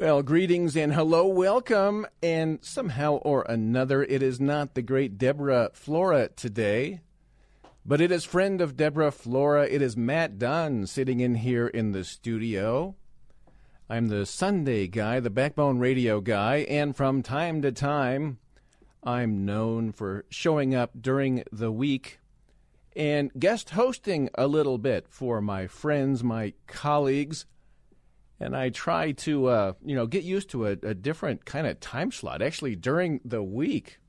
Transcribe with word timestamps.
Well, 0.00 0.22
greetings 0.22 0.78
and 0.78 0.94
hello, 0.94 1.26
welcome. 1.26 2.06
And 2.22 2.60
somehow 2.62 3.16
or 3.16 3.42
another, 3.42 4.02
it 4.02 4.22
is 4.22 4.40
not 4.40 4.72
the 4.72 4.80
great 4.80 5.18
Deborah 5.18 5.68
Flora 5.74 6.30
today, 6.30 7.02
but 7.84 8.00
it 8.00 8.10
is 8.10 8.24
friend 8.24 8.62
of 8.62 8.78
Deborah 8.78 9.10
Flora. 9.10 9.66
It 9.66 9.82
is 9.82 9.98
Matt 9.98 10.38
Dunn 10.38 10.86
sitting 10.86 11.20
in 11.20 11.34
here 11.34 11.66
in 11.66 11.92
the 11.92 12.02
studio. 12.02 12.94
I'm 13.90 14.08
the 14.08 14.24
Sunday 14.24 14.86
guy, 14.86 15.20
the 15.20 15.28
Backbone 15.28 15.80
Radio 15.80 16.22
guy, 16.22 16.64
and 16.70 16.96
from 16.96 17.22
time 17.22 17.60
to 17.60 17.70
time, 17.70 18.38
I'm 19.04 19.44
known 19.44 19.92
for 19.92 20.24
showing 20.30 20.74
up 20.74 20.92
during 20.98 21.44
the 21.52 21.70
week 21.70 22.20
and 22.96 23.30
guest 23.38 23.68
hosting 23.70 24.30
a 24.34 24.46
little 24.46 24.78
bit 24.78 25.08
for 25.10 25.42
my 25.42 25.66
friends, 25.66 26.24
my 26.24 26.54
colleagues 26.66 27.44
and 28.40 28.56
I 28.56 28.70
try 28.70 29.12
to 29.12 29.46
uh, 29.46 29.72
you 29.84 29.94
know 29.94 30.06
get 30.06 30.24
used 30.24 30.50
to 30.50 30.66
a, 30.66 30.70
a 30.82 30.94
different 30.94 31.44
kind 31.44 31.66
of 31.66 31.78
time 31.78 32.10
slot. 32.10 32.42
Actually, 32.42 32.74
during 32.74 33.20
the 33.24 33.42
week, 33.42 34.00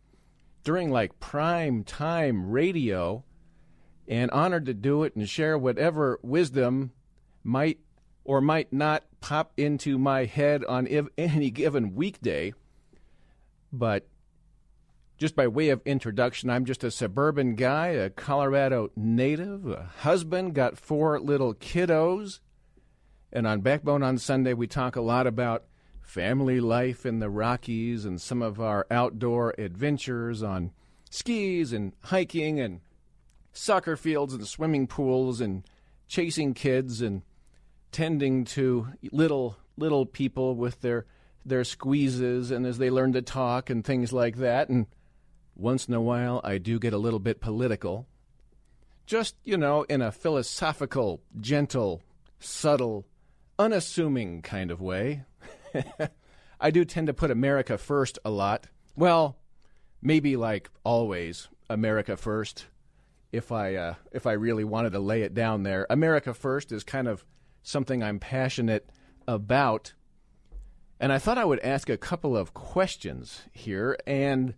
during 0.63 0.89
like 0.89 1.19
prime 1.19 1.83
time 1.83 2.49
radio, 2.49 3.23
and 4.07 4.31
honored 4.31 4.65
to 4.65 4.73
do 4.73 5.03
it 5.03 5.15
and 5.15 5.29
share 5.29 5.57
whatever 5.57 6.19
wisdom 6.23 6.91
might 7.43 7.79
or 8.23 8.39
might 8.39 8.71
not 8.71 9.03
pop 9.19 9.51
into 9.57 9.97
my 9.97 10.25
head 10.25 10.63
on 10.65 10.87
any 11.17 11.49
given 11.51 11.95
weekday. 11.95 12.53
But 13.73 14.07
just 15.17 15.35
by 15.35 15.47
way 15.47 15.69
of 15.69 15.81
introduction, 15.85 16.49
I'm 16.49 16.65
just 16.65 16.83
a 16.83 16.91
suburban 16.91 17.55
guy, 17.55 17.89
a 17.89 18.09
Colorado 18.09 18.91
native, 18.95 19.67
a 19.67 19.89
husband, 19.99 20.55
got 20.55 20.77
four 20.77 21.19
little 21.19 21.53
kiddos 21.53 22.39
and 23.33 23.47
on 23.47 23.61
Backbone 23.61 24.03
on 24.03 24.17
Sunday, 24.17 24.53
we 24.53 24.67
talk 24.67 24.95
a 24.95 25.01
lot 25.01 25.25
about 25.25 25.63
family 26.01 26.59
life 26.59 27.05
in 27.05 27.19
the 27.19 27.29
Rockies 27.29 28.03
and 28.03 28.19
some 28.19 28.41
of 28.41 28.59
our 28.59 28.85
outdoor 28.91 29.55
adventures 29.57 30.43
on 30.43 30.71
skis 31.09 31.71
and 31.71 31.93
hiking 32.03 32.59
and 32.59 32.81
soccer 33.53 33.95
fields 33.95 34.33
and 34.33 34.45
swimming 34.45 34.87
pools 34.87 35.39
and 35.39 35.63
chasing 36.07 36.53
kids 36.53 37.01
and 37.01 37.21
tending 37.91 38.43
to 38.43 38.87
little 39.11 39.57
little 39.77 40.05
people 40.05 40.55
with 40.55 40.81
their 40.81 41.05
their 41.45 41.63
squeezes 41.63 42.51
and 42.51 42.65
as 42.65 42.77
they 42.77 42.89
learn 42.89 43.13
to 43.13 43.21
talk 43.21 43.69
and 43.69 43.85
things 43.85 44.11
like 44.11 44.37
that. 44.37 44.67
And 44.67 44.87
once 45.55 45.87
in 45.87 45.93
a 45.93 46.01
while 46.01 46.41
I 46.43 46.57
do 46.57 46.79
get 46.79 46.93
a 46.93 46.97
little 46.97 47.19
bit 47.19 47.39
political. 47.39 48.07
Just 49.05 49.35
you 49.45 49.55
know 49.55 49.83
in 49.83 50.01
a 50.01 50.11
philosophical 50.11 51.21
gentle 51.39 52.01
subtle 52.39 53.05
unassuming 53.61 54.41
kind 54.41 54.71
of 54.71 54.81
way. 54.81 55.23
I 56.59 56.71
do 56.71 56.83
tend 56.83 57.07
to 57.07 57.13
put 57.13 57.29
America 57.29 57.77
first 57.77 58.17
a 58.25 58.31
lot. 58.31 58.65
Well, 58.95 59.37
maybe 60.01 60.35
like 60.35 60.71
always, 60.83 61.47
America 61.69 62.17
first. 62.17 62.65
If 63.31 63.51
I 63.51 63.75
uh, 63.75 63.95
if 64.11 64.25
I 64.25 64.33
really 64.33 64.63
wanted 64.63 64.93
to 64.93 64.99
lay 64.99 65.21
it 65.21 65.35
down 65.35 65.63
there, 65.63 65.85
America 65.89 66.33
first 66.33 66.71
is 66.71 66.83
kind 66.83 67.07
of 67.07 67.23
something 67.61 68.01
I'm 68.01 68.19
passionate 68.19 68.89
about. 69.27 69.93
And 70.99 71.13
I 71.13 71.19
thought 71.19 71.37
I 71.37 71.45
would 71.45 71.59
ask 71.59 71.87
a 71.89 71.97
couple 71.97 72.35
of 72.35 72.53
questions 72.53 73.43
here, 73.51 73.97
and 74.05 74.55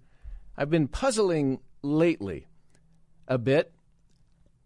I've 0.58 0.70
been 0.70 0.88
puzzling 0.88 1.60
lately 1.82 2.48
a 3.28 3.38
bit 3.38 3.74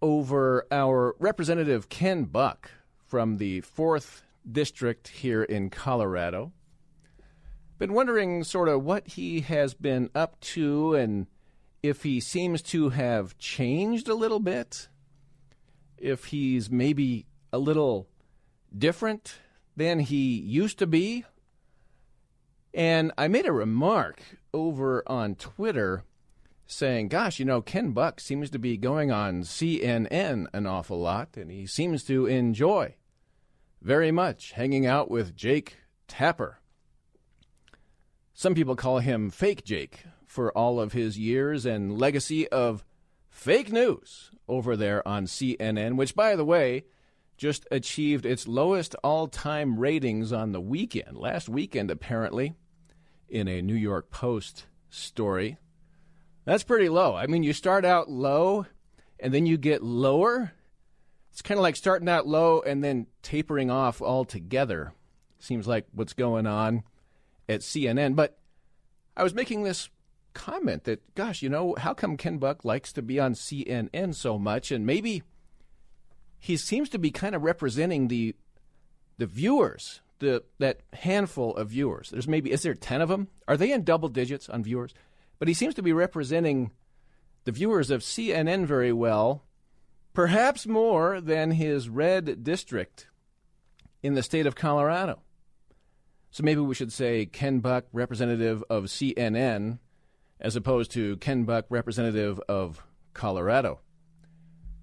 over 0.01 0.67
our 0.71 1.15
representative 1.19 1.89
Ken 1.89 2.25
Buck 2.25 2.71
from 3.07 3.37
the 3.37 3.61
fourth 3.61 4.23
district 4.51 5.07
here 5.09 5.43
in 5.43 5.69
Colorado. 5.69 6.51
Been 7.77 7.93
wondering 7.93 8.43
sort 8.43 8.69
of 8.69 8.83
what 8.83 9.07
he 9.07 9.41
has 9.41 9.73
been 9.73 10.09
up 10.15 10.39
to 10.39 10.95
and 10.95 11.27
if 11.83 12.03
he 12.03 12.19
seems 12.19 12.61
to 12.61 12.89
have 12.89 13.37
changed 13.37 14.07
a 14.07 14.15
little 14.15 14.39
bit, 14.39 14.87
if 15.97 16.25
he's 16.25 16.69
maybe 16.69 17.27
a 17.53 17.59
little 17.59 18.07
different 18.75 19.35
than 19.75 19.99
he 19.99 20.39
used 20.39 20.79
to 20.79 20.87
be. 20.87 21.23
And 22.73 23.11
I 23.17 23.27
made 23.27 23.45
a 23.45 23.51
remark 23.51 24.21
over 24.53 25.03
on 25.07 25.35
Twitter 25.35 26.03
saying, 26.65 27.07
Gosh, 27.07 27.39
you 27.39 27.45
know, 27.45 27.61
Ken 27.61 27.91
Buck 27.91 28.19
seems 28.19 28.49
to 28.49 28.59
be 28.59 28.77
going 28.77 29.11
on 29.11 29.43
CNN 29.43 30.47
an 30.51 30.67
awful 30.67 30.99
lot, 30.99 31.37
and 31.37 31.49
he 31.49 31.65
seems 31.65 32.03
to 32.05 32.25
enjoy 32.25 32.95
very 33.81 34.11
much 34.11 34.51
hanging 34.51 34.85
out 34.85 35.09
with 35.09 35.35
Jake 35.35 35.77
Tapper. 36.07 36.59
Some 38.33 38.53
people 38.53 38.75
call 38.75 38.99
him 38.99 39.29
Fake 39.29 39.63
Jake 39.63 40.03
for 40.25 40.55
all 40.55 40.79
of 40.79 40.93
his 40.93 41.17
years 41.17 41.65
and 41.65 41.97
legacy 41.97 42.47
of 42.49 42.85
fake 43.29 43.71
news 43.71 44.31
over 44.47 44.75
there 44.75 45.07
on 45.07 45.25
CNN, 45.25 45.95
which, 45.95 46.15
by 46.15 46.35
the 46.35 46.45
way, 46.45 46.85
just 47.37 47.65
achieved 47.71 48.25
its 48.25 48.47
lowest 48.47 48.95
all 49.03 49.27
time 49.27 49.79
ratings 49.79 50.33
on 50.33 50.51
the 50.51 50.61
weekend, 50.61 51.17
last 51.17 51.47
weekend, 51.47 51.89
apparently, 51.91 52.55
in 53.29 53.47
a 53.47 53.61
New 53.61 53.75
York 53.75 54.09
Post 54.09 54.65
story. 54.89 55.57
That's 56.45 56.63
pretty 56.63 56.89
low. 56.89 57.15
I 57.15 57.27
mean, 57.27 57.43
you 57.43 57.53
start 57.53 57.85
out 57.85 58.09
low 58.09 58.65
and 59.19 59.33
then 59.33 59.45
you 59.45 59.57
get 59.57 59.83
lower 59.83 60.53
it's 61.37 61.43
kind 61.43 61.59
of 61.59 61.61
like 61.61 61.75
starting 61.75 62.09
out 62.09 62.25
low 62.25 62.61
and 62.61 62.83
then 62.83 63.05
tapering 63.21 63.69
off 63.69 64.01
altogether. 64.01 64.91
Seems 65.37 65.67
like 65.67 65.85
what's 65.91 66.13
going 66.13 66.47
on 66.47 66.81
at 67.47 67.59
CNN. 67.59 68.15
But 68.15 68.39
I 69.15 69.21
was 69.21 69.35
making 69.35 69.61
this 69.61 69.91
comment 70.33 70.85
that, 70.85 71.13
gosh, 71.13 71.43
you 71.43 71.49
know, 71.49 71.75
how 71.77 71.93
come 71.93 72.17
Ken 72.17 72.39
Buck 72.39 72.65
likes 72.65 72.91
to 72.93 73.03
be 73.03 73.19
on 73.19 73.35
CNN 73.35 74.15
so 74.15 74.39
much? 74.39 74.71
And 74.71 74.83
maybe 74.83 75.21
he 76.39 76.57
seems 76.57 76.89
to 76.89 76.97
be 76.97 77.11
kind 77.11 77.35
of 77.35 77.43
representing 77.43 78.07
the 78.07 78.33
the 79.19 79.27
viewers, 79.27 80.01
the 80.17 80.43
that 80.57 80.79
handful 80.93 81.55
of 81.55 81.69
viewers. 81.69 82.09
There's 82.09 82.27
maybe 82.27 82.51
is 82.51 82.63
there 82.63 82.73
ten 82.73 82.99
of 82.99 83.09
them? 83.09 83.27
Are 83.47 83.57
they 83.57 83.71
in 83.71 83.83
double 83.83 84.09
digits 84.09 84.49
on 84.49 84.63
viewers? 84.63 84.95
But 85.37 85.49
he 85.49 85.53
seems 85.53 85.75
to 85.75 85.83
be 85.83 85.93
representing 85.93 86.71
the 87.43 87.51
viewers 87.51 87.91
of 87.91 88.01
CNN 88.01 88.65
very 88.65 88.91
well 88.91 89.43
perhaps 90.17 90.65
more 90.65 91.21
than 91.21 91.51
his 91.51 91.89
red 91.89 92.43
district 92.43 93.05
in 94.01 94.15
the 94.15 94.23
state 94.23 94.47
of 94.47 94.55
Colorado. 94.55 95.21
So 96.31 96.41
maybe 96.43 96.59
we 96.59 96.73
should 96.73 96.91
say 96.91 97.27
Ken 97.27 97.59
Buck, 97.59 97.85
representative 97.93 98.63
of 98.67 98.85
CNN, 98.85 99.77
as 100.39 100.55
opposed 100.55 100.89
to 100.93 101.17
Ken 101.17 101.43
Buck, 101.43 101.65
representative 101.69 102.39
of 102.49 102.81
Colorado. 103.13 103.79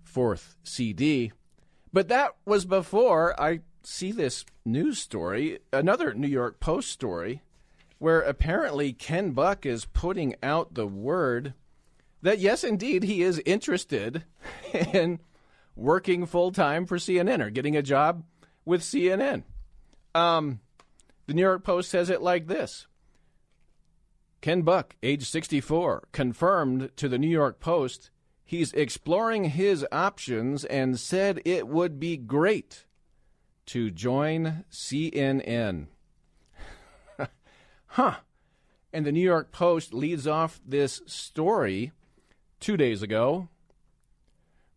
Fourth 0.05 0.55
CD. 0.62 1.33
But 1.93 2.06
that 2.06 2.37
was 2.47 2.65
before 2.65 3.34
I 3.43 3.59
see 3.83 4.12
this 4.12 4.44
news 4.65 5.00
story, 5.00 5.59
another 5.73 6.15
New 6.15 6.28
York 6.28 6.61
Post 6.61 6.93
story, 6.93 7.43
where 7.99 8.20
apparently 8.20 8.93
Ken 8.93 9.32
Buck 9.32 9.67
is 9.67 9.85
putting 9.85 10.37
out 10.44 10.75
the 10.75 10.87
word 10.87 11.55
that 12.25 12.38
yes, 12.38 12.65
indeed, 12.65 13.05
he 13.05 13.23
is 13.23 13.41
interested 13.44 14.25
in 14.73 15.21
working 15.76 16.25
full 16.25 16.53
time 16.53 16.87
for 16.87 16.97
CNN 16.97 17.41
or 17.41 17.50
getting 17.50 17.76
a 17.76 17.82
job 17.82 18.25
with 18.65 18.81
CNN. 18.81 19.44
Um, 20.15 20.61
the 21.26 21.35
New 21.35 21.43
York 21.43 21.65
Post 21.65 21.91
says 21.91 22.09
it 22.09 22.23
like 22.23 22.47
this 22.47 22.87
Ken 24.41 24.62
Buck, 24.62 24.97
age 25.03 25.29
64, 25.29 26.09
confirmed 26.12 26.91
to 26.97 27.09
the 27.09 27.19
New 27.19 27.29
York 27.29 27.61
Post 27.61 28.11
he's 28.43 28.73
exploring 28.73 29.44
his 29.44 29.87
options 29.93 30.65
and 30.65 30.99
said 30.99 31.43
it 31.44 31.69
would 31.69 32.00
be 32.00 32.17
great 32.17 32.87
to 33.67 33.91
join 33.91 34.65
CNN. 34.71 35.88
huh. 37.87 38.17
And 38.93 39.05
the 39.05 39.12
New 39.12 39.21
York 39.21 39.50
Post 39.50 39.93
leads 39.93 40.26
off 40.26 40.61
this 40.65 41.03
story 41.06 41.93
two 42.64 42.76
days 42.78 43.02
ago. 43.02 43.46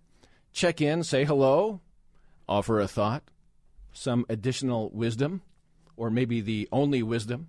check 0.52 0.82
in, 0.82 1.04
say 1.04 1.24
hello, 1.24 1.80
offer 2.50 2.82
a 2.82 2.88
thought, 2.88 3.24
some 3.94 4.26
additional 4.28 4.90
wisdom 4.90 5.42
or 5.96 6.10
maybe 6.10 6.42
the 6.42 6.68
only 6.74 7.02
wisdom 7.02 7.48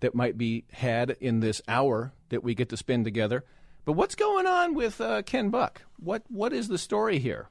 that 0.00 0.14
might 0.14 0.36
be 0.36 0.64
had 0.72 1.16
in 1.20 1.40
this 1.40 1.62
hour 1.68 2.12
that 2.28 2.44
we 2.44 2.54
get 2.54 2.68
to 2.70 2.76
spend 2.76 3.04
together. 3.04 3.44
But 3.84 3.92
what's 3.92 4.14
going 4.14 4.46
on 4.46 4.74
with 4.74 5.00
uh, 5.00 5.22
Ken 5.22 5.50
Buck? 5.50 5.82
What 5.98 6.22
what 6.28 6.52
is 6.52 6.68
the 6.68 6.78
story 6.78 7.18
here? 7.18 7.48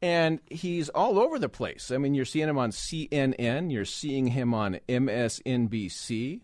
And 0.00 0.40
he's 0.50 0.88
all 0.88 1.18
over 1.18 1.38
the 1.38 1.48
place. 1.48 1.92
I 1.92 1.98
mean, 1.98 2.14
you're 2.14 2.24
seeing 2.24 2.48
him 2.48 2.58
on 2.58 2.70
CNN, 2.70 3.72
you're 3.72 3.84
seeing 3.84 4.28
him 4.28 4.52
on 4.52 4.80
MSNBC, 4.88 6.40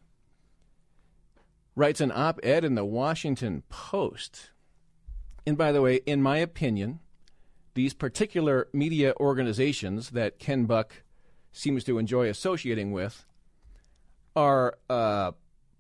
writes 1.75 2.01
an 2.01 2.13
op 2.15 2.39
ed 2.45 2.65
in 2.65 2.77
the 2.77 2.85
Washington 2.85 3.65
Post. 3.69 4.51
And 5.45 5.59
by 5.59 5.73
the 5.73 5.83
way, 5.83 5.97
in 6.07 6.23
my 6.23 6.39
opinion, 6.39 7.01
these 7.75 7.95
particular 7.95 8.69
media 8.73 9.15
organizations 9.19 10.11
that 10.11 10.39
Ken 10.39 10.67
Buck 10.67 11.03
seems 11.53 11.85
to 11.85 11.99
enjoy 11.99 12.29
associating 12.29 12.93
with 12.93 13.25
are 14.37 14.79
uh, 14.89 15.33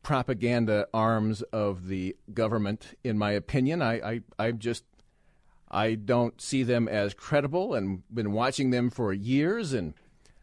propaganda 0.03 0.89
arms 0.93 1.43
of 1.43 1.89
the 1.89 2.17
government, 2.33 2.95
in 3.05 3.19
my 3.19 3.33
opinion. 3.33 3.83
I, 3.83 3.95
I, 3.95 4.21
I 4.39 4.53
just 4.53 4.85
I 5.71 5.95
don't 5.95 6.41
see 6.41 6.63
them 6.63 6.89
as 6.89 7.15
credible 7.15 7.75
and 7.75 8.03
been 8.13 8.33
watching 8.33 8.71
them 8.71 8.91
for 8.91 9.13
years 9.13 9.73
and 9.73 9.95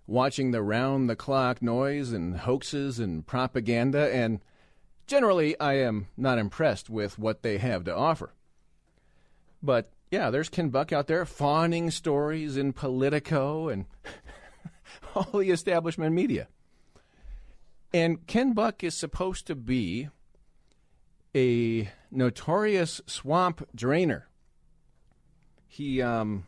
watching 0.07 0.51
the 0.51 0.61
round 0.61 1.09
the 1.09 1.15
clock 1.15 1.61
noise 1.61 2.11
and 2.11 2.37
hoaxes 2.37 2.99
and 2.99 3.25
propaganda 3.25 4.13
and 4.13 4.39
generally, 5.07 5.59
I 5.59 5.73
am 5.73 6.07
not 6.17 6.37
impressed 6.37 6.89
with 6.89 7.19
what 7.19 7.43
they 7.43 7.57
have 7.57 7.83
to 7.85 7.95
offer. 7.95 8.33
But 9.61 9.91
yeah, 10.11 10.29
there's 10.29 10.49
Ken 10.49 10.69
Buck 10.69 10.91
out 10.91 11.07
there 11.07 11.25
fawning 11.25 11.91
stories 11.91 12.57
in 12.57 12.73
Politico 12.73 13.69
and 13.69 13.85
all 15.15 15.39
the 15.39 15.51
establishment 15.51 16.13
media. 16.13 16.47
And 17.95 18.27
Ken 18.27 18.51
Buck 18.51 18.83
is 18.83 18.93
supposed 18.93 19.47
to 19.47 19.55
be 19.55 20.09
a 21.33 21.89
notorious 22.11 22.99
swamp 23.07 23.65
drainer. 23.73 24.27
He 25.65 26.01
um, 26.01 26.43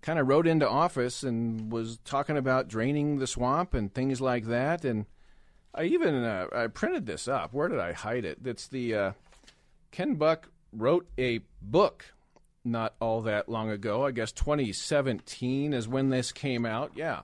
kind 0.00 0.18
of 0.18 0.26
rode 0.26 0.48
into 0.48 0.68
office 0.68 1.22
and 1.22 1.70
was 1.70 2.00
talking 2.04 2.36
about 2.36 2.66
draining 2.66 3.20
the 3.20 3.28
swamp 3.28 3.74
and 3.74 3.94
things 3.94 4.20
like 4.20 4.46
that. 4.46 4.84
And 4.84 5.06
I 5.72 5.84
even 5.84 6.16
uh, 6.16 6.48
I 6.52 6.66
printed 6.66 7.06
this 7.06 7.28
up. 7.28 7.54
Where 7.54 7.68
did 7.68 7.78
I 7.78 7.92
hide 7.92 8.24
it? 8.24 8.42
That's 8.42 8.66
the 8.66 8.92
uh, 8.92 9.12
Ken 9.92 10.16
Buck 10.16 10.48
wrote 10.72 11.06
a 11.16 11.42
book 11.60 12.06
not 12.64 12.96
all 12.98 13.20
that 13.20 13.48
long 13.48 13.70
ago. 13.70 14.04
I 14.04 14.10
guess 14.10 14.32
2017 14.32 15.74
is 15.74 15.86
when 15.86 16.08
this 16.08 16.32
came 16.32 16.66
out. 16.66 16.90
Yeah, 16.96 17.20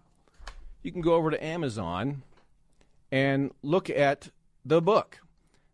you 0.84 0.92
can 0.92 1.00
go 1.00 1.14
over 1.14 1.32
to 1.32 1.44
Amazon 1.44 2.22
and 3.10 3.52
look 3.62 3.88
at 3.90 4.30
the 4.64 4.82
book 4.82 5.20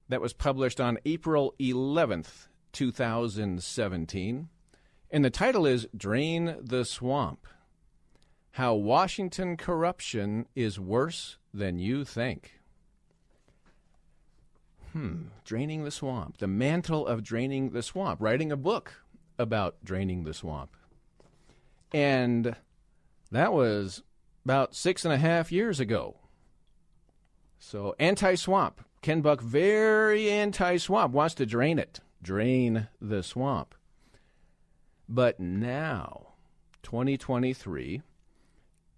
that 0.08 0.20
was 0.20 0.32
published 0.32 0.80
on 0.80 0.98
April 1.04 1.54
11th, 1.58 2.48
2017. 2.72 4.48
And 5.10 5.24
the 5.24 5.30
title 5.30 5.66
is 5.66 5.86
Drain 5.96 6.56
the 6.60 6.84
Swamp 6.84 7.46
How 8.52 8.74
Washington 8.74 9.56
Corruption 9.56 10.46
is 10.54 10.78
Worse 10.78 11.38
Than 11.52 11.78
You 11.78 12.04
Think. 12.04 12.60
Hmm, 14.92 15.22
draining 15.44 15.82
the 15.82 15.90
swamp. 15.90 16.38
The 16.38 16.46
mantle 16.46 17.04
of 17.04 17.24
draining 17.24 17.70
the 17.70 17.82
swamp. 17.82 18.20
Writing 18.20 18.52
a 18.52 18.56
book 18.56 19.02
about 19.38 19.76
draining 19.84 20.22
the 20.22 20.32
swamp. 20.32 20.76
And 21.92 22.54
that 23.32 23.52
was 23.52 24.04
about 24.44 24.74
six 24.74 25.04
and 25.04 25.12
a 25.12 25.18
half 25.18 25.50
years 25.50 25.80
ago. 25.80 26.16
So, 27.58 27.94
anti 27.98 28.34
swamp. 28.34 28.80
Ken 29.02 29.20
Buck, 29.20 29.40
very 29.40 30.30
anti 30.30 30.78
swamp, 30.78 31.12
wants 31.12 31.34
to 31.34 31.46
drain 31.46 31.78
it, 31.78 32.00
drain 32.22 32.88
the 33.00 33.22
swamp. 33.22 33.74
But 35.08 35.38
now, 35.38 36.28
2023, 36.82 38.02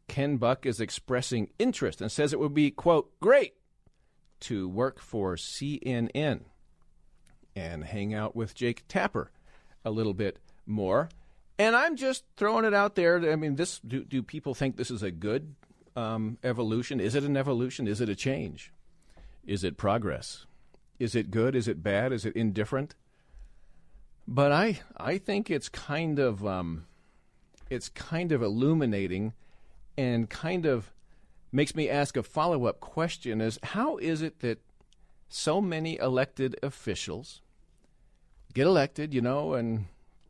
Ken 0.09 0.37
Buck 0.37 0.65
is 0.65 0.81
expressing 0.81 1.51
interest 1.59 2.01
and 2.01 2.11
says 2.11 2.33
it 2.33 2.39
would 2.39 2.55
be, 2.55 2.71
quote, 2.71 3.19
great 3.21 3.55
to 4.41 4.69
work 4.69 5.01
for 5.01 5.35
CNN 5.35 6.43
and 7.57 7.85
hang 7.85 8.15
out 8.15 8.37
with 8.37 8.55
Jake 8.55 8.85
Tapper 8.87 9.33
a 9.85 9.91
little 9.91 10.15
bit 10.15 10.39
more. 10.67 11.09
And 11.59 11.75
I'm 11.75 11.97
just 11.97 12.25
throwing 12.37 12.65
it 12.65 12.75
out 12.75 12.95
there. 12.95 13.33
I 13.33 13.37
mean, 13.37 13.57
this 13.57 13.81
do, 13.81 14.05
do 14.05 14.23
people 14.23 14.55
think 14.55 14.77
this 14.77 14.91
is 14.91 15.03
a 15.03 15.11
good 15.11 15.55
um, 15.97 16.38
evolution? 16.45 17.00
Is 17.00 17.15
it 17.15 17.25
an 17.25 17.37
evolution? 17.37 17.88
Is 17.88 18.00
it 18.00 18.09
a 18.09 18.15
change? 18.15 18.73
Is 19.47 19.65
it 19.65 19.76
progress? 19.76 20.47
Is 20.99 21.15
it 21.15 21.31
good? 21.31 21.55
Is 21.55 21.69
it 21.69 21.83
bad? 21.83 22.12
Is 22.12 22.25
it 22.25 22.37
indifferent? 22.37 22.95
But 24.29 24.53
I 24.53 24.81
I 24.97 25.19
think 25.19 25.50
it's 25.50 25.69
kind 25.69 26.19
of 26.19 26.47
um, 26.47 26.87
it's 27.71 27.88
kind 27.88 28.33
of 28.33 28.43
illuminating 28.43 29.35
and 29.97 30.29
kind 30.29 30.67
of 30.67 30.93
makes 31.53 31.75
me 31.75 31.88
ask 31.88 32.17
a 32.17 32.23
follow 32.23 32.67
up 32.67 32.81
question 32.81 33.41
is 33.41 33.59
how 33.62 33.97
is 33.99 34.21
it 34.21 34.41
that 34.41 34.61
so 35.29 35.61
many 35.61 35.99
elected 35.99 36.57
officials 36.62 37.41
get 38.53 38.67
elected, 38.67 39.12
you 39.12 39.21
know, 39.21 39.55
and 39.55 39.87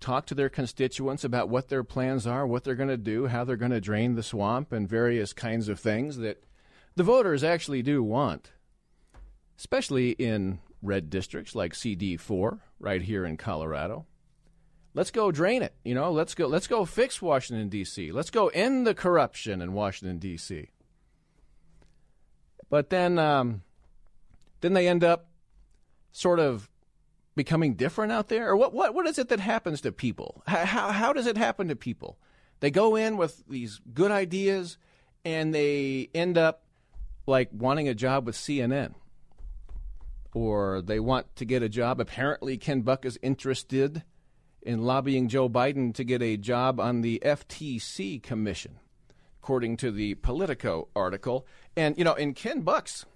talk 0.06 0.24
to 0.24 0.36
their 0.36 0.48
constituents 0.48 1.24
about 1.24 1.48
what 1.48 1.68
their 1.68 1.82
plans 1.82 2.28
are, 2.28 2.46
what 2.46 2.62
they're 2.62 2.76
going 2.76 2.88
to 2.88 2.96
do, 2.96 3.26
how 3.26 3.42
they're 3.42 3.56
going 3.56 3.72
to 3.72 3.80
drain 3.80 4.14
the 4.14 4.22
swamp, 4.22 4.70
and 4.70 4.88
various 4.88 5.32
kinds 5.32 5.68
of 5.68 5.80
things 5.80 6.18
that 6.18 6.44
the 6.94 7.02
voters 7.02 7.42
actually 7.42 7.82
do 7.82 8.04
want, 8.04 8.52
especially 9.58 10.10
in 10.10 10.60
red 10.80 11.10
districts 11.10 11.56
like 11.56 11.72
CD4 11.72 12.60
right 12.78 13.02
here 13.02 13.26
in 13.26 13.36
Colorado. 13.36 14.06
Let's 14.94 15.10
go 15.10 15.32
drain 15.32 15.62
it, 15.62 15.74
you 15.84 15.96
know, 15.96 16.12
let's 16.12 16.36
go 16.36 16.46
let's 16.46 16.68
go 16.68 16.84
fix 16.84 17.20
Washington 17.20 17.68
DC. 17.68 18.12
Let's 18.12 18.30
go 18.30 18.46
end 18.48 18.86
the 18.86 18.94
corruption 18.94 19.60
in 19.60 19.72
Washington 19.72 20.20
DC. 20.20 20.68
But 22.70 22.90
then, 22.90 23.18
um, 23.18 23.62
then 24.60 24.72
they 24.72 24.86
end 24.86 25.02
up 25.02 25.26
sort 26.12 26.38
of 26.38 26.70
becoming 27.36 27.74
different 27.74 28.10
out 28.10 28.28
there? 28.28 28.48
Or 28.48 28.56
what, 28.56 28.72
what, 28.72 28.94
what 28.94 29.06
is 29.06 29.18
it 29.18 29.28
that 29.28 29.40
happens 29.40 29.82
to 29.82 29.92
people? 29.92 30.42
How, 30.46 30.64
how, 30.64 30.90
how 30.90 31.12
does 31.12 31.26
it 31.26 31.36
happen 31.36 31.68
to 31.68 31.76
people? 31.76 32.18
They 32.60 32.70
go 32.70 32.96
in 32.96 33.16
with 33.16 33.44
these 33.48 33.80
good 33.92 34.10
ideas 34.10 34.78
and 35.24 35.54
they 35.54 36.08
end 36.14 36.38
up 36.38 36.64
like 37.26 37.50
wanting 37.52 37.88
a 37.88 37.94
job 37.94 38.26
with 38.26 38.34
CNN. 38.34 38.94
Or 40.34 40.82
they 40.82 41.00
want 41.00 41.34
to 41.36 41.44
get 41.44 41.62
a 41.62 41.68
job. 41.68 42.00
Apparently, 42.00 42.58
Ken 42.58 42.82
Buck 42.82 43.04
is 43.04 43.18
interested 43.22 44.02
in 44.62 44.84
lobbying 44.84 45.28
Joe 45.28 45.48
Biden 45.48 45.94
to 45.94 46.04
get 46.04 46.22
a 46.22 46.36
job 46.36 46.80
on 46.80 47.00
the 47.00 47.22
FTC 47.24 48.22
commission, 48.22 48.78
according 49.40 49.78
to 49.78 49.90
the 49.90 50.14
Politico 50.16 50.88
article. 50.94 51.46
And, 51.74 51.96
you 51.96 52.04
know, 52.04 52.14
in 52.14 52.34
Ken 52.34 52.62
Buck's 52.62 53.06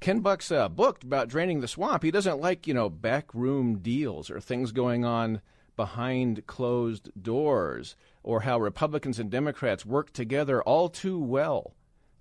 Ken 0.00 0.20
Buck's 0.20 0.52
uh, 0.52 0.68
book 0.68 1.02
about 1.02 1.28
draining 1.28 1.60
the 1.60 1.68
swamp, 1.68 2.02
he 2.02 2.10
doesn't 2.10 2.40
like, 2.40 2.66
you 2.66 2.74
know, 2.74 2.88
backroom 2.90 3.78
deals 3.78 4.30
or 4.30 4.40
things 4.40 4.72
going 4.72 5.04
on 5.04 5.40
behind 5.76 6.46
closed 6.46 7.10
doors 7.20 7.96
or 8.22 8.40
how 8.40 8.58
Republicans 8.58 9.18
and 9.18 9.30
Democrats 9.30 9.86
work 9.86 10.12
together 10.12 10.62
all 10.62 10.88
too 10.88 11.18
well 11.18 11.74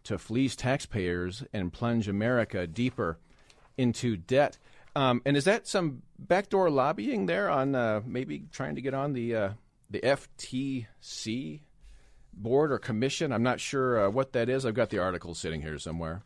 to 0.04 0.18
fleece 0.18 0.56
taxpayers 0.56 1.44
and 1.52 1.74
plunge 1.74 2.08
America 2.08 2.68
deeper 2.68 3.18
into 3.78 4.16
debt. 4.16 4.58
Um, 4.96 5.22
and 5.26 5.36
is 5.36 5.46
that 5.46 5.68
some 5.68 6.04
backdoor 6.18 6.70
lobbying 6.70 7.26
there 7.26 7.50
on 7.50 7.76
uh, 7.76 8.02
maybe 8.06 8.46
trying 8.52 8.76
to 8.76 8.82
get 8.82 8.94
on 8.94 9.14
the 9.14 9.36
uh, 9.36 9.50
the 9.90 10.00
FTC 10.00 11.62
board 12.34 12.72
or 12.72 12.78
commission? 12.78 13.34
I'm 13.34 13.44
not 13.44 13.60
sure 13.60 14.06
uh, 14.06 14.10
what 14.10 14.32
that 14.34 14.48
is. 14.48 14.66
I've 14.66 14.74
got 14.74 14.92
the 14.92 15.00
article 15.00 15.34
sitting 15.34 15.62
here 15.62 15.78
somewhere. 15.78 16.24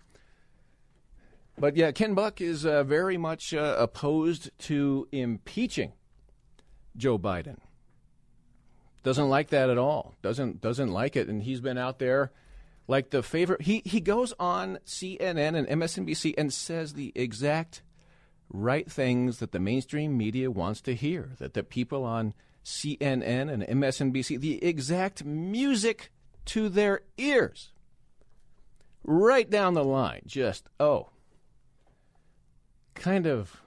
But 1.59 1.75
yeah, 1.75 1.91
Ken 1.91 2.13
Buck 2.13 2.39
is 2.39 2.65
uh, 2.65 2.83
very 2.83 3.17
much 3.17 3.53
uh, 3.53 3.75
opposed 3.77 4.49
to 4.59 5.07
impeaching 5.11 5.91
Joe 6.95 7.19
Biden. 7.19 7.57
Doesn't 9.03 9.29
like 9.29 9.49
that 9.49 9.69
at 9.69 9.77
all. 9.77 10.15
Doesn't 10.21 10.61
doesn't 10.61 10.91
like 10.91 11.15
it, 11.15 11.27
and 11.27 11.43
he's 11.43 11.61
been 11.61 11.77
out 11.77 11.99
there 11.99 12.31
like 12.87 13.09
the 13.09 13.23
favorite. 13.23 13.63
He 13.63 13.81
he 13.85 13.99
goes 13.99 14.33
on 14.39 14.79
CNN 14.85 15.55
and 15.55 15.67
MSNBC 15.67 16.33
and 16.37 16.53
says 16.53 16.93
the 16.93 17.11
exact 17.15 17.81
right 18.51 18.89
things 18.89 19.39
that 19.39 19.51
the 19.51 19.59
mainstream 19.59 20.17
media 20.17 20.49
wants 20.49 20.81
to 20.81 20.95
hear. 20.95 21.31
That 21.39 21.53
the 21.53 21.63
people 21.63 22.03
on 22.03 22.33
CNN 22.63 23.23
and 23.23 23.63
MSNBC, 23.63 24.39
the 24.39 24.63
exact 24.63 25.25
music 25.25 26.11
to 26.45 26.69
their 26.69 27.01
ears, 27.17 27.71
right 29.03 29.49
down 29.49 29.73
the 29.73 29.83
line. 29.83 30.21
Just 30.25 30.69
oh, 30.79 31.09
kind 32.99 33.25
of 33.25 33.61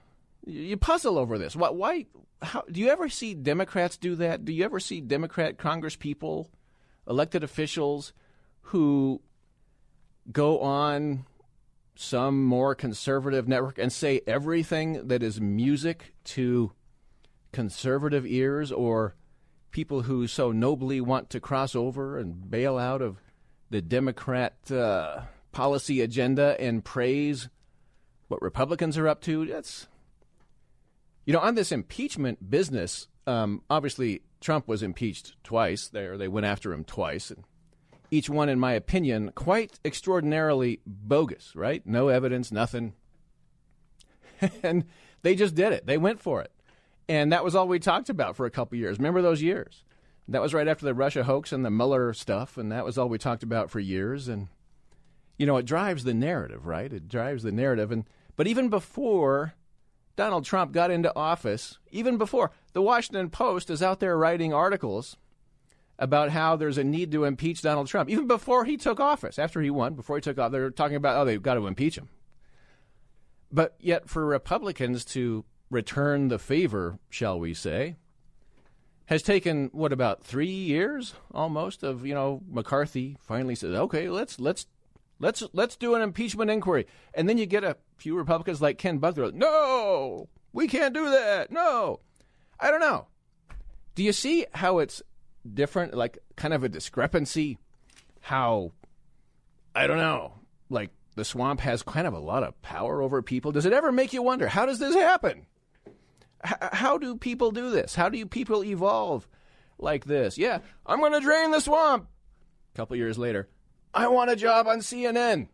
you 0.45 0.77
puzzle 0.77 1.17
over 1.17 1.37
this. 1.37 1.55
Why? 1.55 1.69
why 1.69 2.05
how, 2.41 2.63
do 2.69 2.79
you 2.79 2.89
ever 2.89 3.09
see 3.09 3.33
Democrats 3.33 3.97
do 3.97 4.15
that? 4.15 4.45
Do 4.45 4.53
you 4.53 4.65
ever 4.65 4.79
see 4.79 5.01
Democrat 5.01 5.57
Congress 5.57 5.95
people, 5.95 6.49
elected 7.07 7.43
officials, 7.43 8.13
who 8.61 9.21
go 10.31 10.59
on 10.59 11.25
some 11.95 12.43
more 12.43 12.75
conservative 12.75 13.47
network 13.47 13.77
and 13.77 13.91
say 13.91 14.21
everything 14.25 15.07
that 15.07 15.21
is 15.21 15.39
music 15.39 16.15
to 16.23 16.71
conservative 17.51 18.25
ears 18.25 18.71
or 18.71 19.15
people 19.71 20.03
who 20.03 20.27
so 20.27 20.51
nobly 20.51 20.99
want 20.99 21.29
to 21.29 21.39
cross 21.39 21.75
over 21.75 22.17
and 22.17 22.49
bail 22.49 22.77
out 22.77 23.01
of 23.01 23.17
the 23.69 23.81
Democrat 23.81 24.53
uh, 24.71 25.21
policy 25.51 26.01
agenda 26.01 26.59
and 26.59 26.83
praise 26.83 27.49
what 28.33 28.41
Republicans 28.41 28.97
are 28.97 29.07
up 29.07 29.21
to. 29.21 29.45
That's 29.45 29.87
you 31.25 31.33
know 31.33 31.39
on 31.39 31.55
this 31.55 31.71
impeachment 31.71 32.49
business. 32.49 33.07
Um, 33.27 33.61
obviously, 33.69 34.23
Trump 34.41 34.67
was 34.67 34.83
impeached 34.83 35.35
twice. 35.43 35.87
There, 35.87 36.17
they 36.17 36.27
went 36.27 36.45
after 36.45 36.73
him 36.73 36.83
twice, 36.83 37.29
and 37.29 37.43
each 38.11 38.29
one, 38.29 38.49
in 38.49 38.59
my 38.59 38.73
opinion, 38.73 39.31
quite 39.35 39.79
extraordinarily 39.85 40.81
bogus. 40.85 41.55
Right? 41.55 41.85
No 41.85 42.07
evidence, 42.07 42.51
nothing, 42.51 42.93
and 44.63 44.85
they 45.21 45.35
just 45.35 45.55
did 45.55 45.73
it. 45.73 45.85
They 45.85 45.97
went 45.97 46.19
for 46.19 46.41
it, 46.41 46.51
and 47.07 47.31
that 47.31 47.43
was 47.43 47.55
all 47.55 47.67
we 47.67 47.79
talked 47.79 48.09
about 48.09 48.35
for 48.35 48.47
a 48.47 48.51
couple 48.51 48.77
years. 48.77 48.97
Remember 48.97 49.21
those 49.21 49.41
years? 49.41 49.83
That 50.29 50.41
was 50.41 50.53
right 50.53 50.67
after 50.67 50.85
the 50.85 50.93
Russia 50.93 51.25
hoax 51.25 51.51
and 51.51 51.63
the 51.63 51.69
Mueller 51.69 52.13
stuff, 52.13 52.57
and 52.57 52.71
that 52.71 52.85
was 52.85 52.97
all 52.97 53.09
we 53.09 53.17
talked 53.17 53.43
about 53.43 53.69
for 53.69 53.79
years. 53.79 54.27
And 54.27 54.47
you 55.37 55.45
know, 55.45 55.57
it 55.57 55.65
drives 55.65 56.03
the 56.03 56.13
narrative, 56.13 56.65
right? 56.65 56.91
It 56.91 57.07
drives 57.07 57.43
the 57.43 57.51
narrative. 57.51 57.91
And 57.91 58.05
but 58.35 58.47
even 58.47 58.69
before 58.69 59.53
Donald 60.15 60.45
Trump 60.45 60.71
got 60.71 60.91
into 60.91 61.15
office, 61.15 61.79
even 61.91 62.17
before 62.17 62.51
the 62.73 62.81
Washington 62.81 63.29
Post 63.29 63.69
is 63.69 63.81
out 63.81 63.99
there 63.99 64.17
writing 64.17 64.53
articles 64.53 65.17
about 65.99 66.29
how 66.29 66.55
there's 66.55 66.77
a 66.77 66.83
need 66.83 67.11
to 67.11 67.23
impeach 67.23 67.61
Donald 67.61 67.87
Trump. 67.87 68.09
Even 68.09 68.27
before 68.27 68.65
he 68.65 68.77
took 68.77 68.99
office, 68.99 69.37
after 69.39 69.61
he 69.61 69.69
won, 69.69 69.93
before 69.93 70.17
he 70.17 70.21
took 70.21 70.37
office, 70.37 70.51
they're 70.51 70.69
talking 70.69 70.97
about 70.97 71.17
oh 71.17 71.25
they've 71.25 71.41
got 71.41 71.55
to 71.55 71.67
impeach 71.67 71.97
him. 71.97 72.09
But 73.51 73.75
yet, 73.79 74.09
for 74.09 74.25
Republicans 74.25 75.05
to 75.05 75.45
return 75.69 76.27
the 76.27 76.39
favor, 76.39 76.99
shall 77.09 77.39
we 77.39 77.53
say, 77.53 77.97
has 79.05 79.21
taken 79.21 79.69
what 79.73 79.93
about 79.93 80.23
three 80.23 80.47
years 80.47 81.13
almost 81.31 81.83
of 81.83 82.05
you 82.05 82.13
know 82.13 82.41
McCarthy 82.49 83.17
finally 83.19 83.55
says 83.55 83.75
okay 83.75 84.09
let's 84.09 84.39
let's 84.39 84.65
Let's 85.23 85.41
let's 85.53 85.77
do 85.77 85.95
an 85.95 86.01
impeachment 86.01 86.51
inquiry. 86.51 86.85
And 87.13 87.29
then 87.29 87.37
you 87.37 87.45
get 87.45 87.63
a 87.63 87.77
few 87.95 88.17
Republicans 88.17 88.61
like 88.61 88.77
Ken 88.77 88.97
Buck. 88.97 89.17
No, 89.33 90.27
we 90.51 90.67
can't 90.67 90.93
do 90.93 91.09
that. 91.09 91.49
No, 91.49 92.01
I 92.59 92.69
don't 92.69 92.81
know. 92.81 93.07
Do 93.95 94.03
you 94.03 94.11
see 94.11 94.45
how 94.53 94.79
it's 94.79 95.01
different? 95.51 95.93
Like 95.93 96.17
kind 96.35 96.53
of 96.53 96.65
a 96.65 96.69
discrepancy. 96.69 97.57
How 98.19 98.73
I 99.73 99.87
don't 99.87 99.97
know. 99.97 100.33
Like 100.69 100.89
the 101.15 101.23
swamp 101.23 101.61
has 101.61 101.83
kind 101.83 102.05
of 102.05 102.13
a 102.13 102.19
lot 102.19 102.43
of 102.43 102.61
power 102.61 103.01
over 103.01 103.21
people. 103.21 103.53
Does 103.53 103.65
it 103.65 103.71
ever 103.71 103.93
make 103.93 104.11
you 104.11 104.21
wonder 104.21 104.49
how 104.49 104.65
does 104.65 104.79
this 104.79 104.93
happen? 104.93 105.45
H- 106.45 106.53
how 106.73 106.97
do 106.97 107.15
people 107.15 107.51
do 107.51 107.69
this? 107.69 107.95
How 107.95 108.09
do 108.09 108.17
you 108.17 108.25
people 108.25 108.61
evolve 108.63 109.25
like 109.77 110.03
this? 110.03 110.37
Yeah, 110.37 110.59
I'm 110.85 110.99
going 110.99 111.13
to 111.13 111.21
drain 111.21 111.51
the 111.51 111.61
swamp. 111.61 112.09
A 112.73 112.75
couple 112.75 112.97
years 112.97 113.17
later, 113.17 113.47
I 113.93 114.07
want 114.07 114.31
a 114.31 114.35
job 114.35 114.67
on 114.67 114.79
CNN. 114.79 115.47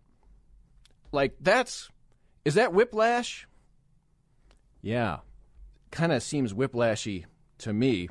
Like, 1.12 1.36
that's. 1.40 1.90
Is 2.46 2.56
that 2.56 2.74
whiplash? 2.74 3.48
Yeah. 4.82 5.20
Kind 5.92 6.12
of 6.12 6.24
seems 6.24 6.54
whiplashy 6.54 7.26
to 7.60 7.74
me. 7.74 8.10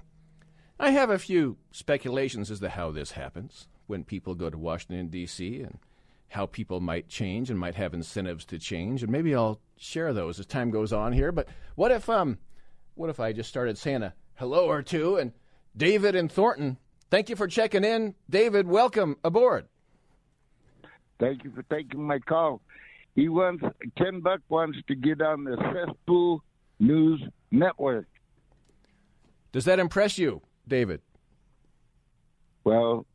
I 0.78 0.90
have 0.90 1.10
a 1.10 1.18
few 1.18 1.56
speculations 1.72 2.50
as 2.50 2.60
to 2.60 2.68
how 2.68 2.90
this 2.90 3.12
happens 3.12 3.68
when 3.86 4.04
people 4.04 4.34
go 4.34 4.50
to 4.50 4.58
Washington, 4.58 5.08
D.C., 5.08 5.62
and 5.62 5.78
how 6.28 6.46
people 6.46 6.80
might 6.80 7.08
change 7.08 7.50
and 7.50 7.58
might 7.58 7.74
have 7.74 7.94
incentives 7.94 8.44
to 8.46 8.58
change. 8.58 9.02
And 9.02 9.10
maybe 9.10 9.34
I'll 9.34 9.60
share 9.78 10.12
those 10.12 10.38
as 10.38 10.46
time 10.46 10.70
goes 10.70 10.92
on 10.92 11.12
here. 11.12 11.32
But 11.32 11.48
what 11.74 11.90
if, 11.90 12.08
um, 12.08 12.38
what 12.94 13.08
if 13.08 13.18
I 13.18 13.32
just 13.32 13.48
started 13.48 13.78
saying 13.78 14.02
a 14.02 14.12
hello 14.34 14.66
or 14.66 14.82
two 14.82 15.16
and 15.16 15.32
David 15.76 16.14
and 16.14 16.30
Thornton, 16.30 16.76
thank 17.10 17.30
you 17.30 17.36
for 17.36 17.48
checking 17.48 17.84
in. 17.84 18.14
David, 18.28 18.66
welcome 18.66 19.16
aboard. 19.24 19.66
Thank 21.18 21.44
you 21.44 21.52
for 21.52 21.62
taking 21.64 22.02
my 22.02 22.18
call. 22.18 22.60
He 23.14 23.28
wants 23.28 23.64
Ken 23.96 24.20
Buck 24.20 24.40
wants 24.48 24.78
to 24.86 24.94
get 24.94 25.20
on 25.20 25.44
the 25.44 25.56
Cesspool 25.56 26.42
News 26.78 27.22
Network. 27.50 28.06
Does 29.50 29.64
that 29.64 29.78
impress 29.78 30.18
you, 30.18 30.42
David? 30.66 31.00
Well, 32.64 33.06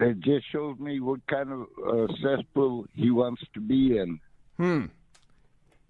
it 0.00 0.20
just 0.20 0.50
shows 0.50 0.78
me 0.78 1.00
what 1.00 1.26
kind 1.26 1.52
of 1.52 1.66
uh, 1.86 2.12
cesspool 2.22 2.86
he 2.94 3.10
wants 3.10 3.42
to 3.54 3.60
be 3.60 3.96
in. 3.98 4.18
Hmm. 4.56 4.86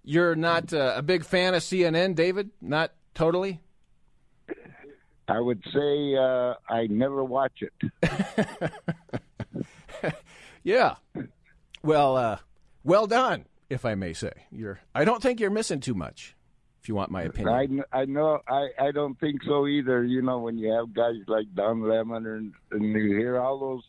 You're 0.04 0.36
not 0.36 0.72
uh, 0.72 0.94
a 0.96 1.02
big 1.02 1.24
fan 1.24 1.54
of 1.54 1.62
CNN, 1.62 2.14
David? 2.14 2.50
Not 2.60 2.92
totally? 3.14 3.60
I 5.28 5.38
would 5.38 5.62
say 5.72 6.16
uh, 6.16 6.54
I 6.68 6.86
never 6.88 7.22
watch 7.22 7.62
it. 7.62 8.72
yeah. 10.62 10.96
Well, 11.82 12.16
uh, 12.16 12.38
well 12.84 13.06
done, 13.06 13.46
if 13.68 13.84
I 13.84 13.94
may 13.94 14.12
say. 14.12 14.32
You're. 14.50 14.80
I 14.94 15.04
don't 15.04 15.22
think 15.22 15.40
you're 15.40 15.50
missing 15.50 15.80
too 15.80 15.94
much. 15.94 16.36
If 16.82 16.88
you 16.88 16.94
want 16.94 17.10
my 17.10 17.22
opinion, 17.22 17.84
I, 17.92 18.00
I 18.00 18.04
know 18.06 18.40
I, 18.48 18.68
I 18.78 18.90
don't 18.90 19.18
think 19.20 19.42
so 19.46 19.66
either. 19.66 20.02
You 20.02 20.22
know, 20.22 20.38
when 20.38 20.56
you 20.56 20.72
have 20.72 20.94
guys 20.94 21.16
like 21.26 21.46
Don 21.54 21.82
Lemon 21.86 22.26
and, 22.26 22.54
and 22.70 22.84
you 22.84 23.18
hear 23.18 23.38
all 23.38 23.58
those 23.58 23.82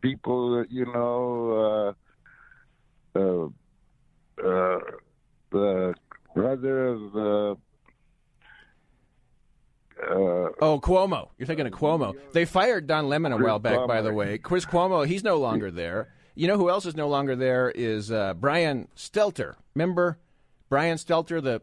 people, 0.00 0.64
you 0.70 0.86
know, 0.86 1.94
uh, 3.14 3.18
uh, 3.18 3.44
uh, 4.42 4.80
the 5.50 5.94
brother 6.34 6.86
of 6.88 7.16
uh, 7.16 7.54
uh, 10.10 10.48
oh, 10.64 10.80
Cuomo. 10.80 11.28
You're 11.38 11.46
thinking 11.46 11.66
of 11.66 11.72
Cuomo. 11.72 12.14
They 12.32 12.44
fired 12.44 12.86
Don 12.86 13.08
Lemon 13.08 13.32
a 13.32 13.36
while 13.38 13.58
back, 13.58 13.86
by 13.86 14.02
the 14.02 14.12
way. 14.12 14.38
Chris 14.38 14.64
Cuomo, 14.64 15.06
he's 15.06 15.22
no 15.24 15.36
longer 15.36 15.70
there. 15.70 16.08
You 16.34 16.48
know 16.48 16.56
who 16.56 16.68
else 16.70 16.84
is 16.86 16.96
no 16.96 17.08
longer 17.08 17.36
there 17.36 17.70
is 17.70 18.10
uh, 18.10 18.34
Brian 18.34 18.88
Stelter. 18.96 19.54
Remember 19.74 20.18
Brian 20.68 20.96
Stelter, 20.98 21.42
the 21.42 21.62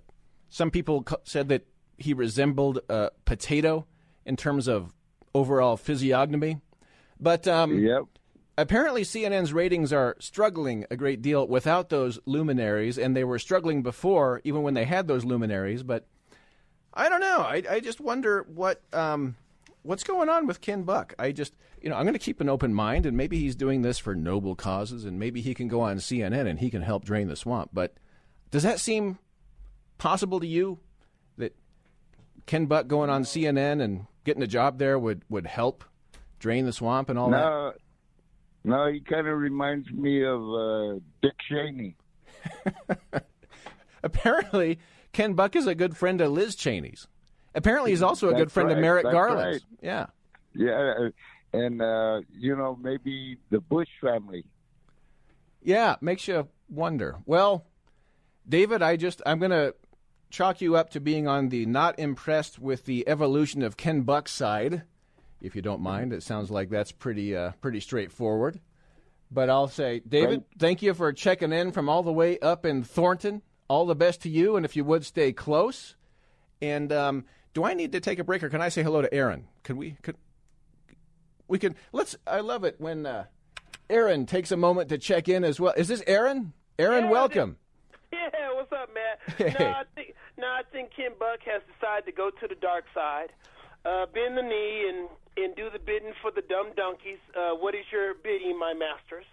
some 0.50 0.72
people 0.72 1.06
said 1.24 1.50
that 1.50 1.66
he 1.98 2.14
resembled 2.14 2.80
a 2.90 3.12
potato 3.26 3.86
in 4.26 4.36
terms 4.38 4.68
of 4.68 4.94
overall 5.36 5.78
physiognomy. 5.78 6.60
But 7.20 7.48
um, 7.48 7.78
Yep. 7.80 8.04
apparently, 8.58 9.04
CNN's 9.04 9.54
ratings 9.54 9.94
are 9.94 10.16
struggling 10.20 10.86
a 10.90 10.96
great 10.98 11.22
deal 11.22 11.48
without 11.48 11.90
those 11.90 12.20
luminaries, 12.26 12.98
and 12.98 13.16
they 13.16 13.24
were 13.24 13.40
struggling 13.40 13.84
before, 13.84 14.42
even 14.44 14.64
when 14.64 14.74
they 14.74 14.86
had 14.86 15.08
those 15.08 15.24
luminaries. 15.26 15.84
But 15.84 16.08
I 16.94 17.10
don't 17.10 17.22
know. 17.22 17.40
I, 17.40 17.64
I 17.70 17.80
just 17.80 18.02
wonder 18.02 18.46
what 18.54 18.82
um, 18.94 19.36
what's 19.84 20.04
going 20.04 20.30
on 20.30 20.48
with 20.48 20.62
Ken 20.62 20.84
Buck. 20.84 21.14
I 21.18 21.32
just, 21.32 21.54
you 21.82 21.90
know, 21.90 21.96
I'm 21.96 22.04
going 22.04 22.14
to 22.14 22.20
keep 22.20 22.42
an 22.42 22.50
open 22.50 22.74
mind, 22.74 23.06
and 23.06 23.16
maybe 23.16 23.40
he's 23.40 23.56
doing 23.56 23.82
this 23.82 23.98
for 23.98 24.16
noble 24.16 24.56
causes, 24.56 25.06
and 25.06 25.20
maybe 25.20 25.42
he 25.42 25.54
can 25.54 25.68
go 25.68 25.82
on 25.82 25.98
CNN 25.98 26.48
and 26.48 26.60
he 26.60 26.70
can 26.70 26.82
help 26.82 27.06
drain 27.06 27.28
the 27.28 27.36
swamp. 27.36 27.72
But 27.74 27.96
does 28.52 28.64
that 28.64 28.80
seem 28.80 29.18
possible 29.98 30.40
to 30.40 30.48
you 30.48 30.80
that 31.38 31.56
Ken 32.46 32.66
Buck 32.66 32.88
going 32.88 33.10
on 33.10 33.24
CNN 33.24 33.82
and 33.82 34.08
getting 34.24 34.44
a 34.44 34.48
job 34.48 34.78
there 34.78 35.00
would, 35.00 35.24
would 35.30 35.48
help 35.48 35.84
drain 36.40 36.66
the 36.66 36.74
swamp 36.74 37.10
and 37.10 37.18
all 37.18 37.30
that? 37.30 37.40
No, 37.40 37.74
no, 38.64 38.92
he 38.92 39.00
kind 39.00 39.28
of 39.28 39.38
reminds 39.38 39.90
me 39.92 40.24
of 40.24 40.42
uh, 40.42 41.00
Dick 41.22 41.34
Cheney. 41.50 41.96
Apparently, 44.04 44.80
Ken 45.14 45.34
Buck 45.34 45.56
is 45.56 45.68
a 45.68 45.76
good 45.76 45.96
friend 45.98 46.22
of 46.22 46.32
Liz 46.32 46.56
Cheney's. 46.56 47.08
Apparently, 47.54 47.92
he's 47.92 48.02
also 48.02 48.30
a 48.30 48.34
good 48.34 48.44
That's 48.48 48.54
friend 48.54 48.72
of 48.72 48.78
Merrick 48.78 49.04
that's 49.04 49.14
Garland's. 49.14 49.64
right. 49.64 49.80
Yeah. 49.82 50.06
Yeah, 50.54 51.10
and 51.54 51.82
uh, 51.82 52.22
you 52.38 52.56
know 52.56 52.78
maybe 52.82 53.38
the 53.50 53.60
Bush 53.60 53.88
family. 54.02 54.46
Yeah, 55.62 55.96
makes 56.02 56.28
you 56.28 56.48
wonder. 56.70 57.18
Well, 57.26 57.66
David, 58.48 58.82
I 58.82 58.96
just 58.96 59.22
I'm 59.26 59.40
going 59.40 59.52
to 59.52 59.76
chalk 60.30 60.62
you 60.62 60.76
up 60.76 60.90
to 60.92 61.00
being 61.00 61.28
on 61.28 61.50
the 61.50 61.66
not 61.66 62.00
impressed 62.00 62.60
with 62.60 62.86
the 62.86 63.08
evolution 63.08 63.62
of 63.62 63.78
Ken 63.78 64.02
Buck's 64.02 64.32
side, 64.32 64.84
if 65.42 65.56
you 65.56 65.62
don't 65.62 65.82
mind. 65.82 66.14
It 66.14 66.24
sounds 66.24 66.50
like 66.52 66.70
that's 66.70 66.92
pretty 66.92 67.36
uh, 67.36 67.52
pretty 67.62 67.80
straightforward. 67.80 68.60
But 69.34 69.50
I'll 69.50 69.70
say, 69.70 70.02
David, 70.06 70.44
thank 70.60 70.82
you 70.82 70.94
for 70.94 71.14
checking 71.14 71.54
in 71.54 71.72
from 71.72 71.88
all 71.88 72.04
the 72.04 72.12
way 72.12 72.38
up 72.40 72.66
in 72.66 72.84
Thornton. 72.84 73.42
All 73.72 73.86
the 73.86 73.96
best 73.96 74.22
to 74.24 74.30
you, 74.30 74.58
and 74.58 74.66
if 74.66 74.76
you 74.76 74.84
would 74.84 75.06
stay 75.06 75.32
close. 75.32 75.96
And 76.62 76.92
um, 76.92 77.24
do 77.54 77.64
I 77.64 77.74
need 77.74 77.94
to 77.94 78.02
take 78.02 78.20
a 78.20 78.24
break, 78.26 78.44
or 78.44 78.50
can 78.50 78.60
I 78.60 78.68
say 78.68 78.84
hello 78.84 79.02
to 79.02 79.14
Aaron? 79.14 79.48
Could 79.64 79.78
we? 79.78 79.96
Could 80.02 80.18
we 81.48 81.58
could? 81.58 81.76
Let's. 81.94 82.18
I 82.28 82.42
love 82.42 82.66
it 82.66 82.76
when 82.80 83.06
uh, 83.06 83.28
Aaron 83.90 84.26
takes 84.26 84.52
a 84.52 84.58
moment 84.58 84.90
to 84.90 84.98
check 84.98 85.30
in 85.30 85.46
as 85.46 85.58
well. 85.58 85.74
Is 85.78 85.88
this 85.88 86.04
Aaron? 86.06 86.52
Aaron, 86.78 87.06
Yeah, 87.06 87.12
welcome. 87.12 87.58
Yeah, 88.12 88.54
what's 88.56 88.74
up, 88.74 88.90
Matt? 88.94 89.38
Hey. 89.38 89.56
No, 89.58 89.70
I 89.70 89.84
think 89.96 90.16
no, 90.38 90.48
I 90.48 90.64
think 90.70 90.90
Ken 90.94 91.12
Buck 91.18 91.40
has 91.46 91.62
decided 91.72 92.06
to 92.08 92.12
go 92.12 92.30
to 92.30 92.48
the 92.50 92.56
dark 92.56 92.84
side, 92.94 93.32
uh, 93.86 94.06
bend 94.14 94.36
the 94.38 94.42
knee 94.42 94.90
and 94.90 95.08
and 95.38 95.56
do 95.56 95.70
the 95.72 95.80
bidding 95.80 96.12
for 96.22 96.30
the 96.30 96.42
dumb 96.42 96.74
donkeys. 96.76 97.20
Uh, 97.34 97.56
what 97.56 97.74
is 97.74 97.86
your 97.90 98.16
bidding, 98.16 98.60
my 98.60 98.74
masters? 98.74 99.24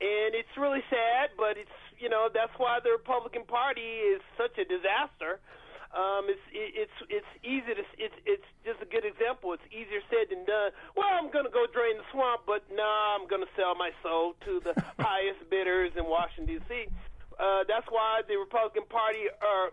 And 0.00 0.34
it's 0.34 0.54
really 0.56 0.82
sad, 0.90 1.30
but 1.36 1.58
it's 1.58 1.74
you 1.98 2.08
know 2.08 2.28
that's 2.32 2.54
why 2.56 2.78
the 2.82 2.90
Republican 2.90 3.44
Party 3.44 4.14
is 4.14 4.22
such 4.38 4.54
a 4.58 4.64
disaster. 4.64 5.42
Um, 5.90 6.28
it's 6.28 6.46
it, 6.52 6.86
it's 6.86 6.98
it's 7.08 7.32
easy 7.42 7.74
to 7.74 7.84
it's 7.96 8.18
it's 8.28 8.48
just 8.62 8.78
a 8.78 8.86
good 8.86 9.08
example. 9.08 9.56
It's 9.56 9.66
easier 9.72 10.04
said 10.06 10.30
than 10.30 10.44
done. 10.44 10.70
Well, 10.94 11.08
I'm 11.08 11.32
going 11.32 11.48
to 11.48 11.54
go 11.54 11.66
drain 11.66 11.96
the 11.96 12.06
swamp, 12.12 12.46
but 12.46 12.62
nah, 12.70 13.16
I'm 13.16 13.26
going 13.26 13.42
to 13.42 13.52
sell 13.56 13.74
my 13.74 13.90
soul 14.04 14.36
to 14.44 14.60
the 14.60 14.76
highest 15.02 15.48
bidders 15.50 15.90
in 15.96 16.04
Washington 16.04 16.60
D.C. 16.60 16.92
Uh, 17.40 17.64
that's 17.66 17.86
why 17.88 18.20
the 18.28 18.36
Republican 18.36 18.84
Party 18.86 19.32
are 19.40 19.72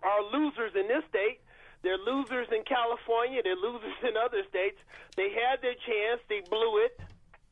are 0.00 0.22
losers 0.30 0.72
in 0.78 0.86
this 0.88 1.02
state. 1.10 1.42
They're 1.82 1.98
losers 1.98 2.46
in 2.54 2.62
California. 2.62 3.42
They're 3.42 3.58
losers 3.58 3.98
in 4.06 4.14
other 4.16 4.46
states. 4.48 4.78
They 5.16 5.34
had 5.34 5.60
their 5.60 5.74
chance. 5.74 6.22
They 6.30 6.40
blew 6.46 6.86
it, 6.86 6.94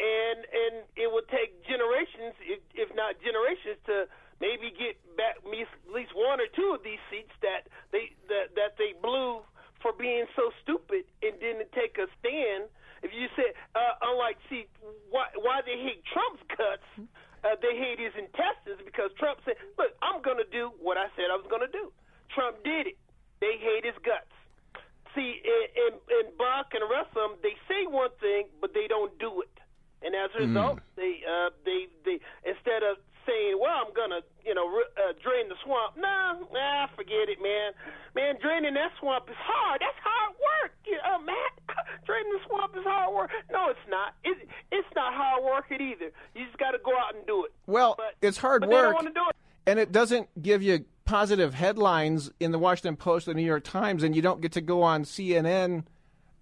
and 0.00 0.38
and 0.48 0.74
it 0.96 1.12
would 1.12 1.28
take 1.28 1.60
generations, 1.68 2.32
if, 2.72 2.88
not 2.96 3.20
generations, 3.20 3.76
to 3.86 4.08
maybe 4.40 4.72
get 4.72 4.96
back 5.16 5.36
at 5.44 5.50
least 5.92 6.10
one 6.16 6.40
or 6.40 6.48
two 6.56 6.72
of 6.72 6.80
these 6.82 7.00
seats 7.12 7.32
that 7.44 7.68
they 7.92 8.16
that 8.32 8.56
that 8.56 8.72
they 8.80 8.96
blew 8.98 9.44
for 9.84 9.92
being 9.92 10.24
so 10.36 10.50
stupid 10.64 11.04
and 11.22 11.36
didn't 11.40 11.70
take 11.72 11.96
a 12.00 12.08
stand. 12.20 12.68
If 13.02 13.12
you 13.16 13.28
said, 13.32 13.56
uh, 13.72 13.96
unlike, 14.12 14.36
see, 14.52 14.68
why, 15.08 15.32
why 15.40 15.64
they 15.64 15.80
hate 15.80 16.04
Trump's 16.12 16.44
guts, 16.52 16.84
uh, 17.40 17.56
they 17.64 17.72
hate 17.72 17.96
his 17.96 18.12
intestines 18.12 18.76
because 18.84 19.08
Trump 19.16 19.40
said, 19.48 19.56
look, 19.80 19.96
I'm 20.04 20.20
going 20.20 20.36
to 20.36 20.44
do 20.52 20.68
what 20.84 21.00
I 21.00 21.08
said 21.16 21.32
I 21.32 21.36
was 21.40 21.48
going 21.48 21.64
to 21.64 21.72
do. 21.72 21.88
Trump 22.28 22.60
did 22.60 22.92
it. 22.92 22.98
They 23.40 23.56
hate 23.56 23.88
his 23.88 23.96
guts. 24.04 24.28
See, 25.16 25.40
in, 25.40 25.64
in, 25.80 25.92
in 26.12 26.24
Buck 26.36 26.76
and 26.76 26.84
the 26.84 26.92
rest 26.92 27.08
of 27.16 27.32
them, 27.32 27.32
they 27.40 27.56
say 27.72 27.88
one 27.88 28.12
thing, 28.20 28.52
but 28.60 28.76
they 28.76 28.84
don't 28.86 29.16
do 29.18 29.40
it. 29.40 29.56
And 30.04 30.12
as 30.12 30.28
a 30.36 30.44
result, 30.44 30.84
they, 31.00 31.24
uh, 31.24 31.56
they, 31.64 31.88
they, 32.04 32.20
instead 32.44 32.84
of 32.84 33.00
saying, 33.26 33.56
well, 33.60 33.84
I'm 33.84 33.92
going 33.92 34.10
to, 34.12 34.20
you 34.44 34.54
know, 34.54 34.68
re- 34.68 34.92
uh, 34.96 35.12
drain 35.24 35.48
the 35.48 35.56
swamp, 35.64 35.96
nah, 35.96 36.36
nah, 36.52 36.86
forget 36.96 37.28
it, 37.28 37.40
man. 37.42 37.72
Man, 38.14 38.36
draining 38.40 38.74
that 38.74 38.92
swamp 39.00 39.28
is 39.28 39.36
hard. 39.36 39.80
That's 39.82 39.98
hard 40.02 40.34
work. 40.40 40.72
You 40.86 40.96
know, 41.04 41.18
Matt, 41.20 41.52
draining 42.06 42.32
the 42.32 42.40
swamp 42.48 42.72
is 42.78 42.82
hard 42.84 43.12
work. 43.14 43.30
No, 43.52 43.68
it's 43.68 43.86
not. 43.90 44.14
It, 44.24 44.48
it's 44.72 44.88
not 44.96 45.12
hard 45.12 45.44
work 45.44 45.66
it 45.70 45.82
either. 45.82 46.10
You 46.34 46.46
just 46.46 46.56
got 46.58 46.70
to 46.70 46.78
go 46.78 46.92
out 46.96 47.14
and 47.14 47.26
do 47.26 47.44
it. 47.44 47.52
Well, 47.66 47.94
But- 47.98 48.14
it's 48.22 48.29
hard 48.40 48.62
but 48.62 48.70
work, 48.70 48.84
don't 48.84 48.94
want 48.94 49.06
to 49.06 49.12
do 49.12 49.22
it. 49.28 49.36
and 49.66 49.78
it 49.78 49.92
doesn't 49.92 50.28
give 50.42 50.62
you 50.62 50.84
positive 51.04 51.54
headlines 51.54 52.30
in 52.40 52.52
the 52.52 52.58
Washington 52.58 52.96
Post 52.96 53.26
or 53.28 53.32
the 53.32 53.40
New 53.40 53.46
York 53.46 53.64
Times, 53.64 54.02
and 54.02 54.14
you 54.14 54.22
don't 54.22 54.40
get 54.40 54.52
to 54.52 54.60
go 54.60 54.82
on 54.82 55.04
CNN 55.04 55.84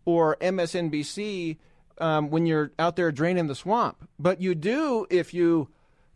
or 0.05 0.37
MSNBC 0.41 1.57
um, 1.99 2.31
when 2.31 2.47
you're 2.47 2.73
out 2.79 2.97
there 2.97 3.11
draining 3.13 3.47
the 3.47 3.55
swamp. 3.55 4.09
But 4.19 4.41
you 4.41 4.55
do 4.55 5.07
if 5.11 5.33
you 5.35 5.69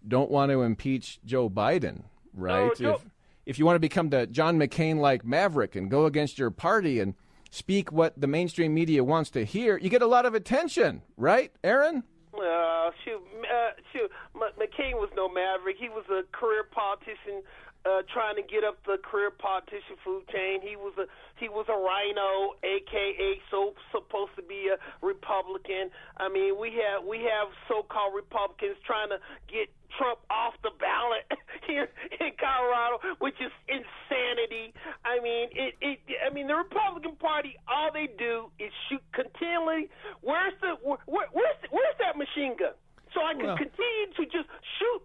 don't 0.06 0.30
want 0.30 0.50
to 0.50 0.62
impeach 0.62 1.20
Joe 1.24 1.48
Biden, 1.48 2.02
right? 2.34 2.74
Joe- 2.76 2.94
if, 2.94 3.04
if 3.46 3.58
you 3.58 3.64
want 3.66 3.76
to 3.76 3.80
become 3.80 4.10
the 4.10 4.26
John 4.26 4.58
McCain 4.58 4.98
like 4.98 5.24
maverick 5.24 5.74
and 5.76 5.90
go 5.90 6.06
against 6.06 6.38
your 6.38 6.50
party 6.50 7.00
and 7.00 7.14
speak 7.50 7.90
what 7.92 8.18
the 8.20 8.26
mainstream 8.26 8.72
media 8.74 9.02
wants 9.04 9.30
to 9.30 9.44
hear, 9.44 9.76
you 9.78 9.88
get 9.90 10.02
a 10.02 10.06
lot 10.06 10.26
of 10.26 10.34
attention, 10.34 11.02
right, 11.16 11.52
Aaron? 11.64 12.02
Uh, 12.34 12.90
shoot, 13.04 13.20
uh, 13.42 13.70
shoot. 13.92 14.10
M- 14.34 14.51
McCain 14.82 14.94
was 14.94 15.10
no 15.16 15.28
maverick. 15.28 15.76
He 15.78 15.88
was 15.88 16.04
a 16.10 16.22
career 16.36 16.64
politician 16.64 17.42
uh, 17.84 18.02
trying 18.14 18.36
to 18.36 18.42
get 18.42 18.62
up 18.62 18.78
the 18.86 18.96
career 19.02 19.30
politician 19.30 19.98
food 20.04 20.22
chain. 20.30 20.62
He 20.62 20.76
was 20.76 20.94
a 20.98 21.06
he 21.38 21.48
was 21.48 21.66
a 21.68 21.74
rhino, 21.74 22.54
aka 22.62 23.40
so 23.50 23.74
supposed 23.90 24.34
to 24.36 24.42
be 24.42 24.70
a 24.70 24.78
Republican. 25.04 25.90
I 26.16 26.28
mean, 26.28 26.58
we 26.58 26.78
have 26.78 27.02
we 27.02 27.26
have 27.26 27.50
so-called 27.66 28.14
Republicans 28.14 28.78
trying 28.86 29.10
to 29.10 29.18
get 29.50 29.66
Trump 29.98 30.20
off 30.30 30.54
the 30.62 30.70
ballot 30.78 31.26
here 31.66 31.90
in 32.22 32.30
Colorado, 32.38 33.02
which 33.18 33.34
is 33.42 33.50
insanity. 33.66 34.70
I 35.04 35.18
mean, 35.18 35.50
it, 35.50 35.74
it. 35.82 35.98
I 36.22 36.32
mean, 36.32 36.46
the 36.46 36.54
Republican 36.54 37.16
Party, 37.18 37.58
all 37.66 37.90
they 37.90 38.08
do 38.14 38.46
is 38.62 38.70
shoot 38.88 39.02
continually. 39.10 39.90
Where's 40.22 40.54
the 40.62 40.78
where, 40.86 41.26
where's 41.34 41.58
where's 41.70 41.98
that 41.98 42.14
machine 42.14 42.54
gun? 42.54 42.78
So 43.14 43.20
I 43.20 43.34
can 43.34 43.46
Well- 43.46 43.56
continue 43.56 44.06
to 44.16 44.24
just 44.26 44.48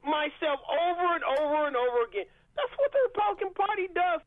myself 0.07 0.59
over 0.67 1.15
and 1.15 1.23
over 1.39 1.67
and 1.67 1.75
over 1.75 2.03
again. 2.09 2.25
That's 2.55 2.73
what 2.77 2.91
the 2.91 2.99
Republican 3.13 3.53
Party 3.53 3.87
does 3.93 4.21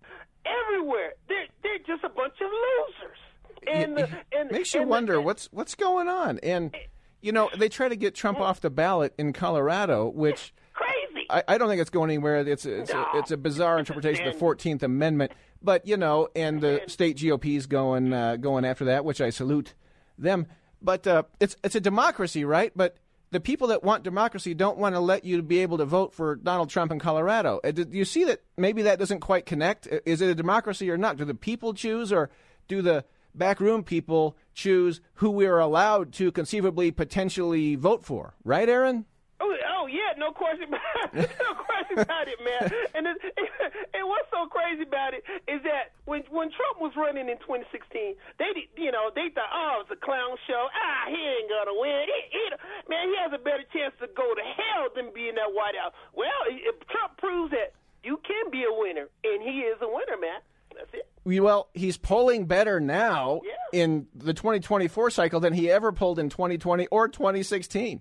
everywhere. 0.47 1.15
They're 1.29 1.47
they're 1.63 1.79
just 1.79 2.05
a 2.05 2.09
bunch 2.09 2.35
of 2.41 2.51
losers. 2.51 3.19
And 3.67 3.97
the, 3.97 4.09
and 4.33 4.51
makes 4.51 4.73
you 4.73 4.81
and 4.81 4.89
the- 4.89 4.91
wonder 4.91 5.21
what's 5.21 5.49
what's 5.53 5.75
going 5.75 6.09
on. 6.09 6.39
And 6.43 6.75
you 7.21 7.33
know, 7.33 7.51
they 7.57 7.69
try 7.69 7.89
to 7.89 7.97
get 7.97 8.15
Trump 8.15 8.41
off 8.41 8.61
the 8.61 8.71
ballot 8.71 9.15
in 9.19 9.33
Colorado, 9.33 10.09
which 10.09 10.55
crazy. 10.73 11.27
I, 11.29 11.43
I 11.49 11.59
don't 11.59 11.69
think 11.69 11.81
it's 11.81 11.91
going 11.91 12.11
anywhere. 12.11 12.39
It's 12.41 12.65
a, 12.65 12.81
it's, 12.81 12.91
a, 12.91 13.05
it's 13.15 13.31
a 13.31 13.37
bizarre 13.37 13.79
interpretation 13.79 14.27
of 14.27 14.33
the 14.33 14.39
Fourteenth 14.39 14.83
Amendment. 14.83 15.33
But 15.63 15.87
you 15.87 15.97
know, 15.97 16.29
and 16.35 16.61
the 16.61 16.83
state 16.87 17.21
GOP's 17.23 17.67
going 17.67 18.13
uh, 18.13 18.37
going 18.37 18.65
after 18.65 18.87
that, 18.87 19.05
which 19.05 19.21
I 19.21 19.31
salute 19.31 19.75
them. 20.17 20.47
But 20.81 21.07
uh, 21.07 21.25
it's 21.41 21.57
it's 21.63 21.75
a 21.75 21.81
democracy, 21.81 22.45
right? 22.45 22.73
But 22.75 22.97
the 23.31 23.41
people 23.41 23.69
that 23.69 23.85
want 23.85 24.03
democracy 24.03 24.55
don't 24.55 24.79
want 24.79 24.95
to 24.95 25.01
let 25.01 25.25
you 25.25 25.41
be 25.43 25.61
able 25.61 25.79
to 25.79 25.85
vote 25.85 26.13
for 26.13 26.37
Donald 26.37 26.69
Trump 26.71 26.91
in 26.91 26.99
Colorado. 26.99 27.61
Uh, 27.63 27.71
Do 27.71 27.87
you 27.91 28.05
see 28.05 28.25
that 28.25 28.43
maybe 28.57 28.83
that 28.83 28.99
doesn't 28.99 29.21
quite 29.21 29.47
connect? 29.47 29.87
Is 30.05 30.21
it 30.21 30.29
a 30.29 30.35
democracy 30.35 30.91
or 30.91 30.99
not? 30.99 31.17
Do 31.17 31.25
the 31.25 31.35
people 31.35 31.73
choose, 31.73 32.13
or 32.13 32.31
do 32.69 32.83
the 32.83 33.05
backroom 33.35 33.85
people 33.85 34.37
choose 34.53 35.01
who 35.15 35.31
we 35.31 35.47
are 35.47 35.61
allowed 35.61 36.13
to 36.15 36.33
conceivably 36.33 36.91
potentially 36.91 37.77
vote 37.77 38.05
for? 38.05 38.35
Right, 38.45 38.69
Aaron? 38.69 39.05
Oh, 39.39 39.57
oh 39.81 39.87
yeah, 39.89 40.13
no 40.21 40.31
question 40.33 40.69
about 40.69 41.09
it. 41.17 41.31
no 41.41 41.53
question 41.57 41.99
about 41.99 42.29
it, 42.29 42.37
man. 42.45 42.69
And 42.95 43.07
it, 43.07 43.17
and 43.97 44.05
what's 44.09 44.29
so 44.31 44.47
crazy 44.47 44.83
about 44.85 45.15
it 45.15 45.25
is 45.49 45.63
that 45.65 45.97
when 46.05 46.23
when 46.31 46.51
Trump 46.53 46.81
was 46.81 46.93
running 46.97 47.29
in 47.29 47.39
2016, 47.45 48.17
they 48.39 48.51
you 48.77 48.93
know 48.93 49.11
they 49.15 49.29
thought 49.33 49.51
oh 49.53 49.83
it's 49.85 49.91
a 49.93 50.01
clown 50.01 50.37
show. 50.47 50.69
Ah, 50.73 51.09
he 51.09 51.21
ain't 51.21 51.49
gonna 51.49 51.77
win. 51.77 52.05
He, 52.09 52.21
he, 52.37 52.43
man, 52.89 53.09
he 53.09 53.15
has 53.21 53.33
a 53.33 53.43
better 53.43 53.65
chance 53.73 53.95
to 54.01 54.09
go 54.17 54.27
to 54.35 54.45
hell 54.45 54.89
than 54.95 55.13
be 55.13 55.29
in 55.29 55.35
that 55.37 55.51
White 55.53 55.77
House. 55.77 55.93
Well, 56.15 56.41
if 56.49 56.77
Trump 56.89 57.17
proves 57.19 57.51
that 57.53 57.73
you 58.03 58.17
can 58.25 58.31
can 58.31 58.51
be 58.51 58.63
a 58.65 58.73
winner, 58.73 59.09
and 59.25 59.43
he 59.43 59.61
is 59.61 59.77
a 59.83 59.89
winner, 59.89 60.17
man. 60.21 60.41
That's 60.77 60.95
it. 60.95 61.09
Well, 61.43 61.69
he's 61.75 61.97
polling 61.97 62.47
better 62.47 62.79
now 62.81 63.41
Yeah. 63.45 63.81
in 63.83 64.07
the 64.15 64.33
2024 64.33 65.11
cycle 65.11 65.41
than 65.41 65.53
he 65.53 65.71
ever 65.71 65.91
pulled 65.93 66.19
in 66.19 66.29
2020 66.31 66.87
or 66.87 67.09
2016. 67.09 68.01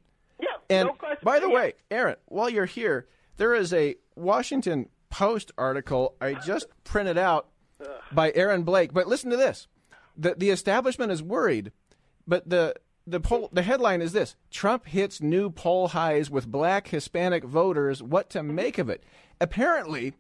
And 0.70 0.88
no 0.88 1.16
by 1.24 1.40
the 1.40 1.50
way, 1.50 1.74
Aaron, 1.90 2.18
while 2.26 2.50
you're 2.50 2.66
here, 2.66 3.08
there 3.38 3.54
is 3.54 3.74
a 3.74 3.96
Washington 4.16 4.90
Post 5.10 5.52
article 5.58 6.16
I 6.22 6.36
just 6.36 6.68
printed 6.84 7.18
out 7.18 7.48
by 8.12 8.32
Aaron 8.36 8.64
Blake. 8.64 8.94
But 8.94 9.08
listen 9.08 9.32
to 9.32 9.38
this: 9.38 9.68
the 10.16 10.36
the 10.38 10.52
establishment 10.52 11.12
is 11.12 11.24
worried, 11.24 11.72
but 12.28 12.50
the 12.50 12.76
the 13.08 13.20
poll 13.20 13.50
the 13.52 13.64
headline 13.64 14.02
is 14.02 14.12
this: 14.12 14.36
Trump 14.52 14.86
hits 14.86 15.22
new 15.22 15.50
poll 15.50 15.90
highs 15.90 16.30
with 16.30 16.52
Black 16.52 16.90
Hispanic 16.90 17.44
voters. 17.44 18.04
What 18.04 18.30
to 18.32 18.44
make 18.44 18.78
of 18.78 18.90
it? 18.90 19.04
Apparently, 19.42 20.14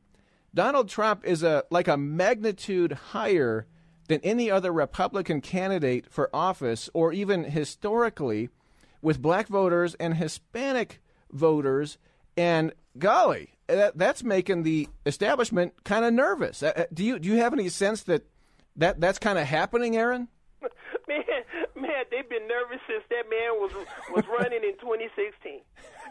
Donald 0.53 0.89
Trump 0.89 1.23
is 1.25 1.43
a 1.43 1.63
like 1.69 1.87
a 1.87 1.97
magnitude 1.97 2.93
higher 3.11 3.67
than 4.07 4.21
any 4.21 4.49
other 4.49 4.73
Republican 4.73 5.39
candidate 5.39 6.11
for 6.11 6.35
office, 6.35 6.89
or 6.93 7.13
even 7.13 7.43
historically, 7.43 8.49
with 9.01 9.21
black 9.21 9.47
voters 9.47 9.95
and 9.95 10.15
Hispanic 10.15 11.01
voters. 11.31 11.97
And 12.37 12.73
golly, 12.97 13.51
that, 13.67 13.97
that's 13.97 14.23
making 14.23 14.63
the 14.63 14.87
establishment 15.05 15.83
kind 15.83 16.05
of 16.05 16.13
nervous. 16.13 16.63
Uh, 16.63 16.73
uh, 16.75 16.83
Do 16.93 17.03
you 17.03 17.19
do 17.19 17.29
you 17.29 17.35
have 17.37 17.53
any 17.53 17.69
sense 17.69 18.03
that 18.03 18.25
that 18.75 18.99
that's 18.99 19.19
kind 19.19 19.37
of 19.37 19.45
happening, 19.45 19.95
Aaron? 19.97 20.27
man, 21.07 21.23
man, 21.75 22.03
they've 22.11 22.29
been 22.29 22.47
nervous 22.47 22.79
since 22.87 23.03
that 23.09 23.29
man 23.29 23.59
was 23.59 23.71
was 24.11 24.25
running 24.27 24.63
in 24.63 24.73
2016, 24.79 25.61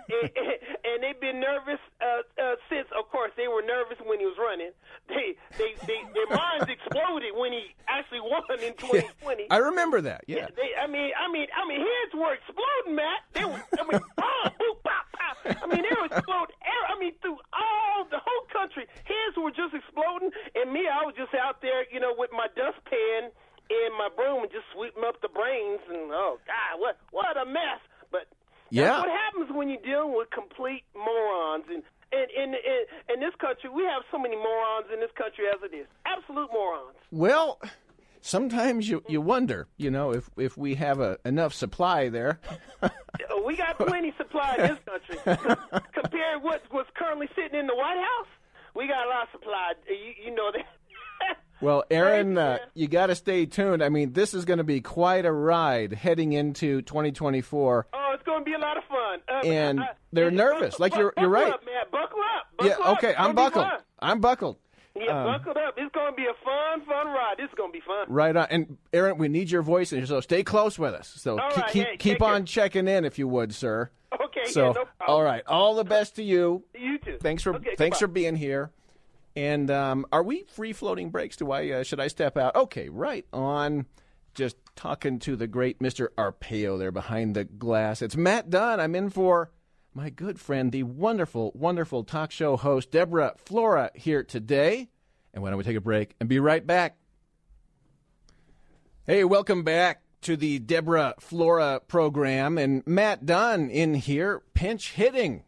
and, 0.09 0.59
and, 0.85 0.97
they've 1.03 1.21
been 1.21 1.41
nervous 1.41 1.81
uh, 2.01 2.25
uh, 2.41 2.57
since. 2.69 2.89
Of 2.97 3.09
course, 3.11 3.31
they 3.37 3.49
were 3.49 3.63
nervous 3.63 3.99
when 4.05 4.19
he 4.19 4.27
was 4.27 4.37
running. 4.39 4.73
They, 5.09 5.37
they, 5.57 5.75
they 5.87 6.01
their 6.13 6.31
minds 6.35 6.69
exploded 6.69 7.33
when 7.37 7.53
he 7.53 7.75
actually 7.89 8.21
won 8.21 8.45
in 8.61 8.75
2020. 8.77 9.47
I 9.51 9.59
remember 9.59 10.01
that. 10.03 10.25
Yeah. 10.27 10.49
They, 10.57 10.73
I 10.77 10.87
mean, 10.87 11.13
I 11.17 11.31
mean, 11.31 11.49
I 11.53 11.67
mean, 11.69 11.81
heads 11.81 12.13
were 12.15 12.35
exploding, 12.35 12.97
Matt. 12.97 13.21
They 13.33 13.45
were, 13.45 13.61
I 13.79 13.85
mean, 13.85 14.01
boom, 14.19 14.45
boom, 14.59 14.77
pop, 14.85 15.05
pop. 15.13 15.37
I 15.45 15.67
mean, 15.67 15.83
they 15.85 15.95
were 15.97 16.07
exploding. 16.09 16.57
I 16.89 16.99
mean, 16.99 17.15
through 17.23 17.39
all 17.55 18.05
the 18.11 18.19
whole 18.19 18.45
country, 18.51 18.87
heads 19.07 19.37
were 19.39 19.55
just 19.55 19.71
exploding. 19.71 20.31
And 20.59 20.73
me, 20.73 20.91
I 20.91 21.07
was 21.07 21.15
just 21.15 21.31
out 21.35 21.63
there, 21.63 21.87
you 21.95 22.01
know, 22.01 22.11
with 22.17 22.31
my 22.35 22.51
dustpan 22.59 23.31
and 23.71 23.91
my 23.95 24.09
broom 24.11 24.43
and 24.43 24.51
just 24.51 24.67
sweeping 24.75 25.05
up 25.07 25.21
the 25.23 25.31
brains. 25.31 25.79
And 25.87 26.11
oh 26.11 26.41
God, 26.43 26.81
what 26.83 26.99
what 27.15 27.37
a 27.39 27.47
mess! 27.47 27.79
But 28.11 28.27
Yeah. 28.71 28.99
what 28.99 29.09
when 29.59 29.69
you're 29.69 29.83
dealing 29.83 30.17
with 30.17 30.31
complete 30.31 30.85
morons. 30.95 31.65
And 31.69 31.83
and 32.11 32.31
in 32.31 32.55
in, 32.55 33.15
in 33.15 33.21
this 33.21 33.35
country, 33.39 33.69
we 33.69 33.83
have 33.85 34.03
so 34.11 34.19
many 34.19 34.37
morons 34.37 34.87
in 34.93 35.01
this 35.01 35.11
country 35.17 35.45
as 35.53 35.61
it 35.63 35.77
is. 35.77 35.87
Absolute 36.07 36.49
morons. 36.53 36.97
Well, 37.11 37.61
sometimes 38.21 38.89
you, 38.89 39.03
you 39.09 39.21
wonder, 39.21 39.67
you 39.77 39.91
know, 39.91 40.13
if 40.13 40.31
if 40.37 40.57
we 40.57 40.77
have 40.77 41.01
a, 41.01 41.19
enough 41.25 41.53
supply 41.53 42.09
there. 42.09 42.41
We 43.45 43.57
got 43.57 43.79
plenty 43.79 44.13
supply 44.19 44.57
in 44.59 44.77
this 44.77 44.79
country 44.85 45.17
compared 45.95 46.43
what 46.43 46.61
what's 46.71 46.91
currently 46.95 47.29
sitting 47.35 47.59
in 47.59 47.67
the 47.67 47.75
White 47.75 47.97
House. 47.97 48.29
We 48.75 48.87
got 48.87 49.07
a 49.07 49.09
lot 49.09 49.23
of 49.23 49.29
supply. 49.33 49.73
You, 49.89 50.27
you 50.27 50.35
know 50.35 50.53
that. 50.53 50.67
Well, 51.61 51.85
Aaron, 51.91 52.39
uh, 52.39 52.59
you 52.75 52.87
got 52.89 53.07
to 53.07 53.15
stay 53.15 53.47
tuned. 53.47 53.83
I 53.83 53.89
mean, 53.89 54.13
this 54.13 54.33
is 54.35 54.45
going 54.45 54.59
to 54.59 54.65
be 54.65 54.81
quite 54.81 55.25
a 55.27 55.33
ride 55.33 55.93
heading 55.93 56.33
into 56.33 56.83
2024. 56.83 57.87
Oh, 57.93 58.11
it's 58.15 58.23
going 58.23 58.41
to 58.41 58.45
be 58.45 58.55
a 58.55 58.59
lot 58.59 58.77
of 58.77 58.85
fun. 58.85 59.21
Uh, 59.29 59.47
And 59.47 59.81
uh, 59.81 59.85
they're 60.13 60.31
nervous. 60.31 60.75
buckle- 60.75 60.83
Like 60.85 60.95
you're- 60.97 61.13
you're 61.19 61.29
right. 61.29 61.53
Up, 61.53 61.65
man. 61.67 61.75
Buckle 61.91 62.21
up. 62.21 62.47
Buckle 62.59 62.85
yeah, 62.85 62.93
okay, 62.93 63.15
I'm 63.17 63.35
buckled. 63.35 63.67
I'm 63.99 64.21
buckled. 64.21 64.57
Yeah, 64.97 65.25
buckled 65.25 65.57
up. 65.57 65.75
It's 65.77 65.93
going 65.95 66.11
to 66.13 66.17
be 66.17 66.25
a 66.25 66.35
fun, 66.45 66.85
fun 66.87 67.07
ride. 67.07 67.35
This 67.39 67.49
is 67.49 67.55
going 67.57 67.71
to 67.71 67.73
be 67.73 67.81
fun. 67.87 68.07
Right 68.09 68.35
on. 68.37 68.47
And 68.51 68.79
Aaron, 68.93 69.17
we 69.19 69.29
need 69.29 69.49
your 69.51 69.63
voice, 69.63 69.93
and 69.93 70.07
so 70.09 70.21
stay 70.21 70.43
close 70.43 70.77
with 70.79 70.93
us. 70.95 71.13
So 71.17 71.37
right, 71.37 71.69
keep, 71.71 71.87
keep 71.99 72.23
on 72.23 72.45
checking 72.47 72.89
in, 72.89 73.05
if 73.05 73.19
you 73.19 73.29
would, 73.29 73.55
sir. 73.55 73.91
Okay, 74.13 74.51
So, 74.51 74.69
yeah, 74.69 74.73
no 74.73 74.85
all 75.07 75.23
right, 75.23 75.43
all 75.47 75.75
the 75.77 75.85
best 75.85 76.17
to 76.17 76.23
you. 76.23 76.65
You 76.75 76.99
too. 76.99 77.19
Thanks 77.21 77.43
for 77.43 77.55
Okay, 77.57 77.75
thanks 77.77 77.99
for 77.99 78.07
being 78.09 78.35
here. 78.37 78.71
And 79.39 79.71
um, 79.71 80.05
are 80.11 80.25
we 80.25 80.43
free 80.49 80.73
floating 80.73 81.11
breaks? 81.11 81.37
Do 81.37 81.53
I 81.53 81.71
uh, 81.71 81.83
should 81.85 82.01
I 82.01 82.09
step 82.09 82.37
out? 82.37 82.57
Okay, 82.57 82.89
right 82.89 83.25
on. 83.33 83.87
Just 84.35 84.57
talking 84.75 85.21
to 85.21 85.37
the 85.37 85.47
great 85.47 85.81
Mister 85.81 86.11
Arpeo 86.19 86.77
there 86.77 86.91
behind 86.91 87.37
the 87.37 87.45
glass. 87.45 88.03
It's 88.03 88.17
Matt 88.17 88.51
Dunn. 88.51 88.81
I'm 88.81 88.97
in 88.97 89.11
for 89.11 89.53
my 89.95 90.11
good 90.11 90.41
friend, 90.41 90.73
the 90.73 90.83
wonderful, 90.83 91.53
wonderful 91.55 92.03
talk 92.03 92.33
show 92.33 92.57
host 92.57 92.91
Deborah 92.91 93.35
Flora 93.37 93.93
here 93.95 94.25
today. 94.25 94.89
And 95.33 95.41
why 95.41 95.51
don't 95.51 95.59
we 95.59 95.65
take 95.65 95.77
a 95.77 95.81
break 95.81 96.17
and 96.19 96.29
be 96.29 96.41
right 96.41 96.67
back? 96.67 96.97
Hey, 99.07 99.23
welcome 99.23 99.63
back 99.63 100.03
to 100.23 100.37
the 100.37 100.59
Deborah 100.59 101.15
Flora 101.21 101.81
program. 101.87 102.59
And 102.59 102.85
Matt 102.89 103.25
Dunn 103.25 103.71
in 103.71 103.95
here, 103.95 104.43
pinch 104.55 104.95
hitting 104.95 105.45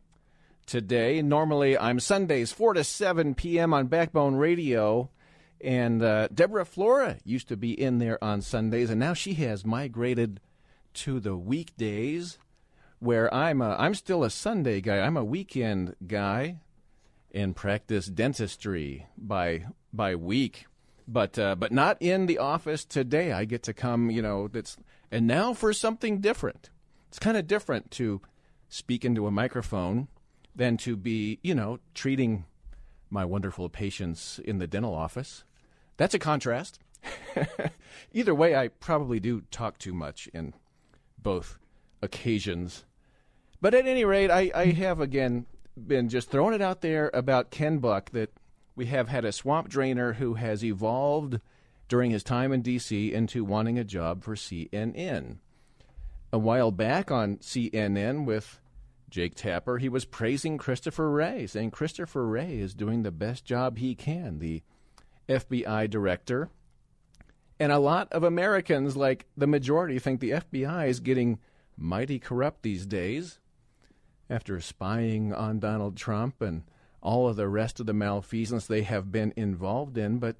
today. 0.70 1.20
Normally, 1.20 1.76
I'm 1.76 1.98
Sundays, 1.98 2.52
4 2.52 2.74
to 2.74 2.85
7 2.85 3.35
p.m. 3.35 3.74
on 3.74 3.88
Backbone 3.88 4.37
Radio. 4.37 5.11
And 5.61 6.00
uh, 6.00 6.28
Deborah 6.33 6.64
Flora 6.64 7.18
used 7.24 7.48
to 7.48 7.56
be 7.56 7.78
in 7.78 7.98
there 7.98 8.22
on 8.22 8.40
Sundays, 8.40 8.88
and 8.88 9.00
now 9.00 9.12
she 9.12 9.35
has 9.35 9.66
migrated 9.66 10.40
to 10.94 11.18
the 11.18 11.37
weekdays 11.37 12.38
where 13.00 13.33
I'm, 13.35 13.61
a, 13.61 13.74
I'm 13.78 13.94
still 13.94 14.22
a 14.22 14.30
Sunday 14.30 14.80
guy. 14.80 15.00
I'm 15.00 15.16
a 15.16 15.24
weekend 15.24 15.96
guy 16.06 16.59
and 17.35 17.56
practice 17.56 18.06
dentistry 18.06 19.06
by 19.18 19.66
by 19.92 20.14
week, 20.14 20.66
but 21.06 21.38
uh, 21.38 21.56
but 21.56 21.72
not 21.72 21.96
in 22.00 22.26
the 22.26 22.38
office 22.38 22.85
today. 22.85 23.33
I 23.33 23.44
get 23.44 23.62
to 23.64 23.74
come, 23.74 24.11
you 24.11 24.22
know. 24.22 24.48
That's 24.48 24.76
and 25.11 25.26
now 25.26 25.52
for 25.52 25.72
something 25.72 26.20
different. 26.20 26.70
It's 27.09 27.18
kind 27.18 27.37
of 27.37 27.46
different 27.46 27.90
to 27.92 28.20
speak 28.68 29.04
into 29.04 29.26
a 29.26 29.30
microphone 29.30 30.09
than 30.54 30.76
to 30.78 30.96
be, 30.96 31.38
you 31.42 31.54
know, 31.54 31.78
treating 31.94 32.44
my 33.08 33.24
wonderful 33.24 33.68
patients 33.68 34.40
in 34.44 34.58
the 34.58 34.66
dental 34.66 34.94
office. 34.94 35.44
That's 35.96 36.14
a 36.14 36.18
contrast. 36.18 36.78
Either 38.12 38.34
way, 38.34 38.54
I 38.54 38.68
probably 38.68 39.20
do 39.20 39.42
talk 39.50 39.78
too 39.78 39.92
much 39.92 40.28
in 40.32 40.54
both 41.18 41.58
occasions. 42.02 42.84
But 43.60 43.74
at 43.74 43.86
any 43.86 44.04
rate, 44.04 44.30
I, 44.30 44.50
I 44.54 44.66
have 44.66 45.00
again 45.00 45.46
been 45.76 46.08
just 46.08 46.30
throwing 46.30 46.54
it 46.54 46.62
out 46.62 46.80
there 46.80 47.10
about 47.12 47.50
Ken 47.50 47.78
Buck 47.78 48.10
that 48.10 48.30
we 48.74 48.86
have 48.86 49.08
had 49.08 49.24
a 49.24 49.32
swamp 49.32 49.68
drainer 49.68 50.14
who 50.14 50.34
has 50.34 50.64
evolved 50.64 51.40
during 51.88 52.10
his 52.10 52.22
time 52.22 52.52
in 52.52 52.62
D.C. 52.62 53.12
into 53.12 53.44
wanting 53.44 53.78
a 53.78 53.84
job 53.84 54.22
for 54.22 54.34
CNN. 54.34 55.38
A 56.32 56.38
while 56.38 56.70
back 56.70 57.10
on 57.10 57.38
CNN 57.38 58.24
with 58.24 58.60
Jake 59.11 59.35
Tapper, 59.35 59.79
he 59.79 59.88
was 59.88 60.05
praising 60.05 60.57
Christopher 60.57 61.11
Wray, 61.11 61.46
saying 61.46 61.73
Christopher 61.73 62.27
Wray 62.27 62.59
is 62.59 62.75
doing 62.75 63.03
the 63.03 63.11
best 63.11 63.44
job 63.44 63.79
he 63.79 63.94
can, 63.94 64.38
the 64.38 64.62
FBI 65.29 65.90
director. 65.90 66.49
And 67.59 67.73
a 67.73 67.79
lot 67.79 68.11
of 68.12 68.23
Americans, 68.23 68.96
like 68.96 69.27
the 69.37 69.46
majority, 69.46 69.99
think 69.99 70.20
the 70.20 70.31
FBI 70.31 70.88
is 70.88 71.01
getting 71.01 71.38
mighty 71.77 72.18
corrupt 72.18 72.62
these 72.62 72.87
days 72.87 73.38
after 74.31 74.61
spying 74.61 75.35
on 75.35 75.59
Donald 75.59 75.96
Trump 75.96 76.40
and 76.40 76.62
all 77.03 77.29
of 77.29 77.37
the 77.37 77.49
rest 77.49 77.81
of 77.81 77.87
the 77.87 77.92
malfeasance 77.92 78.66
they 78.66 78.83
have 78.83 79.11
been 79.11 79.33
involved 79.37 79.99
in. 79.99 80.18
But, 80.18 80.37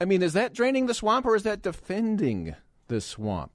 I 0.00 0.04
mean, 0.04 0.22
is 0.22 0.32
that 0.32 0.54
draining 0.54 0.86
the 0.86 0.94
swamp 0.94 1.26
or 1.26 1.36
is 1.36 1.42
that 1.42 1.62
defending 1.62 2.54
the 2.88 3.00
swamp? 3.00 3.52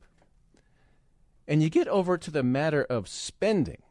And 1.47 1.63
you 1.63 1.69
get 1.69 1.87
over 1.87 2.17
to 2.17 2.31
the 2.31 2.43
matter 2.43 2.83
of 2.83 3.07
spending. 3.07 3.81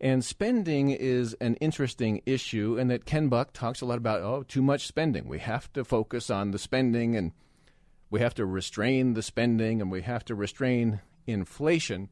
And 0.00 0.24
spending 0.24 0.90
is 0.90 1.34
an 1.40 1.56
interesting 1.56 2.22
issue, 2.24 2.76
and 2.78 2.88
that 2.90 3.04
Ken 3.04 3.28
Buck 3.28 3.52
talks 3.52 3.80
a 3.80 3.84
lot 3.84 3.98
about, 3.98 4.22
oh, 4.22 4.44
too 4.44 4.62
much 4.62 4.86
spending. 4.86 5.26
We 5.28 5.40
have 5.40 5.72
to 5.72 5.84
focus 5.84 6.30
on 6.30 6.52
the 6.52 6.58
spending, 6.58 7.16
and 7.16 7.32
we 8.08 8.20
have 8.20 8.34
to 8.34 8.46
restrain 8.46 9.14
the 9.14 9.22
spending, 9.22 9.80
and 9.80 9.90
we 9.90 10.02
have 10.02 10.24
to 10.26 10.36
restrain 10.36 11.00
inflation. 11.26 12.10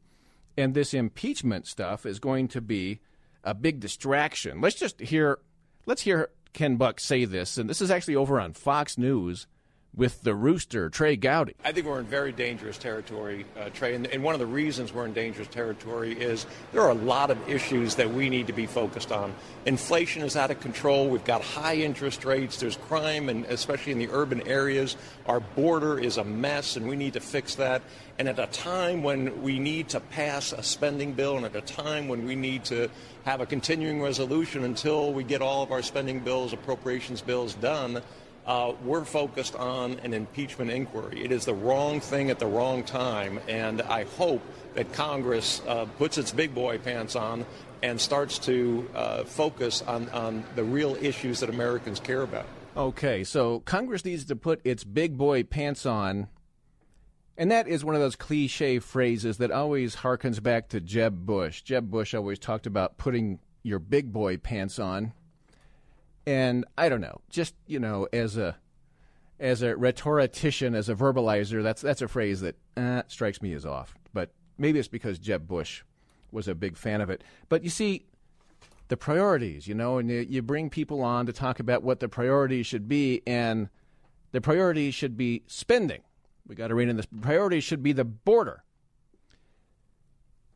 And 0.57 0.73
this 0.73 0.93
impeachment 0.93 1.65
stuff 1.65 2.05
is 2.05 2.19
going 2.19 2.49
to 2.49 2.61
be 2.61 2.99
a 3.43 3.53
big 3.53 3.79
distraction. 3.79 4.59
Let's 4.59 4.75
just 4.75 4.99
hear, 4.99 5.39
let's 5.85 6.01
hear 6.01 6.29
Ken 6.51 6.75
Buck 6.75 6.99
say 6.99 7.23
this, 7.23 7.57
and 7.57 7.69
this 7.69 7.81
is 7.81 7.89
actually 7.89 8.17
over 8.17 8.39
on 8.39 8.51
Fox 8.51 8.97
News 8.97 9.47
with 9.95 10.21
the 10.21 10.35
rooster, 10.35 10.89
Trey 10.89 11.15
Gowdy. 11.15 11.55
I 11.65 11.71
think 11.71 11.87
we're 11.87 11.99
in 11.99 12.05
very 12.05 12.31
dangerous 12.31 12.77
territory, 12.77 13.45
uh, 13.59 13.69
Trey. 13.69 13.95
And, 13.95 14.05
and, 14.07 14.23
one 14.23 14.35
of 14.35 14.39
the 14.39 14.45
reasons 14.45 14.93
we're 14.93 15.05
in 15.05 15.13
dangerous 15.13 15.47
territory 15.47 16.13
is 16.13 16.45
there 16.71 16.83
are 16.83 16.91
a 16.91 16.95
lot 16.95 17.31
of 17.31 17.49
issues 17.49 17.95
that 17.95 18.13
we 18.13 18.29
need 18.29 18.47
to 18.47 18.53
be 18.53 18.67
focused 18.67 19.11
on. 19.11 19.33
Inflation 19.65 20.21
is 20.21 20.35
out 20.35 20.51
of 20.51 20.59
control. 20.59 21.09
We've 21.09 21.23
got 21.25 21.41
high 21.41 21.77
interest 21.77 22.25
rates. 22.25 22.59
There's 22.59 22.75
crime, 22.75 23.27
and 23.29 23.45
especially 23.45 23.91
in 23.91 23.97
the 23.97 24.09
urban 24.11 24.47
areas. 24.47 24.95
Our 25.25 25.39
border 25.39 25.99
is 25.99 26.17
a 26.17 26.23
mess, 26.23 26.75
and 26.75 26.87
we 26.87 26.95
need 26.95 27.13
to 27.13 27.19
fix 27.19 27.55
that. 27.55 27.81
And 28.19 28.27
at 28.27 28.37
a 28.37 28.47
time 28.47 29.01
when 29.01 29.41
we 29.41 29.57
need 29.57 29.89
to 29.89 29.99
pass 29.99 30.53
a 30.53 30.61
spending 30.61 31.13
bill, 31.13 31.37
and 31.37 31.45
at 31.45 31.55
a 31.55 31.61
time 31.61 32.07
when 32.07 32.25
we 32.25 32.35
need 32.35 32.65
to 32.65 32.89
have 33.25 33.41
a 33.41 33.45
continuing 33.45 34.01
resolution 34.01 34.63
until 34.63 35.11
we 35.11 35.23
get 35.23 35.41
all 35.41 35.63
of 35.63 35.71
our 35.71 35.81
spending 35.81 36.19
bills, 36.19 36.53
appropriations 36.53 37.21
bills 37.21 37.55
done 37.55 38.01
uh, 38.47 38.73
we're 38.83 39.03
focused 39.03 39.55
on 39.55 39.99
an 39.99 40.13
impeachment 40.13 40.71
inquiry. 40.71 41.23
It 41.23 41.31
is 41.31 41.45
the 41.45 41.53
wrong 41.53 41.99
thing 41.99 42.29
at 42.29 42.39
the 42.39 42.47
wrong 42.47 42.83
time, 42.83 43.39
and 43.47 43.81
I 43.81 44.05
hope 44.05 44.41
that 44.73 44.93
Congress 44.93 45.61
uh, 45.67 45.85
puts 45.97 46.17
its 46.17 46.31
big 46.31 46.55
boy 46.55 46.77
pants 46.77 47.15
on 47.15 47.45
and 47.83 47.99
starts 47.99 48.39
to 48.39 48.89
uh, 48.95 49.23
focus 49.25 49.81
on, 49.81 50.09
on 50.09 50.43
the 50.55 50.63
real 50.63 50.95
issues 50.95 51.41
that 51.41 51.49
Americans 51.49 51.99
care 51.99 52.21
about. 52.21 52.45
Okay, 52.75 53.23
so 53.23 53.59
Congress 53.61 54.05
needs 54.05 54.25
to 54.25 54.35
put 54.35 54.61
its 54.63 54.83
big 54.83 55.17
boy 55.17 55.43
pants 55.43 55.85
on. 55.85 56.27
And 57.39 57.51
that 57.51 57.67
is 57.67 57.85
one 57.85 57.95
of 57.95 58.01
those 58.01 58.15
cliche 58.15 58.79
phrases 58.79 59.37
that 59.37 59.51
always 59.51 59.97
harkens 59.97 60.41
back 60.41 60.69
to 60.69 60.79
Jeb 60.79 61.25
Bush. 61.25 61.61
Jeb 61.61 61.91
Bush 61.91 62.15
always 62.15 62.39
talked 62.39 62.65
about 62.65 62.97
putting 62.97 63.39
your 63.61 63.77
big 63.77 64.11
boy 64.11 64.37
pants 64.37 64.79
on. 64.79 65.13
And 66.27 66.65
I 66.77 66.89
don't 66.89 66.99
know, 66.99 67.21
just 67.29 67.55
you 67.67 67.79
know, 67.79 68.05
as 68.11 68.35
a 68.35 68.57
as 69.39 69.61
a 69.61 69.77
rhetorician, 69.77 70.75
as 70.75 70.89
a 70.89 70.93
verbalizer, 70.93 71.63
that's 71.63 71.81
that's 71.81 72.01
a 72.01 72.07
phrase 72.09 72.41
that 72.41 72.57
uh, 72.75 73.03
strikes 73.07 73.41
me 73.41 73.53
as 73.53 73.65
off. 73.65 73.95
But 74.13 74.31
maybe 74.57 74.77
it's 74.77 74.89
because 74.89 75.19
Jeb 75.19 75.47
Bush 75.47 75.83
was 76.29 76.49
a 76.49 76.53
big 76.53 76.75
fan 76.75 76.99
of 76.99 77.09
it. 77.09 77.23
But 77.47 77.63
you 77.63 77.69
see, 77.69 78.07
the 78.89 78.97
priorities, 78.97 79.69
you 79.69 79.73
know, 79.73 79.99
and 79.99 80.09
you, 80.09 80.19
you 80.19 80.41
bring 80.41 80.69
people 80.69 81.01
on 81.01 81.27
to 81.27 81.31
talk 81.31 81.61
about 81.61 81.81
what 81.81 82.01
the 82.01 82.09
priorities 82.09 82.67
should 82.67 82.89
be, 82.89 83.21
and 83.25 83.69
the 84.33 84.41
priorities 84.41 84.93
should 84.93 85.15
be 85.15 85.43
spending. 85.47 86.01
We 86.45 86.55
got 86.55 86.67
to 86.67 86.75
read 86.75 86.89
in 86.89 86.97
this. 86.97 87.07
Priorities 87.21 87.63
should 87.63 87.81
be 87.81 87.93
the 87.93 88.03
border, 88.03 88.65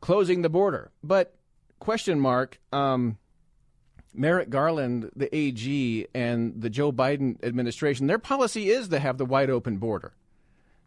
closing 0.02 0.42
the 0.42 0.50
border. 0.50 0.90
But 1.02 1.34
question 1.78 2.20
mark. 2.20 2.60
Um, 2.74 3.16
Merrick 4.14 4.50
Garland, 4.50 5.10
the 5.16 5.34
AG, 5.34 6.06
and 6.14 6.60
the 6.60 6.70
Joe 6.70 6.92
Biden 6.92 7.42
administration, 7.42 8.06
their 8.06 8.18
policy 8.18 8.68
is 8.68 8.88
to 8.88 8.98
have 8.98 9.18
the 9.18 9.24
wide 9.24 9.50
open 9.50 9.78
border. 9.78 10.12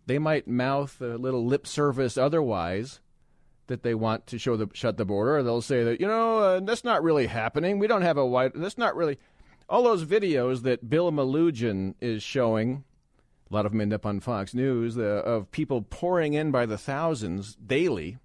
They 0.05 0.19
might 0.19 0.47
mouth 0.47 1.01
a 1.01 1.17
little 1.17 1.45
lip 1.45 1.65
service 1.65 2.17
otherwise 2.17 2.99
that 3.67 3.83
they 3.83 3.95
want 3.95 4.27
to 4.27 4.38
show 4.38 4.55
the 4.55 4.69
shut 4.73 4.97
the 4.97 5.05
border. 5.05 5.38
Or 5.38 5.43
they'll 5.43 5.61
say 5.61 5.83
that 5.83 5.99
you 5.99 6.07
know 6.07 6.38
uh, 6.38 6.59
that's 6.59 6.83
not 6.83 7.03
really 7.03 7.27
happening. 7.27 7.79
We 7.79 7.88
don't 7.88 8.03
have 8.03 8.17
a 8.17 8.25
wide. 8.25 8.51
That's 8.53 8.77
not 8.77 8.95
really. 8.95 9.17
All 9.67 9.81
those 9.81 10.05
videos 10.05 10.61
that 10.61 10.88
Bill 10.88 11.11
Melugin 11.11 11.95
is 11.99 12.21
showing, 12.21 12.83
a 13.49 13.53
lot 13.53 13.65
of 13.65 13.71
them 13.71 13.81
end 13.81 13.93
up 13.93 14.05
on 14.05 14.19
Fox 14.19 14.53
News, 14.53 14.95
uh, 14.95 15.01
of 15.01 15.49
people 15.49 15.81
pouring 15.81 16.35
in 16.35 16.51
by 16.51 16.67
the 16.67 16.77
thousands 16.77 17.55
daily. 17.55 18.19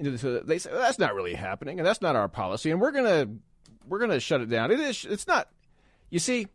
Uh, 0.00 0.38
they 0.44 0.58
say 0.58 0.70
that's 0.72 1.00
not 1.00 1.16
really 1.16 1.34
happening, 1.34 1.80
and 1.80 1.86
that's 1.86 2.00
not 2.00 2.14
our 2.14 2.28
policy, 2.28 2.70
and 2.70 2.80
we're 2.80 2.92
going 2.92 3.04
to 3.04 3.28
we're 3.88 3.98
going 3.98 4.10
to 4.10 4.20
shut 4.20 4.40
it 4.40 4.48
down. 4.48 4.70
It 4.70 4.80
is. 4.80 5.04
It's 5.04 5.26
not. 5.26 5.48
You 6.10 6.18
see, 6.18 6.48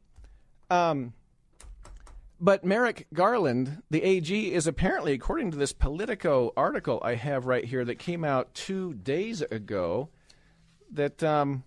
um, 0.69 1.13
but 2.39 2.63
Merrick 2.63 3.07
Garland, 3.13 3.81
the 3.89 4.03
AG, 4.03 4.53
is 4.53 4.67
apparently, 4.67 5.13
according 5.13 5.51
to 5.51 5.57
this 5.57 5.73
Politico 5.73 6.53
article 6.55 7.01
I 7.03 7.15
have 7.15 7.45
right 7.45 7.65
here 7.65 7.83
that 7.85 7.97
came 7.97 8.23
out 8.23 8.53
two 8.53 8.93
days 8.93 9.41
ago, 9.41 10.09
that 10.91 11.23
um, 11.23 11.63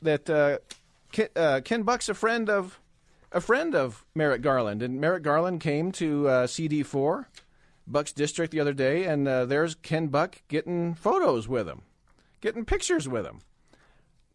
that 0.00 0.30
uh, 0.30 0.58
Ken, 1.12 1.28
uh, 1.36 1.60
Ken 1.64 1.82
Buck's 1.82 2.08
a 2.08 2.14
friend 2.14 2.48
of 2.48 2.80
a 3.30 3.40
friend 3.40 3.74
of 3.74 4.04
Merrick 4.14 4.40
Garland, 4.40 4.82
and 4.82 5.00
Merrick 5.00 5.22
Garland 5.22 5.60
came 5.60 5.92
to 5.92 6.28
uh, 6.28 6.46
CD4 6.46 7.26
Buck's 7.86 8.12
district 8.12 8.52
the 8.52 8.60
other 8.60 8.72
day, 8.72 9.04
and 9.04 9.28
uh, 9.28 9.44
there's 9.44 9.74
Ken 9.74 10.08
Buck 10.08 10.42
getting 10.48 10.94
photos 10.94 11.46
with 11.48 11.68
him, 11.68 11.82
getting 12.40 12.64
pictures 12.64 13.08
with 13.08 13.26
him. 13.26 13.40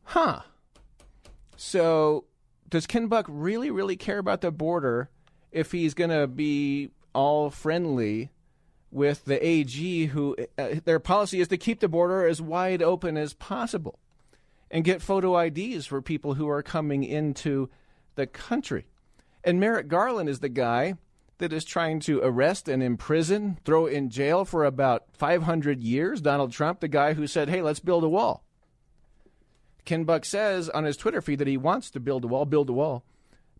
Huh. 0.03 0.41
So, 1.55 2.25
does 2.69 2.87
Ken 2.87 3.07
Buck 3.07 3.25
really, 3.29 3.71
really 3.71 3.95
care 3.95 4.17
about 4.17 4.41
the 4.41 4.51
border 4.51 5.09
if 5.51 5.71
he's 5.71 5.93
going 5.93 6.09
to 6.09 6.27
be 6.27 6.89
all 7.13 7.49
friendly 7.49 8.31
with 8.91 9.25
the 9.25 9.45
AG, 9.45 10.05
who 10.07 10.35
uh, 10.57 10.75
their 10.85 10.99
policy 10.99 11.39
is 11.39 11.47
to 11.49 11.57
keep 11.57 11.79
the 11.79 11.87
border 11.87 12.27
as 12.27 12.41
wide 12.41 12.81
open 12.81 13.17
as 13.17 13.33
possible 13.33 13.99
and 14.69 14.83
get 14.83 15.01
photo 15.01 15.37
IDs 15.37 15.85
for 15.85 16.01
people 16.01 16.35
who 16.35 16.47
are 16.49 16.63
coming 16.63 17.03
into 17.03 17.69
the 18.15 18.27
country? 18.27 18.85
And 19.43 19.59
Merrick 19.59 19.87
Garland 19.87 20.29
is 20.29 20.39
the 20.39 20.49
guy 20.49 20.95
that 21.39 21.51
is 21.51 21.65
trying 21.65 21.99
to 22.01 22.21
arrest 22.23 22.69
and 22.69 22.81
imprison, 22.81 23.57
throw 23.65 23.85
in 23.85 24.09
jail 24.09 24.45
for 24.45 24.63
about 24.63 25.05
500 25.13 25.83
years 25.83 26.21
Donald 26.21 26.51
Trump, 26.51 26.79
the 26.79 26.87
guy 26.87 27.13
who 27.13 27.27
said, 27.27 27.49
hey, 27.49 27.61
let's 27.61 27.79
build 27.79 28.03
a 28.03 28.09
wall. 28.09 28.43
Ken 29.85 30.03
Buck 30.03 30.25
says 30.25 30.69
on 30.69 30.83
his 30.83 30.97
Twitter 30.97 31.21
feed 31.21 31.39
that 31.39 31.47
he 31.47 31.57
wants 31.57 31.89
to 31.91 31.99
build 31.99 32.23
a 32.23 32.27
wall, 32.27 32.45
build 32.45 32.69
a 32.69 32.73
wall. 32.73 33.03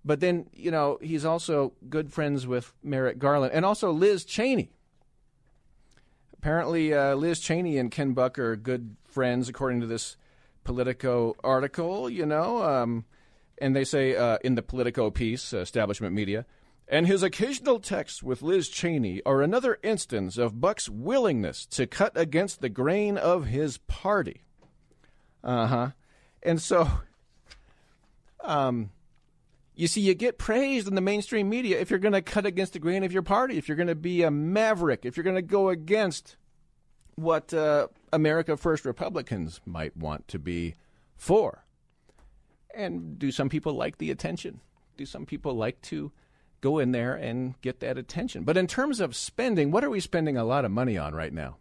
But 0.06 0.20
then, 0.20 0.48
you 0.54 0.72
know, 0.72 1.00
he's 1.02 1.26
also 1.26 1.74
good 1.90 2.12
friends 2.12 2.46
with 2.46 2.74
Merrick 2.84 3.20
Garland 3.20 3.54
and 3.54 3.66
also 3.66 3.92
Liz 3.92 4.26
Cheney. 4.26 4.72
Apparently, 6.38 6.94
uh, 6.94 7.16
Liz 7.16 7.40
Cheney 7.40 7.78
and 7.78 7.90
Ken 7.90 8.14
Buck 8.14 8.38
are 8.38 8.58
good 8.58 8.98
friends, 9.06 9.48
according 9.48 9.80
to 9.80 9.88
this 9.88 10.18
Politico 10.66 11.36
article, 11.42 12.10
you 12.10 12.26
know. 12.26 12.62
Um, 12.64 13.06
and 13.60 13.74
they 13.74 13.86
say 13.86 14.16
uh, 14.16 14.40
in 14.44 14.56
the 14.56 14.62
Politico 14.62 15.10
piece, 15.10 15.54
uh, 15.54 15.60
establishment 15.60 16.14
media, 16.14 16.46
and 16.88 17.08
his 17.08 17.24
occasional 17.24 17.80
texts 17.80 18.22
with 18.22 18.42
Liz 18.42 18.68
Cheney 18.68 19.22
are 19.26 19.42
another 19.42 19.80
instance 19.84 20.38
of 20.38 20.60
Buck's 20.60 20.90
willingness 20.90 21.66
to 21.68 21.88
cut 21.88 22.12
against 22.16 22.60
the 22.60 22.70
grain 22.70 23.18
of 23.18 23.46
his 23.46 23.78
party. 23.78 24.42
Uh 25.44 25.68
huh. 25.68 25.90
And 26.44 26.62
so, 26.62 26.90
um, 28.42 28.92
you 29.76 29.88
see, 29.88 30.02
you 30.02 30.14
get 30.14 30.38
praised 30.38 30.88
in 30.88 30.96
the 30.96 31.02
mainstream 31.02 31.50
media 31.50 31.80
if 31.80 31.90
you're 31.90 32.00
going 32.00 32.14
to 32.14 32.22
cut 32.22 32.46
against 32.46 32.74
the 32.74 32.80
grain 32.80 33.04
of 33.04 33.12
your 33.12 33.24
party, 33.24 33.58
if 33.58 33.68
you're 33.68 33.78
going 33.78 33.88
to 33.88 33.96
be 33.96 34.24
a 34.24 34.30
maverick, 34.30 35.06
if 35.06 35.18
you're 35.18 35.24
going 35.24 35.36
to 35.36 35.42
go 35.42 35.70
against 35.70 36.36
what 37.16 37.54
uh, 37.54 37.88
America 38.12 38.58
First 38.58 38.86
Republicans 38.86 39.62
might 39.66 39.96
want 39.96 40.28
to 40.30 40.40
be 40.40 40.76
for. 41.16 41.64
And 42.76 43.18
do 43.20 43.32
some 43.32 43.50
people 43.50 43.74
like 43.74 43.98
the 43.98 44.12
attention? 44.12 44.60
Do 44.98 45.06
some 45.06 45.26
people 45.26 45.54
like 45.56 45.82
to 45.84 46.12
go 46.62 46.80
in 46.80 46.92
there 46.92 47.14
and 47.14 47.60
get 47.62 47.80
that 47.82 47.98
attention? 47.98 48.44
But 48.44 48.58
in 48.58 48.68
terms 48.68 49.00
of 49.00 49.16
spending, 49.16 49.72
what 49.72 49.84
are 49.84 49.90
we 49.90 50.00
spending 50.00 50.38
a 50.38 50.44
lot 50.44 50.66
of 50.66 50.72
money 50.72 50.98
on 50.98 51.14
right 51.14 51.34
now? 51.34 51.58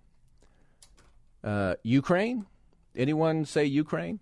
Uh, 1.44 1.74
Ukraine? 1.82 2.46
Anyone 2.96 3.44
say 3.44 3.64
Ukraine? 3.64 4.20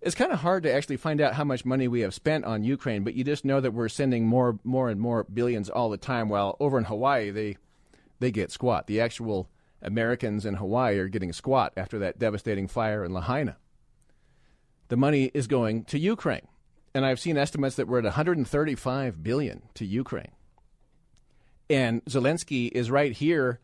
It's 0.00 0.14
kind 0.14 0.32
of 0.32 0.40
hard 0.40 0.62
to 0.62 0.72
actually 0.72 0.96
find 0.96 1.20
out 1.20 1.34
how 1.34 1.44
much 1.44 1.64
money 1.64 1.86
we 1.86 2.00
have 2.00 2.14
spent 2.14 2.44
on 2.44 2.64
Ukraine, 2.64 3.04
but 3.04 3.14
you 3.14 3.22
just 3.22 3.44
know 3.44 3.60
that 3.60 3.72
we're 3.72 3.88
sending 3.88 4.26
more, 4.26 4.58
more 4.64 4.88
and 4.88 5.00
more 5.00 5.24
billions 5.24 5.68
all 5.68 5.90
the 5.90 5.98
time. 5.98 6.28
While 6.28 6.56
over 6.58 6.78
in 6.78 6.84
Hawaii, 6.84 7.30
they 7.30 7.56
they 8.18 8.30
get 8.30 8.50
squat. 8.50 8.86
The 8.86 9.00
actual 9.00 9.48
Americans 9.82 10.46
in 10.46 10.54
Hawaii 10.54 10.98
are 10.98 11.08
getting 11.08 11.32
squat 11.32 11.72
after 11.76 11.98
that 12.00 12.18
devastating 12.18 12.66
fire 12.68 13.04
in 13.04 13.12
Lahaina. 13.12 13.56
The 14.88 14.96
money 14.96 15.30
is 15.34 15.46
going 15.46 15.84
to 15.84 15.98
Ukraine, 15.98 16.48
and 16.94 17.04
I've 17.04 17.20
seen 17.20 17.36
estimates 17.36 17.76
that 17.76 17.86
we're 17.86 17.98
at 17.98 18.04
135 18.04 19.22
billion 19.22 19.62
to 19.74 19.84
Ukraine. 19.84 20.32
And 21.68 22.04
Zelensky 22.06 22.70
is 22.72 22.90
right 22.90 23.12
here 23.12 23.60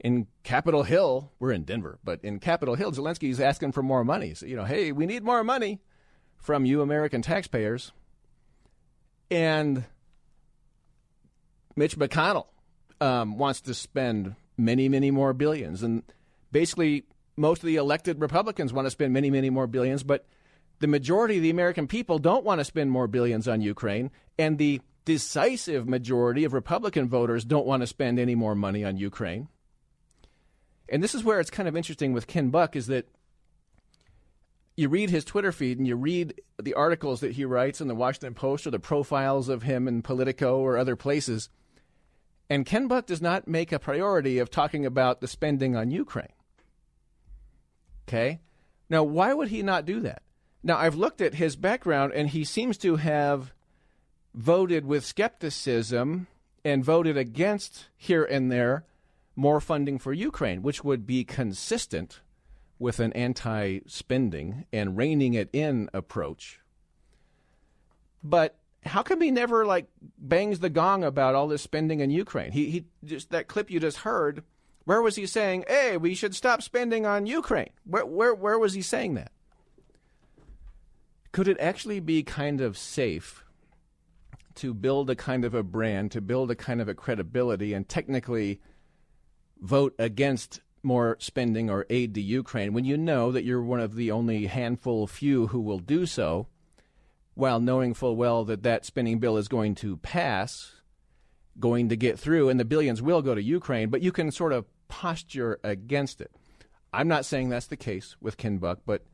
in 0.00 0.26
Capitol 0.44 0.84
Hill, 0.84 1.32
we're 1.38 1.52
in 1.52 1.64
Denver, 1.64 1.98
but 2.04 2.22
in 2.22 2.38
Capitol 2.38 2.74
Hill, 2.74 2.92
Zelensky 2.92 3.30
is 3.30 3.40
asking 3.40 3.72
for 3.72 3.82
more 3.82 4.04
money. 4.04 4.34
So, 4.34 4.46
you 4.46 4.56
know, 4.56 4.64
hey, 4.64 4.92
we 4.92 5.06
need 5.06 5.24
more 5.24 5.42
money 5.42 5.80
from 6.36 6.64
you 6.64 6.82
American 6.82 7.20
taxpayers. 7.20 7.92
And 9.30 9.84
Mitch 11.76 11.98
McConnell 11.98 12.46
um, 13.00 13.38
wants 13.38 13.60
to 13.62 13.74
spend 13.74 14.36
many, 14.56 14.88
many 14.88 15.10
more 15.10 15.32
billions. 15.32 15.82
And 15.82 16.02
basically, 16.52 17.04
most 17.36 17.62
of 17.62 17.66
the 17.66 17.76
elected 17.76 18.20
Republicans 18.20 18.72
want 18.72 18.86
to 18.86 18.90
spend 18.90 19.12
many, 19.12 19.30
many 19.30 19.50
more 19.50 19.66
billions, 19.66 20.02
but 20.02 20.26
the 20.80 20.86
majority 20.86 21.36
of 21.36 21.42
the 21.42 21.50
American 21.50 21.88
people 21.88 22.18
don't 22.18 22.44
want 22.44 22.60
to 22.60 22.64
spend 22.64 22.90
more 22.90 23.08
billions 23.08 23.48
on 23.48 23.60
Ukraine. 23.60 24.10
And 24.38 24.58
the 24.58 24.80
decisive 25.04 25.88
majority 25.88 26.44
of 26.44 26.52
Republican 26.52 27.08
voters 27.08 27.44
don't 27.44 27.66
want 27.66 27.82
to 27.82 27.86
spend 27.86 28.18
any 28.18 28.36
more 28.36 28.54
money 28.54 28.84
on 28.84 28.96
Ukraine. 28.96 29.48
And 30.88 31.02
this 31.02 31.14
is 31.14 31.24
where 31.24 31.40
it's 31.40 31.50
kind 31.50 31.68
of 31.68 31.76
interesting 31.76 32.12
with 32.12 32.26
Ken 32.26 32.50
Buck 32.50 32.74
is 32.74 32.86
that 32.86 33.08
you 34.76 34.88
read 34.88 35.10
his 35.10 35.24
Twitter 35.24 35.52
feed 35.52 35.78
and 35.78 35.86
you 35.86 35.96
read 35.96 36.40
the 36.62 36.74
articles 36.74 37.20
that 37.20 37.32
he 37.32 37.44
writes 37.44 37.80
in 37.80 37.88
the 37.88 37.94
Washington 37.94 38.34
Post 38.34 38.66
or 38.66 38.70
the 38.70 38.78
profiles 38.78 39.48
of 39.48 39.64
him 39.64 39.88
in 39.88 40.02
Politico 40.02 40.58
or 40.60 40.76
other 40.76 40.96
places, 40.96 41.50
and 42.48 42.64
Ken 42.64 42.88
Buck 42.88 43.06
does 43.06 43.20
not 43.20 43.48
make 43.48 43.72
a 43.72 43.78
priority 43.78 44.38
of 44.38 44.50
talking 44.50 44.86
about 44.86 45.20
the 45.20 45.28
spending 45.28 45.76
on 45.76 45.90
Ukraine. 45.90 46.32
Okay? 48.06 48.40
Now, 48.88 49.02
why 49.02 49.34
would 49.34 49.48
he 49.48 49.62
not 49.62 49.84
do 49.84 50.00
that? 50.00 50.22
Now, 50.62 50.78
I've 50.78 50.94
looked 50.94 51.20
at 51.20 51.34
his 51.34 51.56
background, 51.56 52.12
and 52.14 52.28
he 52.28 52.44
seems 52.44 52.78
to 52.78 52.96
have 52.96 53.52
voted 54.34 54.86
with 54.86 55.04
skepticism 55.04 56.26
and 56.64 56.84
voted 56.84 57.16
against 57.16 57.88
here 57.96 58.24
and 58.24 58.50
there 58.50 58.84
more 59.38 59.60
funding 59.60 59.98
for 59.98 60.12
Ukraine, 60.12 60.62
which 60.62 60.82
would 60.82 61.06
be 61.06 61.24
consistent 61.24 62.20
with 62.78 62.98
an 62.98 63.12
anti 63.12 63.80
spending 63.86 64.66
and 64.72 64.96
reining 64.96 65.34
it 65.34 65.48
in 65.52 65.88
approach. 65.94 66.60
But 68.22 68.58
how 68.84 69.02
come 69.02 69.20
he 69.20 69.30
never 69.30 69.64
like 69.64 69.86
bangs 70.18 70.58
the 70.58 70.68
gong 70.68 71.04
about 71.04 71.36
all 71.36 71.46
this 71.46 71.62
spending 71.62 72.00
in 72.00 72.10
Ukraine? 72.10 72.50
He 72.50 72.68
he 72.70 72.84
just 73.04 73.30
that 73.30 73.46
clip 73.46 73.70
you 73.70 73.78
just 73.78 73.98
heard, 73.98 74.42
where 74.84 75.00
was 75.00 75.14
he 75.14 75.24
saying, 75.24 75.64
"Hey, 75.68 75.96
we 75.96 76.16
should 76.16 76.34
stop 76.34 76.60
spending 76.60 77.06
on 77.06 77.26
Ukraine"? 77.26 77.70
Where 77.84 78.04
where 78.04 78.34
where 78.34 78.58
was 78.58 78.74
he 78.74 78.82
saying 78.82 79.14
that? 79.14 79.30
Could 81.30 81.46
it 81.46 81.60
actually 81.60 82.00
be 82.00 82.24
kind 82.24 82.60
of 82.60 82.76
safe 82.76 83.44
to 84.56 84.74
build 84.74 85.08
a 85.08 85.14
kind 85.14 85.44
of 85.44 85.54
a 85.54 85.62
brand, 85.62 86.10
to 86.10 86.20
build 86.20 86.50
a 86.50 86.56
kind 86.56 86.80
of 86.80 86.88
a 86.88 86.94
credibility 86.94 87.72
and 87.72 87.88
technically 87.88 88.60
vote 89.60 89.94
against 89.98 90.60
more 90.82 91.16
spending 91.20 91.68
or 91.68 91.86
aid 91.90 92.14
to 92.14 92.20
Ukraine 92.20 92.72
when 92.72 92.84
you 92.84 92.96
know 92.96 93.32
that 93.32 93.44
you're 93.44 93.62
one 93.62 93.80
of 93.80 93.94
the 93.94 94.10
only 94.10 94.46
handful 94.46 95.06
few 95.06 95.48
who 95.48 95.60
will 95.60 95.78
do 95.78 96.06
so, 96.06 96.46
while 97.34 97.60
knowing 97.60 97.94
full 97.94 98.16
well 98.16 98.44
that 98.44 98.62
that 98.62 98.84
spending 98.84 99.18
bill 99.18 99.36
is 99.36 99.48
going 99.48 99.74
to 99.76 99.96
pass, 99.98 100.72
going 101.58 101.88
to 101.88 101.96
get 101.96 102.18
through, 102.18 102.48
and 102.48 102.58
the 102.58 102.64
billions 102.64 103.02
will 103.02 103.22
go 103.22 103.34
to 103.34 103.42
Ukraine, 103.42 103.90
but 103.90 104.02
you 104.02 104.12
can 104.12 104.30
sort 104.30 104.52
of 104.52 104.66
posture 104.88 105.60
against 105.62 106.20
it. 106.20 106.32
I'm 106.92 107.08
not 107.08 107.24
saying 107.24 107.48
that's 107.48 107.66
the 107.66 107.76
case 107.76 108.16
with 108.20 108.36
Ken 108.36 108.58
Buck, 108.58 108.80
but 108.86 109.04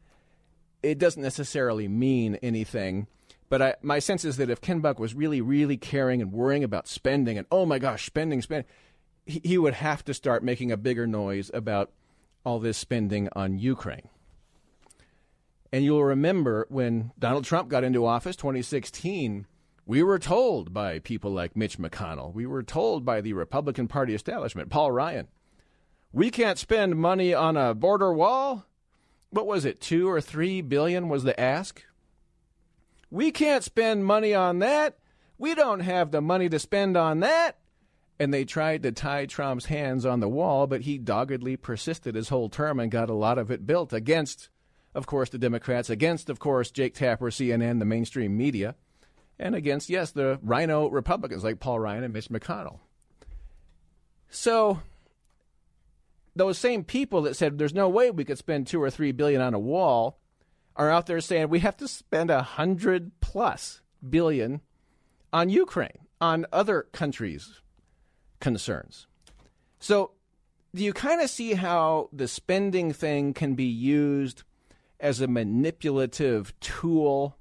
it 0.83 0.99
doesn't 0.99 1.23
necessarily 1.23 1.89
mean 1.89 2.37
anything. 2.37 3.09
But 3.49 3.63
I, 3.63 3.75
my 3.83 3.99
sense 3.99 4.25
is 4.25 4.37
that 4.37 4.51
if 4.51 4.61
Ken 4.61 4.81
Buck 4.81 4.99
was 4.99 5.15
really, 5.15 5.41
really 5.41 5.77
caring 5.77 6.23
and 6.23 6.33
worrying 6.33 6.65
about 6.65 6.89
spending 6.89 7.37
and, 7.37 7.47
oh 7.51 7.67
my 7.67 7.79
gosh, 7.79 8.07
spending, 8.07 8.41
spending, 8.43 8.67
he, 9.27 9.59
would 9.59 9.75
have 9.75 10.05
to 10.05 10.15
start 10.15 10.43
making 10.43 10.71
a 10.71 10.77
bigger 10.77 11.07
noise 11.07 11.51
about 11.55 11.91
all 12.45 12.59
this 12.59 12.77
spending 12.77 13.29
on 13.33 13.59
Ukraine. 13.59 14.09
And 15.73 15.85
you'll 15.85 16.05
remember 16.05 16.67
when 16.69 17.13
Donald 17.19 17.45
Trump 17.45 17.69
got 17.69 17.85
into 17.85 18.07
office 18.07 18.37
2016, 18.37 19.47
we 19.87 20.03
were 20.03 20.19
told 20.19 20.73
by 20.73 20.99
people 20.99 21.31
like 21.31 21.57
Mitch 21.57 21.79
McConnell, 21.79 22.33
we 22.33 22.47
were 22.47 22.63
told 22.63 23.05
by 23.05 23.21
the 23.21 23.33
Republican 23.33 23.89
Party 23.89 24.15
establishment, 24.15 24.71
Paul 24.71 24.93
Ryan, 24.93 25.29
we 26.13 26.31
can't 26.31 26.59
spend 26.59 26.97
money 26.97 27.35
on 27.35 27.57
a 27.57 27.75
border 27.75 28.13
wall. 28.13 28.67
What 29.31 29.47
was 29.47 29.65
it, 29.65 29.81
two 29.81 30.09
or 30.09 30.21
three 30.21 30.61
billion 30.61 31.09
was 31.09 31.25
the 31.25 31.39
ask? 31.39 31.83
We 33.11 33.33
can't 33.33 33.65
spend 33.65 34.05
money 34.05 34.33
on 34.33 34.61
that. 34.61 34.99
We 35.39 35.55
don't 35.55 35.81
have 35.81 36.13
the 36.13 36.21
money 36.21 36.49
to 36.49 36.59
spend 36.59 36.97
on 36.97 37.21
that 37.21 37.59
and 38.19 38.33
they 38.33 38.45
tried 38.45 38.83
to 38.83 38.93
tie 38.93 39.27
Trump's 39.27 39.67
hands 39.67 40.07
on 40.07 40.21
the 40.21 40.29
wall, 40.29 40.67
but 40.67 40.83
he 40.83 40.99
doggedly 40.99 41.57
persisted 41.57 42.15
his 42.15 42.29
whole 42.29 42.49
term 42.49 42.79
and 42.79 42.91
got 42.91 43.11
a 43.11 43.15
lot 43.15 43.39
of 43.39 43.51
it 43.51 43.67
built 43.67 43.93
against, 43.93 44.49
of 44.95 45.07
course, 45.07 45.31
the 45.31 45.39
Democrats, 45.39 45.91
against, 45.91 46.31
of 46.31 46.39
course, 46.39 46.71
Jake 46.71 46.95
Tapper, 46.95 47.31
CNN, 47.31 47.81
the 47.81 47.85
mainstream 47.85 48.37
media, 48.37 48.77
and 49.39 49.55
against, 49.55 49.91
yes, 49.91 50.13
the 50.13 50.39
rhino 50.43 50.89
Republicans 50.89 51.43
like 51.43 51.59
Paul 51.59 51.81
Ryan 51.81 52.05
and 52.05 52.13
Mitch 52.13 52.29
McConnell. 52.29 52.79
So 54.29 54.81
those 56.37 56.59
same 56.59 56.85
people 56.85 57.23
that 57.23 57.37
said 57.37 57.59
there's 57.59 57.75
no 57.75 57.89
way 57.89 58.11
we 58.11 58.25
could 58.25 58.39
spend 58.39 58.67
two 58.67 58.83
or 58.83 58.91
three 58.91 59.13
billion 59.13 59.41
on 59.41 59.55
a 59.55 59.59
wall 59.59 60.19
are 60.77 60.91
out 60.91 61.07
there 61.07 61.21
saying 61.21 61.49
we 61.49 61.61
have 61.61 61.77
to 61.77 61.89
spend 61.89 62.31
a 62.31 62.43
hundred 62.43 63.13
plus 63.21 63.81
billion 64.09 64.61
on 65.33 65.49
Ukraine, 65.49 66.07
on 66.21 66.47
other 66.53 66.87
countries, 66.93 67.61
concerns. 68.45 69.07
So, 69.81 70.11
do 70.75 70.85
you 70.85 70.93
kind 70.93 71.23
of 71.23 71.31
see 71.31 71.55
how 71.55 72.11
the 72.13 72.29
spending 72.29 72.93
thing 72.93 73.33
can 73.33 73.55
be 73.55 73.65
used 73.65 74.43
as 75.01 75.23
a 75.23 75.27
manipulative 75.27 76.53
tool 76.61 77.39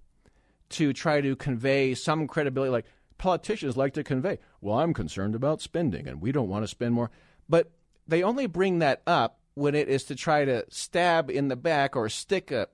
to 0.70 0.94
try 0.94 1.20
to 1.20 1.36
convey 1.36 1.94
some 1.94 2.26
credibility? 2.26 2.72
Like 2.72 2.86
politicians 3.18 3.76
like 3.76 3.94
to 3.96 4.04
convey, 4.04 4.40
well, 4.62 4.80
I'm 4.80 4.94
concerned 4.94 5.36
about 5.36 5.62
spending 5.62 6.08
and 6.08 6.22
we 6.22 6.32
don't 6.32 6.48
want 6.48 6.64
to 6.64 6.70
spend 6.70 6.94
more. 6.94 7.12
But 7.50 7.72
they 8.08 8.24
only 8.24 8.48
bring 8.48 8.80
that 8.80 9.02
up 9.06 9.40
when 9.56 9.76
it 9.76 9.90
is 9.90 10.06
to 10.06 10.16
try 10.16 10.46
to 10.46 10.66
stab 10.70 11.30
in 11.30 11.50
the 11.50 11.58
back 11.58 11.98
or 11.98 12.08
stick 12.08 12.50
a 12.50 12.70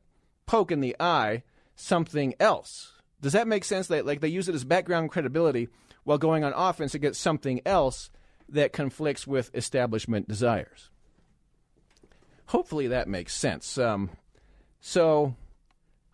poke 0.46 0.72
in 0.72 0.82
the 0.82 0.96
eye 1.00 1.42
something 1.76 2.36
else. 2.40 2.94
Does 3.22 3.34
that 3.34 3.48
make 3.48 3.64
sense? 3.64 3.88
That 3.88 4.06
like 4.06 4.22
they 4.22 4.28
use 4.28 4.48
it 4.48 4.56
as 4.56 4.66
background 4.66 5.10
credibility 5.10 5.70
while 6.04 6.20
going 6.20 6.44
on 6.44 6.54
offense 6.54 6.94
against 6.94 7.22
something 7.22 7.62
else 7.66 8.12
that 8.54 8.74
conflicts 8.74 9.28
with 9.28 9.54
establishment 9.54 10.28
desires. 10.28 10.90
Hopefully 12.48 12.88
that 12.88 13.08
makes 13.08 13.34
sense. 13.34 13.78
Um, 13.78 14.10
so, 14.80 15.36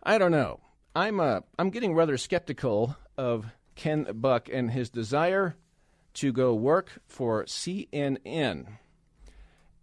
I 0.02 0.18
don't 0.18 0.32
know. 0.32 0.60
I'm 0.94 1.20
uh, 1.20 1.40
I'm 1.58 1.70
getting 1.70 1.94
rather 1.94 2.16
skeptical 2.16 2.96
of 3.16 3.46
Ken 3.74 4.06
Buck 4.14 4.48
and 4.50 4.70
his 4.70 4.88
desire 4.88 5.56
to 6.14 6.32
go 6.32 6.54
work 6.54 7.00
for 7.06 7.44
CNN. 7.44 8.66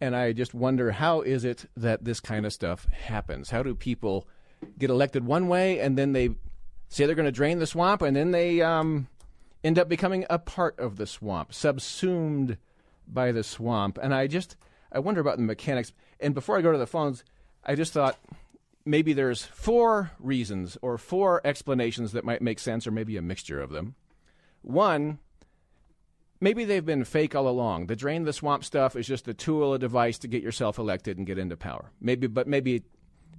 And 0.01 0.15
I 0.15 0.33
just 0.33 0.53
wonder 0.53 0.91
how 0.91 1.21
is 1.21 1.45
it 1.45 1.65
that 1.77 2.03
this 2.03 2.19
kind 2.19 2.45
of 2.45 2.51
stuff 2.51 2.85
happens? 2.85 3.51
How 3.51 3.63
do 3.63 3.75
people 3.75 4.27
get 4.77 4.89
elected 4.89 5.25
one 5.25 5.47
way 5.47 5.79
and 5.79 5.97
then 5.97 6.13
they 6.13 6.29
say 6.89 7.05
they're 7.05 7.15
going 7.15 7.25
to 7.25 7.31
drain 7.31 7.59
the 7.59 7.67
swamp 7.67 8.01
and 8.01 8.15
then 8.15 8.31
they 8.31 8.61
um, 8.61 9.07
end 9.63 9.79
up 9.79 9.87
becoming 9.87 10.25
a 10.29 10.39
part 10.39 10.77
of 10.79 10.97
the 10.97 11.07
swamp, 11.07 11.53
subsumed 11.53 12.57
by 13.07 13.31
the 13.31 13.43
swamp. 13.43 13.97
And 14.01 14.13
I 14.13 14.27
just, 14.27 14.57
I 14.91 14.99
wonder 14.99 15.21
about 15.21 15.37
the 15.37 15.43
mechanics. 15.43 15.93
And 16.19 16.33
before 16.33 16.57
I 16.57 16.61
go 16.61 16.71
to 16.71 16.77
the 16.77 16.87
phones, 16.87 17.23
I 17.63 17.75
just 17.75 17.93
thought 17.93 18.19
maybe 18.85 19.13
there's 19.13 19.43
four 19.43 20.11
reasons 20.19 20.77
or 20.81 20.97
four 20.97 21.41
explanations 21.45 22.11
that 22.11 22.25
might 22.25 22.41
make 22.41 22.59
sense, 22.59 22.85
or 22.85 22.91
maybe 22.91 23.17
a 23.17 23.21
mixture 23.21 23.61
of 23.61 23.69
them. 23.69 23.95
One, 24.61 25.19
maybe 26.39 26.65
they've 26.65 26.85
been 26.85 27.05
fake 27.05 27.35
all 27.35 27.47
along. 27.47 27.87
The 27.87 27.95
drain 27.95 28.23
the 28.23 28.33
swamp 28.33 28.63
stuff 28.63 28.95
is 28.95 29.07
just 29.07 29.27
a 29.27 29.33
tool, 29.33 29.73
a 29.73 29.79
device 29.79 30.17
to 30.19 30.27
get 30.27 30.43
yourself 30.43 30.77
elected 30.77 31.17
and 31.17 31.27
get 31.27 31.37
into 31.37 31.57
power. 31.57 31.91
Maybe, 32.01 32.27
but 32.27 32.47
maybe 32.47 32.83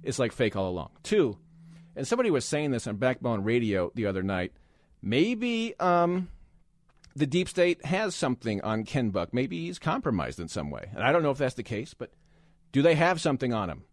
it's 0.03 0.19
like 0.19 0.31
fake 0.31 0.55
all 0.55 0.69
along. 0.69 0.89
Two, 1.03 1.37
and 1.95 2.07
somebody 2.07 2.29
was 2.31 2.45
saying 2.45 2.71
this 2.71 2.87
on 2.87 2.97
Backbone 2.97 3.43
Radio 3.43 3.91
the 3.95 4.07
other 4.07 4.23
night 4.23 4.51
maybe 5.05 5.73
um, 5.79 6.27
the 7.15 7.27
deep 7.27 7.47
state 7.47 7.85
has 7.85 8.13
something 8.13 8.59
on 8.61 8.83
Ken 8.83 9.11
Buck. 9.11 9.33
Maybe 9.33 9.65
he's 9.65 9.79
compromised 9.79 10.39
in 10.39 10.49
some 10.49 10.69
way. 10.69 10.89
And 10.93 11.03
I 11.03 11.13
don't 11.13 11.23
know 11.23 11.31
if 11.31 11.37
that's 11.37 11.53
the 11.53 11.63
case, 11.63 11.93
but 11.93 12.11
do 12.73 12.81
they 12.81 12.95
have 12.95 13.21
something 13.21 13.53
on 13.53 13.69
him? 13.69 13.83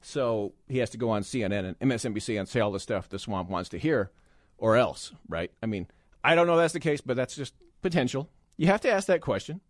So 0.00 0.54
he 0.68 0.78
has 0.78 0.90
to 0.90 0.98
go 0.98 1.10
on 1.10 1.22
CNN 1.22 1.76
and 1.80 1.90
MSNBC 1.90 2.38
and 2.38 2.48
say 2.48 2.60
all 2.60 2.72
the 2.72 2.80
stuff 2.80 3.08
the 3.08 3.18
swamp 3.18 3.50
wants 3.50 3.68
to 3.70 3.78
hear, 3.78 4.10
or 4.56 4.76
else, 4.76 5.12
right? 5.28 5.50
I 5.62 5.66
mean, 5.66 5.86
I 6.24 6.34
don't 6.34 6.46
know 6.46 6.54
if 6.54 6.60
that's 6.60 6.72
the 6.72 6.80
case, 6.80 7.00
but 7.00 7.16
that's 7.16 7.36
just 7.36 7.54
potential. 7.82 8.30
You 8.56 8.68
have 8.68 8.80
to 8.82 8.90
ask 8.90 9.06
that 9.08 9.20
question. 9.20 9.60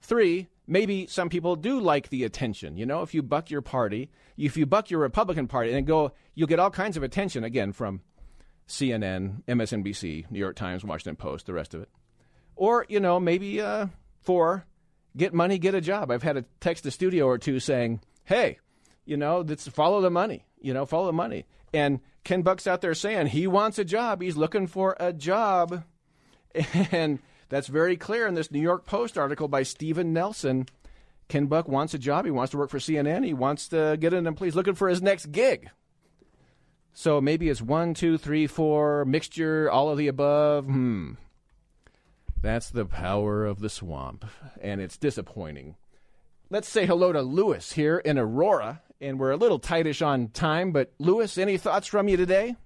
Three, 0.00 0.48
maybe 0.66 1.06
some 1.06 1.28
people 1.28 1.56
do 1.56 1.80
like 1.80 2.10
the 2.10 2.22
attention. 2.22 2.76
You 2.76 2.86
know, 2.86 3.02
if 3.02 3.12
you 3.12 3.22
buck 3.22 3.50
your 3.50 3.62
party, 3.62 4.10
if 4.36 4.56
you 4.56 4.66
buck 4.66 4.90
your 4.90 5.00
Republican 5.00 5.48
Party 5.48 5.72
and 5.72 5.86
go, 5.86 6.12
you'll 6.34 6.46
get 6.46 6.60
all 6.60 6.70
kinds 6.70 6.96
of 6.96 7.02
attention 7.02 7.42
again 7.42 7.72
from 7.72 8.02
CNN, 8.68 9.42
MSNBC, 9.44 10.30
New 10.30 10.38
York 10.38 10.56
Times, 10.56 10.84
Washington 10.84 11.16
Post, 11.16 11.46
the 11.46 11.54
rest 11.54 11.74
of 11.74 11.82
it. 11.82 11.88
Or, 12.54 12.84
you 12.88 13.00
know, 13.00 13.18
maybe 13.18 13.60
uh, 13.60 13.86
four, 14.20 14.66
get 15.16 15.32
money, 15.32 15.58
get 15.58 15.74
a 15.74 15.80
job. 15.80 16.10
I've 16.10 16.22
had 16.22 16.36
a 16.36 16.44
text 16.60 16.84
to 16.84 16.90
studio 16.90 17.26
or 17.26 17.38
two 17.38 17.60
saying, 17.60 18.00
hey, 18.24 18.58
you 19.04 19.16
know, 19.16 19.44
let's 19.46 19.66
follow 19.66 20.00
the 20.00 20.10
money, 20.10 20.44
you 20.60 20.74
know, 20.74 20.84
follow 20.84 21.06
the 21.06 21.12
money. 21.12 21.46
And 21.72 22.00
Ken 22.24 22.42
Buck's 22.42 22.66
out 22.66 22.80
there 22.80 22.94
saying 22.94 23.28
he 23.28 23.46
wants 23.46 23.78
a 23.78 23.84
job. 23.84 24.20
He's 24.20 24.36
looking 24.36 24.66
for 24.66 24.96
a 25.00 25.12
job. 25.12 25.84
And 26.90 27.20
that's 27.50 27.68
very 27.68 27.96
clear 27.96 28.26
in 28.26 28.34
this 28.34 28.50
New 28.50 28.60
York 28.60 28.84
Post 28.84 29.16
article 29.16 29.48
by 29.48 29.62
Steven 29.62 30.12
Nelson. 30.12 30.66
Ken 31.28 31.46
Buck 31.46 31.68
wants 31.68 31.94
a 31.94 31.98
job. 31.98 32.24
He 32.24 32.30
wants 32.30 32.50
to 32.50 32.58
work 32.58 32.70
for 32.70 32.78
CNN. 32.78 33.24
He 33.24 33.34
wants 33.34 33.68
to 33.68 33.96
get 34.00 34.12
an 34.12 34.26
employee. 34.26 34.48
He's 34.48 34.56
looking 34.56 34.74
for 34.74 34.88
his 34.88 35.02
next 35.02 35.30
gig. 35.30 35.70
So 36.98 37.20
maybe 37.20 37.48
it's 37.48 37.62
one, 37.62 37.94
two, 37.94 38.18
three, 38.18 38.46
four, 38.46 39.04
mixture, 39.04 39.70
all 39.70 39.88
of 39.88 39.98
the 39.98 40.08
above. 40.08 40.64
Hmm. 40.64 41.12
That's 42.42 42.70
the 42.70 42.86
power 42.86 43.46
of 43.46 43.60
the 43.60 43.70
swamp. 43.70 44.24
And 44.60 44.80
it's 44.80 44.96
disappointing 44.96 45.76
let's 46.50 46.68
say 46.68 46.86
hello 46.86 47.12
to 47.12 47.22
Lewis 47.22 47.72
here 47.72 47.98
in 47.98 48.18
Aurora. 48.18 48.82
And 49.00 49.18
we're 49.18 49.30
a 49.30 49.36
little 49.36 49.58
tightish 49.58 50.02
on 50.02 50.28
time, 50.28 50.72
but 50.72 50.92
Lewis, 50.98 51.38
any 51.38 51.56
thoughts 51.56 51.86
from 51.86 52.08
you 52.08 52.16
today? 52.16 52.56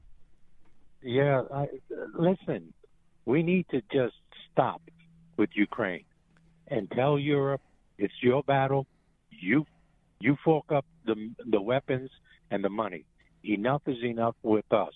Yeah, 1.03 1.43
I, 1.53 1.67
listen, 2.15 2.73
we 3.27 3.43
need 3.43 3.67
to 3.71 3.83
just 3.93 4.15
stop 4.51 4.81
with 5.37 5.51
Ukraine 5.55 6.05
and 6.69 6.91
tell 6.93 7.19
Europe 7.19 7.61
it's 7.99 8.15
your 8.23 8.43
battle. 8.45 8.87
You 9.31 9.67
you 10.21 10.37
fork 10.45 10.71
up 10.71 10.87
the 11.05 11.33
the 11.45 11.61
weapons 11.61 12.11
and 12.51 12.65
the 12.65 12.71
money. 12.71 13.05
Enough 13.45 13.83
is 13.87 14.03
enough 14.03 14.37
with 14.43 14.71
us. 14.73 14.93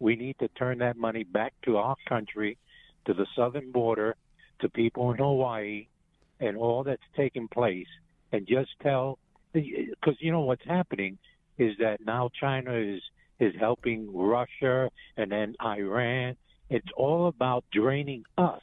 We 0.00 0.16
need 0.16 0.36
to 0.40 0.48
turn 0.48 0.78
that 0.78 0.96
money 0.96 1.24
back 1.24 1.54
to 1.64 1.76
our 1.76 1.96
country, 2.08 2.58
to 3.06 3.14
the 3.14 3.26
southern 3.36 3.70
border, 3.70 4.16
to 4.60 4.68
people 4.68 5.12
in 5.12 5.18
Hawaii, 5.18 5.86
and 6.40 6.56
all 6.56 6.82
that's 6.84 7.02
taking 7.16 7.48
place, 7.48 7.86
and 8.32 8.46
just 8.46 8.70
tell 8.82 9.18
because 9.52 10.16
you 10.18 10.32
know 10.32 10.40
what's 10.40 10.64
happening 10.66 11.16
is 11.58 11.76
that 11.78 12.04
now 12.04 12.28
China 12.40 12.74
is 12.74 13.00
is 13.38 13.54
helping 13.58 14.14
Russia 14.14 14.90
and 15.16 15.30
then 15.30 15.54
Iran. 15.64 16.36
It's 16.70 16.88
all 16.96 17.28
about 17.28 17.64
draining 17.72 18.24
us, 18.36 18.62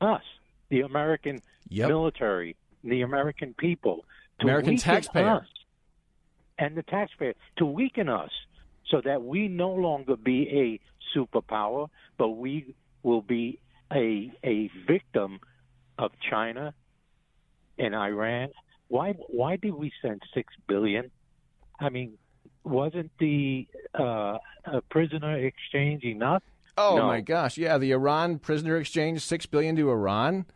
us, 0.00 0.22
the 0.70 0.80
American 0.82 1.40
Yep. 1.68 1.88
military, 1.88 2.56
the 2.84 3.02
American 3.02 3.54
people, 3.54 4.04
to 4.40 4.44
American 4.46 4.76
taxpayer. 4.76 5.36
us 5.36 5.46
and 6.62 6.76
the 6.76 6.82
taxpayer 6.84 7.34
to 7.58 7.66
weaken 7.66 8.08
us 8.08 8.30
so 8.90 9.00
that 9.04 9.22
we 9.22 9.48
no 9.48 9.70
longer 9.86 10.16
be 10.16 10.38
a 10.64 11.18
superpower, 11.18 11.88
but 12.18 12.28
we 12.30 12.74
will 13.02 13.22
be 13.22 13.58
a 13.92 14.32
a 14.44 14.70
victim 14.86 15.40
of 15.98 16.12
China 16.30 16.72
and 17.78 17.94
Iran. 17.94 18.48
Why 18.88 19.12
why 19.28 19.56
did 19.56 19.74
we 19.74 19.90
send 20.02 20.22
six 20.34 20.54
billion? 20.68 21.10
I 21.80 21.88
mean, 21.88 22.16
wasn't 22.62 23.10
the 23.18 23.66
uh, 23.98 24.04
uh, 24.04 24.80
prisoner 24.88 25.36
exchange 25.38 26.04
enough? 26.04 26.42
Oh 26.78 26.96
No. 26.96 27.06
my 27.06 27.20
gosh, 27.20 27.58
yeah, 27.58 27.76
the 27.78 27.90
Iran 27.90 28.38
prisoner 28.38 28.76
exchange, 28.76 29.20
six 29.22 29.46
billion 29.46 29.74
to 29.76 29.90
Iran. 29.90 30.46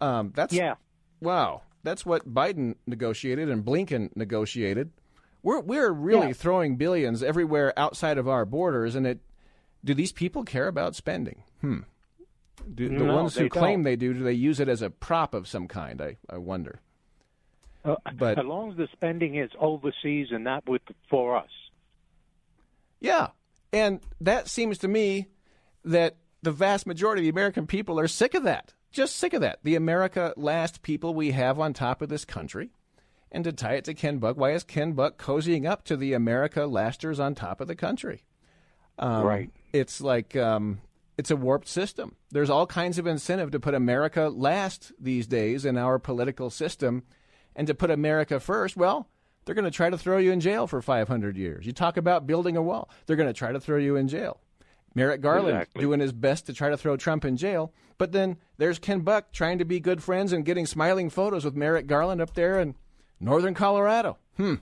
Um, 0.00 0.32
that's 0.34 0.54
Yeah. 0.54 0.74
wow. 1.20 1.62
That's 1.84 2.06
what 2.06 2.32
Biden 2.32 2.76
negotiated 2.86 3.50
and 3.50 3.64
Blinken 3.64 4.16
negotiated. 4.16 4.92
We're 5.42 5.60
we're 5.60 5.90
really 5.92 6.28
Yeah. 6.28 6.32
throwing 6.34 6.76
billions 6.76 7.22
everywhere 7.22 7.72
outside 7.78 8.18
of 8.18 8.28
our 8.28 8.44
borders, 8.44 8.94
and 8.94 9.06
it. 9.06 9.20
Do 9.84 9.94
these 9.94 10.12
people 10.12 10.44
care 10.44 10.68
about 10.68 10.94
spending? 10.94 11.42
Hmm. 11.60 11.80
Do, 12.72 12.88
the 12.88 12.94
No, 13.04 13.16
ones 13.16 13.36
who 13.36 13.48
claim 13.48 13.78
don't. 13.80 13.82
they 13.82 13.96
do, 13.96 14.14
do 14.14 14.22
they 14.22 14.32
use 14.32 14.60
it 14.60 14.68
as 14.68 14.80
a 14.82 14.90
prop 14.90 15.34
of 15.34 15.48
some 15.48 15.66
kind? 15.66 16.00
I, 16.00 16.18
I 16.30 16.36
wonder. 16.38 16.80
Uh, 17.84 17.96
But- 18.16 18.38
as 18.38 18.44
long 18.44 18.70
as 18.70 18.76
the 18.76 18.86
spending 18.92 19.34
is 19.34 19.50
overseas 19.58 20.28
and 20.30 20.44
not 20.44 20.68
with 20.68 20.82
for 21.10 21.36
us. 21.36 21.50
Yeah. 23.00 23.28
And 23.72 24.00
that 24.20 24.48
seems 24.48 24.78
to 24.78 24.88
me 24.88 25.26
that 25.84 26.16
the 26.42 26.52
vast 26.52 26.86
majority 26.86 27.22
of 27.22 27.24
the 27.24 27.30
American 27.40 27.66
people 27.66 27.98
are 27.98 28.06
sick 28.06 28.34
of 28.34 28.44
that. 28.44 28.74
Just 28.92 29.16
sick 29.16 29.32
of 29.32 29.40
that. 29.40 29.58
The 29.64 29.74
America 29.74 30.32
last 30.36 30.82
people 30.82 31.14
we 31.14 31.32
have 31.32 31.58
on 31.58 31.72
top 31.72 32.02
of 32.02 32.08
this 32.08 32.24
country. 32.24 32.70
And 33.34 33.44
to 33.44 33.52
tie 33.52 33.74
it 33.74 33.84
to 33.86 33.94
Ken 33.94 34.18
Buck, 34.18 34.36
why 34.36 34.52
is 34.52 34.62
Ken 34.62 34.92
Buck 34.92 35.16
cozying 35.16 35.66
up 35.66 35.84
to 35.86 35.96
the 35.96 36.12
America 36.12 36.66
lasters 36.66 37.18
on 37.18 37.34
top 37.34 37.60
of 37.62 37.66
the 37.66 37.74
country? 37.74 38.24
Um, 38.98 39.24
Right. 39.24 39.50
It's 39.72 40.02
like 40.02 40.36
um, 40.36 40.82
it's 41.16 41.30
a 41.30 41.36
warped 41.36 41.66
system. 41.66 42.14
There's 42.30 42.50
all 42.50 42.66
kinds 42.66 42.98
of 42.98 43.06
incentive 43.06 43.50
to 43.52 43.58
put 43.60 43.74
America 43.74 44.28
last 44.28 44.92
these 45.00 45.26
days 45.26 45.64
in 45.64 45.78
our 45.78 45.98
political 45.98 46.50
system, 46.50 47.04
and 47.56 47.66
to 47.66 47.74
put 47.74 47.90
America 47.90 48.38
first. 48.38 48.76
Well, 48.76 49.08
they're 49.44 49.54
going 49.54 49.64
to 49.64 49.70
try 49.70 49.88
to 49.88 49.96
throw 49.98 50.18
you 50.18 50.30
in 50.30 50.40
jail 50.40 50.66
for 50.66 50.82
500 50.82 51.36
years. 51.38 51.64
You 51.64 51.72
talk 51.72 51.96
about 51.96 52.26
building 52.26 52.56
a 52.58 52.62
wall, 52.62 52.90
they're 53.06 53.16
going 53.16 53.28
to 53.28 53.32
try 53.32 53.50
to 53.50 53.60
throw 53.60 53.78
you 53.78 53.96
in 53.96 54.08
jail. 54.08 54.40
Merrick 54.94 55.22
Garland 55.22 55.56
Exactly. 55.56 55.80
doing 55.80 56.00
his 56.00 56.12
best 56.12 56.44
to 56.46 56.52
try 56.52 56.68
to 56.68 56.76
throw 56.76 56.98
Trump 56.98 57.24
in 57.24 57.38
jail, 57.38 57.72
but 57.96 58.12
then 58.12 58.36
there's 58.58 58.78
Ken 58.78 59.00
Buck 59.00 59.32
trying 59.32 59.56
to 59.58 59.64
be 59.64 59.80
good 59.80 60.02
friends 60.02 60.34
and 60.34 60.44
getting 60.44 60.66
smiling 60.66 61.08
photos 61.08 61.46
with 61.46 61.56
Merrick 61.56 61.86
Garland 61.86 62.20
up 62.20 62.34
there 62.34 62.60
in 62.60 62.74
northern 63.22 63.54
Colorado. 63.54 64.18
Hmm. 64.36 64.56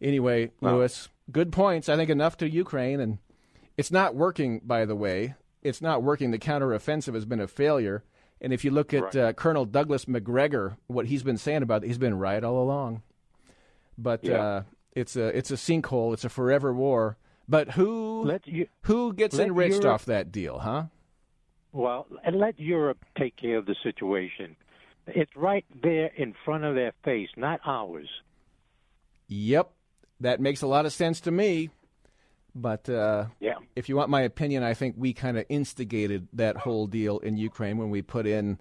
Anyway, 0.00 0.50
Lewis, 0.60 1.08
good 1.32 1.52
points. 1.52 1.88
I 1.88 1.96
think 1.96 2.10
enough 2.10 2.36
to 2.38 2.48
Ukraine, 2.50 3.00
and 3.00 3.18
it's 3.76 3.90
not 3.90 4.14
working. 4.14 4.60
By 4.64 4.84
the 4.84 4.94
way, 4.96 5.34
it's 5.62 5.80
not 5.80 6.02
working. 6.02 6.30
The 6.30 6.38
counteroffensive 6.38 7.14
has 7.14 7.24
been 7.24 7.40
a 7.40 7.48
failure. 7.48 8.04
And 8.40 8.52
if 8.52 8.64
you 8.64 8.70
look 8.70 8.92
at 8.92 9.02
Right. 9.02 9.16
uh, 9.16 9.32
Colonel 9.32 9.64
Douglas 9.64 10.06
Macgregor, 10.06 10.76
what 10.88 11.06
he's 11.06 11.22
been 11.22 11.38
saying 11.38 11.62
about 11.62 11.82
it, 11.82 11.86
he's 11.86 11.96
been 11.98 12.18
right 12.18 12.44
all 12.44 12.62
along. 12.62 13.02
But 13.96 14.22
Yeah. 14.24 14.42
uh, 14.42 14.62
it's 14.92 15.16
a 15.16 15.36
it's 15.36 15.50
a 15.50 15.54
sinkhole. 15.54 16.12
It's 16.12 16.24
a 16.24 16.28
forever 16.28 16.74
war. 16.74 17.16
But 17.48 17.70
who 17.72 18.22
Let 18.24 18.46
you 18.46 18.66
who 18.82 19.14
gets 19.14 19.38
enriched 19.38 19.82
Europe- 19.82 19.94
off 19.94 20.04
that 20.04 20.30
deal, 20.32 20.58
huh? 20.58 20.84
Well, 21.72 22.06
and 22.24 22.36
let 22.36 22.58
Europe 22.60 22.98
take 23.16 23.36
care 23.36 23.56
of 23.56 23.64
the 23.66 23.76
situation. 23.82 24.56
It's 25.08 25.34
right 25.36 25.64
there 25.82 26.10
in 26.16 26.34
front 26.44 26.64
of 26.64 26.74
their 26.74 26.92
face, 27.04 27.28
not 27.36 27.60
ours. 27.64 28.08
Yep, 29.28 29.70
that 30.20 30.40
makes 30.40 30.62
a 30.62 30.66
lot 30.66 30.86
of 30.86 30.92
sense 30.92 31.20
to 31.22 31.30
me. 31.30 31.70
But 32.54 32.88
uh, 32.88 33.26
Yeah. 33.38 33.56
if 33.74 33.88
you 33.88 33.96
want 33.96 34.08
my 34.08 34.22
opinion, 34.22 34.62
I 34.62 34.72
think 34.74 34.94
we 34.98 35.12
kind 35.12 35.36
of 35.36 35.44
instigated 35.48 36.26
that 36.32 36.56
whole 36.56 36.86
deal 36.86 37.18
in 37.18 37.36
Ukraine 37.36 37.76
when 37.76 37.90
we 37.90 38.00
put 38.02 38.26
in 38.26 38.58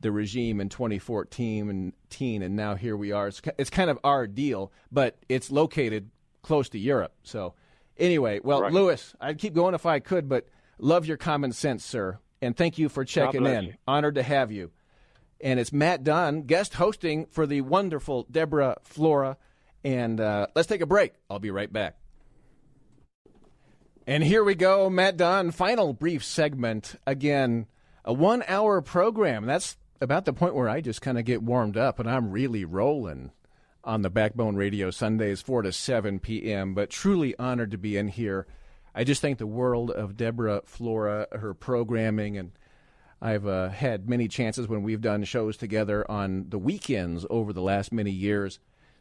the 0.00 0.10
regime 0.10 0.60
in 0.60 0.68
2014 0.68 1.68
and 1.70 1.92
teen, 2.10 2.42
and 2.42 2.56
now 2.56 2.74
here 2.74 2.96
we 2.96 3.12
are. 3.12 3.28
It's, 3.28 3.40
it's 3.58 3.70
kind 3.70 3.90
of 3.90 3.98
our 4.02 4.26
deal, 4.26 4.72
but 4.90 5.16
it's 5.28 5.50
located 5.50 6.10
close 6.42 6.68
to 6.70 6.78
Europe. 6.78 7.12
So 7.22 7.54
anyway, 7.98 8.40
well, 8.42 8.62
Right. 8.62 8.72
Lewis, 8.72 9.14
I'd 9.20 9.38
keep 9.38 9.54
going 9.54 9.74
if 9.74 9.84
I 9.86 9.98
could, 10.00 10.28
but 10.28 10.46
love 10.78 11.06
your 11.06 11.16
common 11.18 11.52
sense, 11.52 11.84
sir, 11.84 12.18
and 12.40 12.56
thank 12.56 12.78
you 12.78 12.88
for 12.88 13.04
checking 13.04 13.44
in. 13.46 13.64
you. 13.64 13.74
Honored 13.86 14.14
to 14.16 14.22
have 14.22 14.50
you. 14.52 14.70
And 15.44 15.60
it's 15.60 15.74
Matt 15.74 16.02
Dunn, 16.02 16.44
guest 16.44 16.72
hosting 16.72 17.26
for 17.26 17.46
the 17.46 17.60
wonderful 17.60 18.26
Deborah 18.30 18.78
Flora. 18.82 19.36
And 19.84 20.18
uh, 20.18 20.46
let's 20.54 20.66
take 20.66 20.80
a 20.80 20.86
break. 20.86 21.12
I'll 21.28 21.38
be 21.38 21.50
right 21.50 21.70
back. 21.70 21.98
And 24.06 24.24
here 24.24 24.42
we 24.42 24.54
go, 24.54 24.88
Matt 24.88 25.18
Dunn, 25.18 25.50
final 25.50 25.92
brief 25.92 26.24
segment. 26.24 26.94
Again, 27.06 27.66
a 28.06 28.12
one 28.14 28.42
hour 28.48 28.80
program. 28.80 29.44
That's 29.44 29.76
about 30.00 30.24
the 30.24 30.32
point 30.32 30.54
where 30.54 30.68
I 30.68 30.80
just 30.80 31.02
kind 31.02 31.18
of 31.18 31.26
get 31.26 31.42
warmed 31.42 31.76
up 31.76 31.98
and 31.98 32.08
I'm 32.10 32.30
really 32.30 32.64
rolling 32.64 33.30
on 33.84 34.00
the 34.00 34.08
Backbone 34.08 34.56
Radio 34.56 34.90
Sundays, 34.90 35.42
4 35.42 35.60
to 35.62 35.72
7 35.72 36.20
p.m. 36.20 36.72
But 36.72 36.88
truly 36.88 37.34
honored 37.38 37.72
to 37.72 37.78
be 37.78 37.98
in 37.98 38.08
here. 38.08 38.46
I 38.94 39.04
just 39.04 39.20
thank 39.20 39.36
the 39.36 39.46
world 39.46 39.90
of 39.90 40.16
Deborah 40.16 40.62
Flora, 40.64 41.26
her 41.32 41.52
programming, 41.52 42.38
and 42.38 42.52
I've 43.20 43.46
uh, 43.46 43.68
had 43.70 44.08
many 44.08 44.28
chances 44.28 44.68
when 44.68 44.82
we've 44.82 45.00
done 45.00 45.24
shows 45.24 45.56
together 45.56 46.08
on 46.10 46.46
the 46.48 46.58
weekends 46.58 47.24
over 47.30 47.52
the 47.52 47.62
last 47.62 47.92
many 47.92 48.10
years 48.10 48.58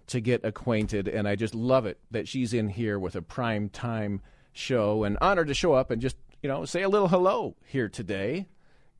to 0.07 0.20
get 0.20 0.43
acquainted, 0.43 1.07
and 1.07 1.28
I 1.28 1.36
just 1.36 1.55
love 1.55 1.86
it 1.86 1.99
that 2.11 2.28
she's 2.28 2.53
in 2.53 2.70
here 2.70 2.99
with 2.99 3.16
a 3.16 3.22
prime 3.22 3.70
time 3.70 4.22
show, 4.51 5.03
and 5.03 5.18
honored 5.22 5.47
to 5.47 5.53
show 5.53 5.74
up 5.74 5.91
and 5.91 6.01
just 6.01 6.16
you 6.41 6.49
know 6.49 6.66
say 6.66 6.84
a 6.84 6.89
little 6.89 7.07
hello 7.07 7.55
here 7.66 7.89
today. 7.89 8.47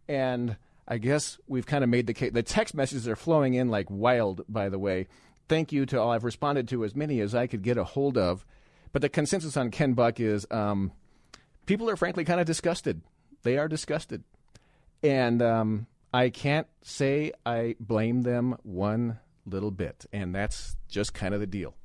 And 0.08 0.58
I 0.88 0.98
guess 0.98 1.38
we've 1.48 1.66
kind 1.66 1.84
of 1.84 1.90
made 1.90 2.08
the 2.08 2.14
case. 2.14 2.32
The 2.34 2.44
text 2.44 2.74
messages 2.74 3.08
are 3.08 3.16
flowing 3.16 3.54
in 3.54 3.70
like 3.70 3.90
wild, 3.90 4.44
by 4.50 4.70
the 4.70 4.80
way. 4.80 5.08
Thank 5.48 5.72
you 5.72 5.86
to 5.88 6.02
all. 6.02 6.12
I've 6.12 6.24
responded 6.24 6.68
to 6.70 6.84
as 6.84 6.96
many 6.96 7.20
as 7.20 7.36
I 7.36 7.48
could 7.48 7.64
get 7.64 7.78
a 7.78 7.84
hold 7.84 8.18
of. 8.18 8.46
But 8.92 9.02
the 9.02 9.10
consensus 9.10 9.58
on 9.58 9.72
Ken 9.72 9.94
Buck 9.94 10.20
is 10.20 10.46
um, 10.52 10.92
people 11.66 11.90
are 11.90 11.96
frankly 11.96 12.24
kind 12.24 12.40
of 12.40 12.46
disgusted. 12.46 13.02
They 13.44 13.58
are 13.58 13.68
disgusted. 13.68 14.24
And 15.04 15.42
um, 15.42 15.88
I 16.14 16.30
can't 16.30 16.68
say 16.82 17.34
I 17.46 17.76
blame 17.80 18.22
them 18.22 18.58
one 18.64 19.20
little 19.46 19.72
bit. 19.72 20.06
And 20.14 20.34
that's 20.34 20.78
just 20.88 21.14
kind 21.14 21.34
of 21.34 21.40
the 21.40 21.48
deal. 21.48 21.76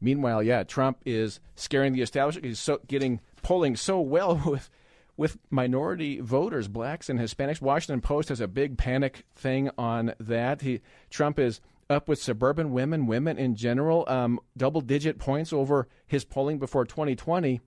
Meanwhile, 0.00 0.42
yeah, 0.42 0.62
Trump 0.64 0.98
is 1.04 1.40
scaring 1.56 1.92
the 1.92 2.02
establishment. 2.02 2.46
He's 2.46 2.58
so, 2.58 2.80
getting 2.86 3.20
polling 3.42 3.76
so 3.76 4.00
well 4.00 4.40
with 4.46 4.70
with 5.16 5.38
minority 5.48 6.18
voters, 6.20 6.66
blacks 6.66 7.08
and 7.08 7.20
Hispanics. 7.20 7.60
Washington 7.60 8.00
Post 8.00 8.30
has 8.30 8.40
a 8.40 8.48
big 8.48 8.76
panic 8.76 9.24
thing 9.36 9.70
on 9.78 10.12
that. 10.18 10.62
He 10.62 10.80
Trump 11.08 11.38
is 11.38 11.60
up 11.88 12.08
with 12.08 12.20
suburban 12.20 12.72
women, 12.72 13.06
women 13.06 13.38
in 13.38 13.54
general, 13.54 14.04
um, 14.08 14.40
double 14.56 14.80
digit 14.80 15.18
points 15.18 15.52
over 15.52 15.86
his 16.06 16.24
polling 16.24 16.58
before 16.58 16.84
2020. 16.84 17.60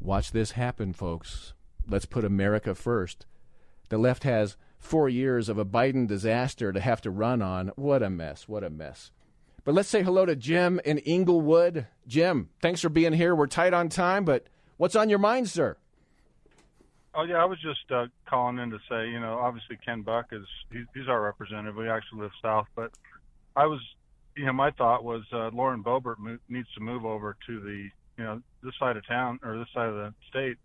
Watch 0.00 0.32
this 0.32 0.52
happen, 0.52 0.92
folks. 0.92 1.52
Let's 1.86 2.06
put 2.06 2.24
America 2.24 2.74
first. 2.74 3.26
The 3.92 3.98
left 3.98 4.24
has 4.24 4.56
four 4.78 5.10
years 5.10 5.50
of 5.50 5.58
a 5.58 5.66
Biden 5.66 6.06
disaster 6.06 6.72
to 6.72 6.80
have 6.80 7.02
to 7.02 7.10
run 7.10 7.42
on. 7.42 7.72
What 7.76 8.02
a 8.02 8.08
mess. 8.08 8.48
What 8.48 8.64
a 8.64 8.70
mess. 8.70 9.10
But 9.64 9.74
let's 9.74 9.90
say 9.90 10.02
hello 10.02 10.24
to 10.24 10.34
Jim 10.34 10.80
in 10.82 10.98
Englewood. 11.00 11.86
Jim, 12.06 12.48
thanks 12.62 12.80
for 12.80 12.88
being 12.88 13.12
here. 13.12 13.34
We're 13.36 13.48
tight 13.48 13.74
on 13.74 13.90
time, 13.90 14.24
but 14.24 14.46
what's 14.78 14.96
on 14.96 15.10
your 15.10 15.18
mind, 15.18 15.50
sir? 15.50 15.76
Oh 17.14 17.24
yeah, 17.24 17.36
I 17.36 17.44
was 17.44 17.58
just 17.60 17.92
uh, 17.92 18.06
calling 18.26 18.58
in 18.60 18.70
to 18.70 18.78
say, 18.88 19.10
you 19.10 19.20
know, 19.20 19.34
obviously 19.34 19.76
Ken 19.84 20.00
Buck 20.00 20.28
is 20.32 20.46
he's, 20.70 21.06
our 21.06 21.20
representative. 21.20 21.76
We 21.76 21.90
actually 21.90 22.22
live 22.22 22.32
south, 22.40 22.68
but 22.74 22.92
I 23.54 23.66
was, 23.66 23.80
you 24.38 24.46
know, 24.46 24.54
my 24.54 24.70
thought 24.70 25.04
was 25.04 25.24
uh, 25.34 25.50
Lauren 25.52 25.84
Boebert 25.84 26.18
mo- 26.18 26.38
needs 26.48 26.68
to 26.76 26.80
move 26.80 27.04
over 27.04 27.36
to 27.46 27.60
the, 27.60 27.88
you 28.16 28.24
know, 28.24 28.40
this 28.62 28.72
side 28.80 28.96
of 28.96 29.06
town 29.06 29.38
or 29.42 29.58
this 29.58 29.68
side 29.74 29.90
of 29.90 29.96
the 29.96 30.14
state, 30.30 30.56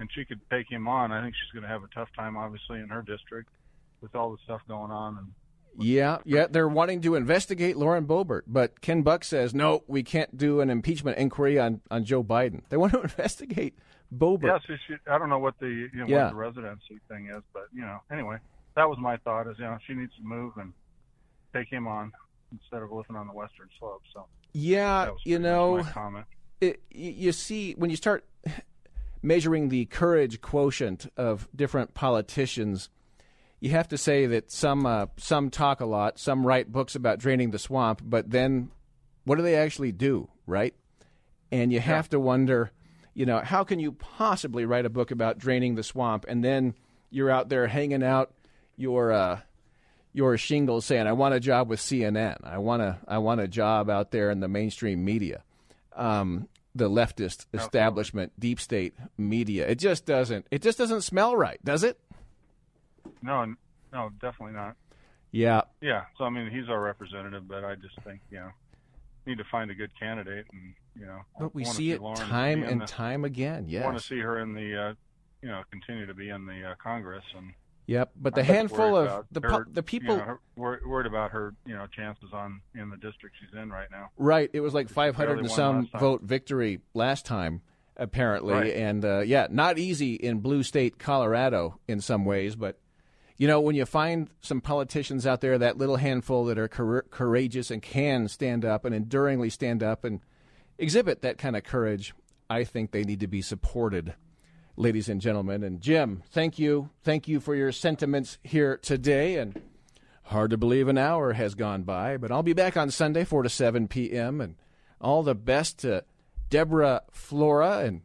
and 0.00 0.08
she 0.14 0.24
could 0.24 0.40
take 0.50 0.70
him 0.70 0.86
on. 0.88 1.12
I 1.12 1.22
think 1.22 1.34
she's 1.34 1.52
going 1.52 1.62
to 1.62 1.68
have 1.68 1.82
a 1.82 1.88
tough 1.94 2.08
time, 2.16 2.36
obviously, 2.36 2.80
in 2.80 2.88
her 2.88 3.02
district 3.02 3.48
with 4.00 4.14
all 4.14 4.30
the 4.30 4.38
stuff 4.44 4.60
going 4.68 4.90
on. 4.90 5.18
And 5.18 5.26
Yeah, 5.84 6.18
yeah, 6.24 6.46
they're 6.48 6.68
wanting 6.68 7.00
to 7.02 7.14
investigate 7.16 7.76
Lauren 7.76 8.06
Boebert, 8.06 8.42
but 8.46 8.80
Ken 8.80 9.02
Buck 9.02 9.24
says 9.24 9.54
no, 9.54 9.82
we 9.88 10.02
can't 10.02 10.36
do 10.36 10.60
an 10.60 10.70
impeachment 10.70 11.18
inquiry 11.18 11.58
on, 11.58 11.80
on 11.90 12.04
Joe 12.04 12.22
Biden. 12.22 12.62
They 12.68 12.76
want 12.76 12.92
to 12.92 13.00
investigate 13.02 13.76
Boebert. 14.16 14.60
yes, 14.68 14.78
yeah, 14.88 14.96
so 15.06 15.12
I 15.12 15.18
don't 15.18 15.28
know 15.28 15.38
what 15.38 15.58
the 15.58 15.66
you 15.66 15.90
know 15.94 16.06
Yeah. 16.06 16.24
what 16.24 16.30
the 16.30 16.36
residency 16.36 16.98
thing 17.08 17.26
is, 17.34 17.42
but 17.52 17.64
you 17.74 17.82
know, 17.82 17.98
anyway, 18.10 18.38
that 18.76 18.88
was 18.88 18.98
my 18.98 19.16
thought. 19.18 19.46
Is 19.48 19.58
you 19.58 19.64
know 19.64 19.76
she 19.86 19.94
needs 19.94 20.14
to 20.16 20.22
move 20.22 20.52
and 20.56 20.72
take 21.54 21.68
him 21.68 21.86
on 21.86 22.12
instead 22.52 22.82
of 22.82 22.90
living 22.92 23.16
on 23.16 23.26
the 23.26 23.32
western 23.34 23.68
slope. 23.78 24.02
So 24.14 24.26
Yeah, 24.52 25.10
you 25.24 25.38
know, 25.38 25.78
my 25.78 25.90
comment. 25.90 26.26
it, 26.60 26.80
you 26.90 27.32
see 27.32 27.74
when 27.74 27.90
you 27.90 27.96
start 27.96 28.24
measuring 29.22 29.68
the 29.68 29.86
courage 29.86 30.40
quotient 30.40 31.10
of 31.16 31.48
different 31.54 31.94
politicians, 31.94 32.88
you 33.60 33.70
have 33.70 33.88
to 33.88 33.98
say 33.98 34.26
that 34.26 34.50
some 34.50 34.86
uh, 34.86 35.06
some 35.16 35.50
talk 35.50 35.80
a 35.80 35.86
lot, 35.86 36.18
some 36.18 36.46
write 36.46 36.70
books 36.70 36.94
about 36.94 37.18
draining 37.18 37.50
the 37.50 37.58
swamp, 37.58 38.02
but 38.04 38.30
then 38.30 38.70
what 39.24 39.36
do 39.36 39.42
they 39.42 39.56
actually 39.56 39.92
do, 39.92 40.28
right? 40.46 40.74
And 41.50 41.72
you 41.72 41.80
have 41.80 42.08
to 42.10 42.20
wonder, 42.20 42.70
you 43.14 43.26
know, 43.26 43.40
how 43.40 43.64
can 43.64 43.78
you 43.78 43.92
possibly 43.92 44.64
write 44.64 44.86
a 44.86 44.90
book 44.90 45.10
about 45.10 45.38
draining 45.38 45.74
the 45.74 45.82
swamp 45.82 46.24
and 46.28 46.44
then 46.44 46.74
you're 47.10 47.30
out 47.30 47.48
there 47.48 47.66
hanging 47.66 48.02
out 48.02 48.32
your 48.76 49.12
uh, 49.12 49.40
your 50.12 50.36
shingles 50.36 50.84
saying, 50.84 51.06
"I 51.06 51.12
want 51.12 51.34
a 51.34 51.40
job 51.40 51.68
with 51.68 51.80
CNN. 51.80 52.36
I 52.44 52.58
want 52.58 52.82
a 52.82 52.98
I 53.08 53.18
want 53.18 53.40
a 53.40 53.48
job 53.48 53.90
out 53.90 54.10
there 54.10 54.30
in 54.30 54.40
the 54.40 54.48
mainstream 54.48 55.04
media." 55.04 55.42
um, 55.98 56.48
the 56.78 56.88
leftist 56.88 57.46
establishment, 57.52 58.32
deep 58.38 58.60
state 58.60 58.94
media. 59.16 59.66
It 59.66 59.78
just 59.78 60.06
doesn't. 60.06 60.46
It 60.50 60.62
just 60.62 60.78
doesn't 60.78 61.02
smell 61.02 61.36
right, 61.36 61.62
does 61.64 61.84
it? 61.84 62.00
No, 63.22 63.54
no, 63.92 64.10
definitely 64.20 64.54
not. 64.54 64.76
Yeah. 65.30 65.62
Yeah, 65.80 66.04
so 66.16 66.24
I 66.24 66.30
mean, 66.30 66.50
he's 66.50 66.68
our 66.68 66.80
representative, 66.80 67.46
but 67.46 67.64
I 67.64 67.74
just 67.74 68.00
think 68.04 68.20
you 68.30 68.38
know 68.38 68.50
need 69.26 69.38
to 69.38 69.44
find 69.44 69.70
a 69.70 69.74
good 69.74 69.90
candidate, 69.98 70.46
and 70.52 70.74
you 70.98 71.06
know. 71.06 71.20
But 71.38 71.54
we 71.54 71.64
see 71.64 71.90
it 71.92 72.00
Lauren 72.00 72.16
time 72.18 72.62
and 72.62 72.80
the- 72.80 72.86
time 72.86 73.24
again. 73.24 73.66
Want 73.68 73.98
to 73.98 74.02
see 74.02 74.20
her 74.20 74.38
in 74.38 74.54
the, 74.54 74.76
uh, 74.90 74.94
you 75.42 75.48
know, 75.48 75.62
continue 75.70 76.06
to 76.06 76.14
be 76.14 76.30
in 76.30 76.46
the 76.46 76.70
uh, 76.70 76.74
Congress, 76.82 77.24
and 77.36 77.52
Yep. 77.88 78.10
But 78.16 78.34
the 78.34 78.44
handful 78.44 78.96
of 78.96 79.24
the 79.32 79.40
her, 79.40 79.66
the 79.72 79.80
you 79.80 79.82
people. 79.82 80.18
know, 80.18 80.22
her, 80.22 80.40
worried 80.56 81.06
about 81.06 81.30
her, 81.30 81.54
you 81.64 81.74
know, 81.74 81.86
chances 81.86 82.28
on 82.34 82.60
in 82.74 82.90
the 82.90 82.98
district 82.98 83.36
she's 83.40 83.58
in 83.58 83.70
right 83.70 83.90
now. 83.90 84.10
Right. 84.18 84.50
It 84.52 84.60
was 84.60 84.74
like 84.74 84.90
500 84.90 85.26
barely 85.26 85.40
and 85.40 85.50
some 85.50 85.88
vote 85.98 86.22
victory 86.22 86.80
last 86.92 87.24
time, 87.24 87.62
apparently. 87.96 88.52
Right. 88.52 88.74
And 88.74 89.02
uh, 89.06 89.20
yeah, 89.20 89.46
not 89.50 89.78
easy 89.78 90.14
in 90.14 90.40
blue 90.40 90.62
state 90.62 90.98
Colorado 90.98 91.80
in 91.88 92.02
some 92.02 92.26
ways. 92.26 92.56
But, 92.56 92.78
you 93.38 93.48
know, 93.48 93.58
when 93.58 93.74
you 93.74 93.86
find 93.86 94.28
some 94.42 94.60
politicians 94.60 95.26
out 95.26 95.40
there, 95.40 95.56
that 95.56 95.78
little 95.78 95.96
handful 95.96 96.44
that 96.44 96.58
are 96.58 96.68
cour- 96.68 97.06
courageous 97.10 97.70
and 97.70 97.80
can 97.80 98.28
stand 98.28 98.66
up 98.66 98.84
and 98.84 98.94
enduringly 98.94 99.48
stand 99.48 99.82
up 99.82 100.04
and 100.04 100.20
exhibit 100.76 101.22
that 101.22 101.38
kind 101.38 101.56
of 101.56 101.64
courage, 101.64 102.12
I 102.50 102.64
think 102.64 102.90
they 102.90 103.02
need 103.02 103.20
to 103.20 103.28
be 103.28 103.40
supported. 103.40 104.12
Ladies 104.78 105.08
and 105.08 105.20
gentlemen, 105.20 105.64
and 105.64 105.80
Jim, 105.80 106.22
thank 106.30 106.56
you. 106.56 106.90
Thank 107.02 107.26
you 107.26 107.40
for 107.40 107.56
your 107.56 107.72
sentiments 107.72 108.38
here 108.44 108.78
today. 108.80 109.36
And 109.36 109.60
Hard 110.28 110.50
to 110.50 110.58
believe 110.58 110.88
an 110.88 110.98
hour 110.98 111.32
has 111.32 111.54
gone 111.54 111.84
by, 111.84 112.18
but 112.18 112.30
I'll 112.30 112.42
be 112.42 112.52
back 112.52 112.76
on 112.76 112.90
Sunday, 112.90 113.24
4 113.24 113.44
to 113.44 113.48
7 113.48 113.88
p.m. 113.88 114.42
And 114.42 114.56
all 115.00 115.22
the 115.22 115.34
best 115.34 115.78
to 115.78 116.04
Deborah 116.50 117.00
Flora. 117.10 117.78
And 117.78 118.02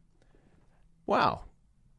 wow, 1.06 1.42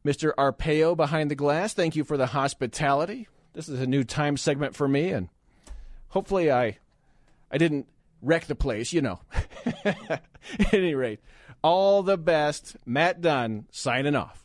Mr. 0.03 0.33
Arpeo 0.35 0.97
behind 0.97 1.29
the 1.29 1.35
glass, 1.35 1.73
thank 1.73 1.95
you 1.95 2.03
for 2.03 2.17
the 2.17 2.25
hospitality. 2.25 3.27
This 3.53 3.69
is 3.69 3.79
a 3.79 3.85
new 3.85 4.03
time 4.03 4.35
segment 4.35 4.75
for 4.75 4.87
me, 4.87 5.11
and 5.11 5.29
hopefully 6.07 6.51
I, 6.51 6.79
I 7.51 7.59
didn't 7.59 7.87
wreck 8.23 8.45
the 8.47 8.55
place, 8.55 8.91
you 8.91 9.01
know. 9.03 9.19
At 9.85 10.23
any 10.73 10.95
rate, 10.95 11.19
all 11.61 12.01
the 12.01 12.17
best. 12.17 12.77
Matt 12.83 13.21
Dunn 13.21 13.67
signing 13.69 14.15
off. 14.15 14.44